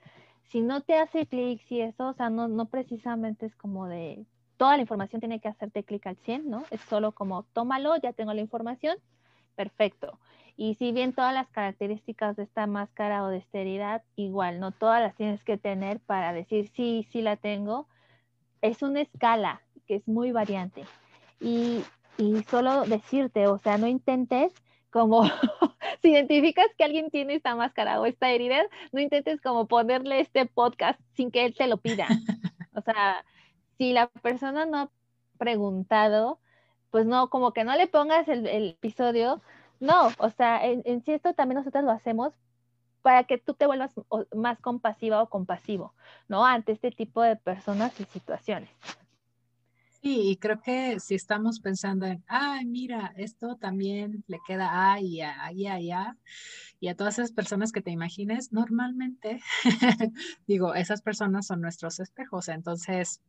si 0.49 0.61
no 0.61 0.80
te 0.82 0.96
hace 0.99 1.26
clic, 1.26 1.62
si 1.68 1.80
eso, 1.80 2.09
o 2.09 2.12
sea, 2.14 2.30
no, 2.30 2.49
no 2.49 2.66
precisamente 2.66 3.46
es 3.46 3.57
como 3.57 3.86
de, 3.86 4.24
toda 4.57 4.76
la 4.76 4.82
información 4.82 5.20
tiene 5.20 5.40
que 5.40 5.49
hacerte 5.49 5.84
clic 5.84 6.07
al 6.07 6.16
100, 6.16 6.51
¿no? 6.51 6.64
Es 6.70 6.80
solo 6.82 7.12
como, 7.12 7.44
tómalo, 7.53 7.96
ya 7.96 8.12
tengo 8.12 8.34
la 8.34 8.40
información, 8.40 8.96
perfecto. 9.55 10.18
Y 10.57 10.74
si 10.74 10.92
bien 10.92 11.12
todas 11.12 11.32
las 11.32 11.49
características 11.51 12.36
de 12.36 12.42
esta 12.42 12.66
máscara 12.66 13.24
o 13.24 13.28
de 13.28 13.38
esterilidad, 13.38 14.03
igual, 14.16 14.59
no 14.59 14.72
todas 14.72 15.01
las 15.01 15.14
tienes 15.14 15.44
que 15.44 15.57
tener 15.57 16.01
para 16.01 16.32
decir, 16.32 16.68
sí, 16.74 17.07
sí 17.11 17.22
la 17.22 17.36
tengo, 17.36 17.86
es 18.61 18.82
una 18.82 19.01
escala 19.01 19.62
que 19.86 19.96
es 19.96 20.09
muy 20.09 20.32
variante. 20.32 20.84
Y 21.40 21.84
y 22.18 22.42
solo 22.51 22.82
decirte, 22.82 23.46
o 23.46 23.59
sea, 23.59 23.78
no 23.78 23.86
intentes 23.86 24.53
como, 24.90 25.22
si 26.03 26.11
identificas 26.11 26.66
que 26.76 26.84
alguien 26.84 27.11
tiene 27.11 27.34
esta 27.34 27.55
máscara 27.55 28.01
o 28.01 28.07
esta 28.07 28.30
herida, 28.30 28.62
no 28.92 29.01
intentes 29.01 29.40
como 29.40 29.66
ponerle 29.66 30.20
este 30.20 30.46
podcast 30.46 31.01
sin 31.14 31.30
que 31.30 31.44
él 31.44 31.55
te 31.55 31.66
lo 31.66 31.78
pida. 31.78 32.09
O 32.74 32.80
sea, 32.80 33.24
si 33.76 33.92
la 33.92 34.07
persona 34.07 34.64
no 34.64 34.78
ha 34.78 34.90
preguntado, 35.36 36.38
pues 36.92 37.07
no, 37.07 37.28
como 37.28 37.53
que 37.53 37.64
no 37.64 37.74
le 37.74 37.88
pongas 37.88 38.28
el, 38.28 38.46
episodio. 38.46 39.42
No, 39.80 40.11
o 40.18 40.30
sea, 40.30 40.64
en, 40.64 40.82
en 40.84 41.03
sí 41.03 41.11
esto 41.11 41.34
también 41.34 41.59
nosotros 41.59 41.82
lo 41.82 41.90
hacemos 41.90 42.34
para 43.03 43.24
que 43.24 43.36
tú 43.36 43.55
te 43.55 43.66
vuelvas 43.66 43.92
más 44.32 44.61
compasiva 44.61 45.22
o 45.22 45.28
compasivo, 45.28 45.92
¿no? 46.28 46.44
Ante 46.44 46.72
este 46.72 46.92
tipo 46.92 47.20
de 47.20 47.34
personas 47.34 47.99
y 48.01 48.05
situaciones. 48.05 48.70
Sí, 50.01 50.30
y 50.30 50.36
creo 50.36 50.61
que 50.61 51.01
si 51.01 51.16
estamos 51.16 51.59
pensando 51.59 52.07
en, 52.07 52.22
ay, 52.28 52.64
mira, 52.66 53.12
esto 53.16 53.57
también 53.57 54.22
le 54.28 54.38
queda 54.46 54.92
a 54.92 55.01
y 55.01 55.20
a 55.22 55.51
y 55.53 55.66
a 55.66 55.80
y 55.80 55.90
a, 55.90 56.16
y 56.78 56.88
a 56.88 56.94
todas 56.94 57.18
esas 57.18 57.32
personas 57.32 57.72
que 57.72 57.82
te 57.82 57.90
imagines, 57.90 58.53
normalmente, 58.53 59.40
digo, 60.46 60.74
esas 60.74 61.03
personas 61.03 61.46
son 61.46 61.61
nuestros 61.61 61.99
espejos, 61.99 62.49
entonces 62.49 63.20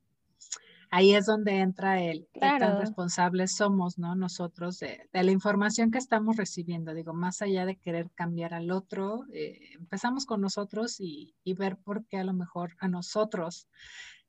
ahí 0.92 1.16
es 1.16 1.26
donde 1.26 1.60
entra 1.60 2.04
el 2.04 2.28
qué 2.34 2.40
tan 2.40 2.80
responsables 2.80 3.56
somos, 3.56 3.98
¿no? 3.98 4.14
Nosotros 4.14 4.80
de, 4.80 5.10
la 5.12 5.32
información 5.32 5.90
que 5.90 5.98
estamos 5.98 6.38
recibiendo, 6.38 6.94
digo, 6.94 7.14
más 7.14 7.42
allá 7.42 7.66
de 7.66 7.78
querer 7.78 8.12
cambiar 8.14 8.54
al 8.54 8.70
otro, 8.70 9.26
eh, 9.34 9.74
empezamos 9.74 10.28
con 10.28 10.42
nosotros 10.42 11.00
y, 11.00 11.34
y, 11.44 11.54
ver 11.56 11.78
por 11.78 12.06
qué 12.06 12.18
a 12.18 12.24
lo 12.24 12.34
mejor 12.34 12.76
a 12.80 12.88
nosotros 12.88 13.68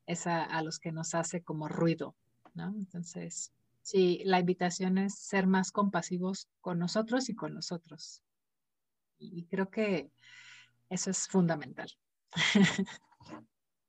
es 0.06 0.26
a 0.26 0.62
los 0.62 0.78
que 0.78 0.90
nos 0.90 1.14
hace 1.14 1.42
como 1.42 1.68
ruido, 1.68 2.16
entonces, 2.54 3.52
sí, 3.82 4.22
la 4.24 4.40
invitación 4.40 4.98
es 4.98 5.14
ser 5.14 5.46
más 5.46 5.72
compasivos 5.72 6.48
con 6.60 6.78
nosotros 6.78 7.28
y 7.28 7.34
con 7.34 7.54
nosotros. 7.54 8.22
Y 9.18 9.44
creo 9.44 9.70
que 9.70 10.10
eso 10.88 11.10
es 11.10 11.28
fundamental. 11.28 11.90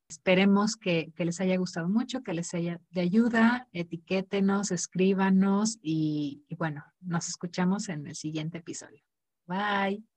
Esperemos 0.09 0.75
que, 0.75 1.13
les 1.17 1.39
haya 1.39 1.55
gustado 1.55 1.87
mucho, 1.87 2.21
que 2.21 2.33
les 2.33 2.53
haya 2.53 2.81
de 2.89 3.01
ayuda, 3.01 3.69
etiquétenos, 3.71 4.71
escríbanos 4.71 5.79
y 5.81 6.43
bueno, 6.57 6.83
nos 6.99 7.29
escuchamos 7.29 7.87
en 7.87 8.07
el 8.07 8.15
siguiente 8.15 8.57
episodio. 8.57 9.01
Bye. 9.47 10.10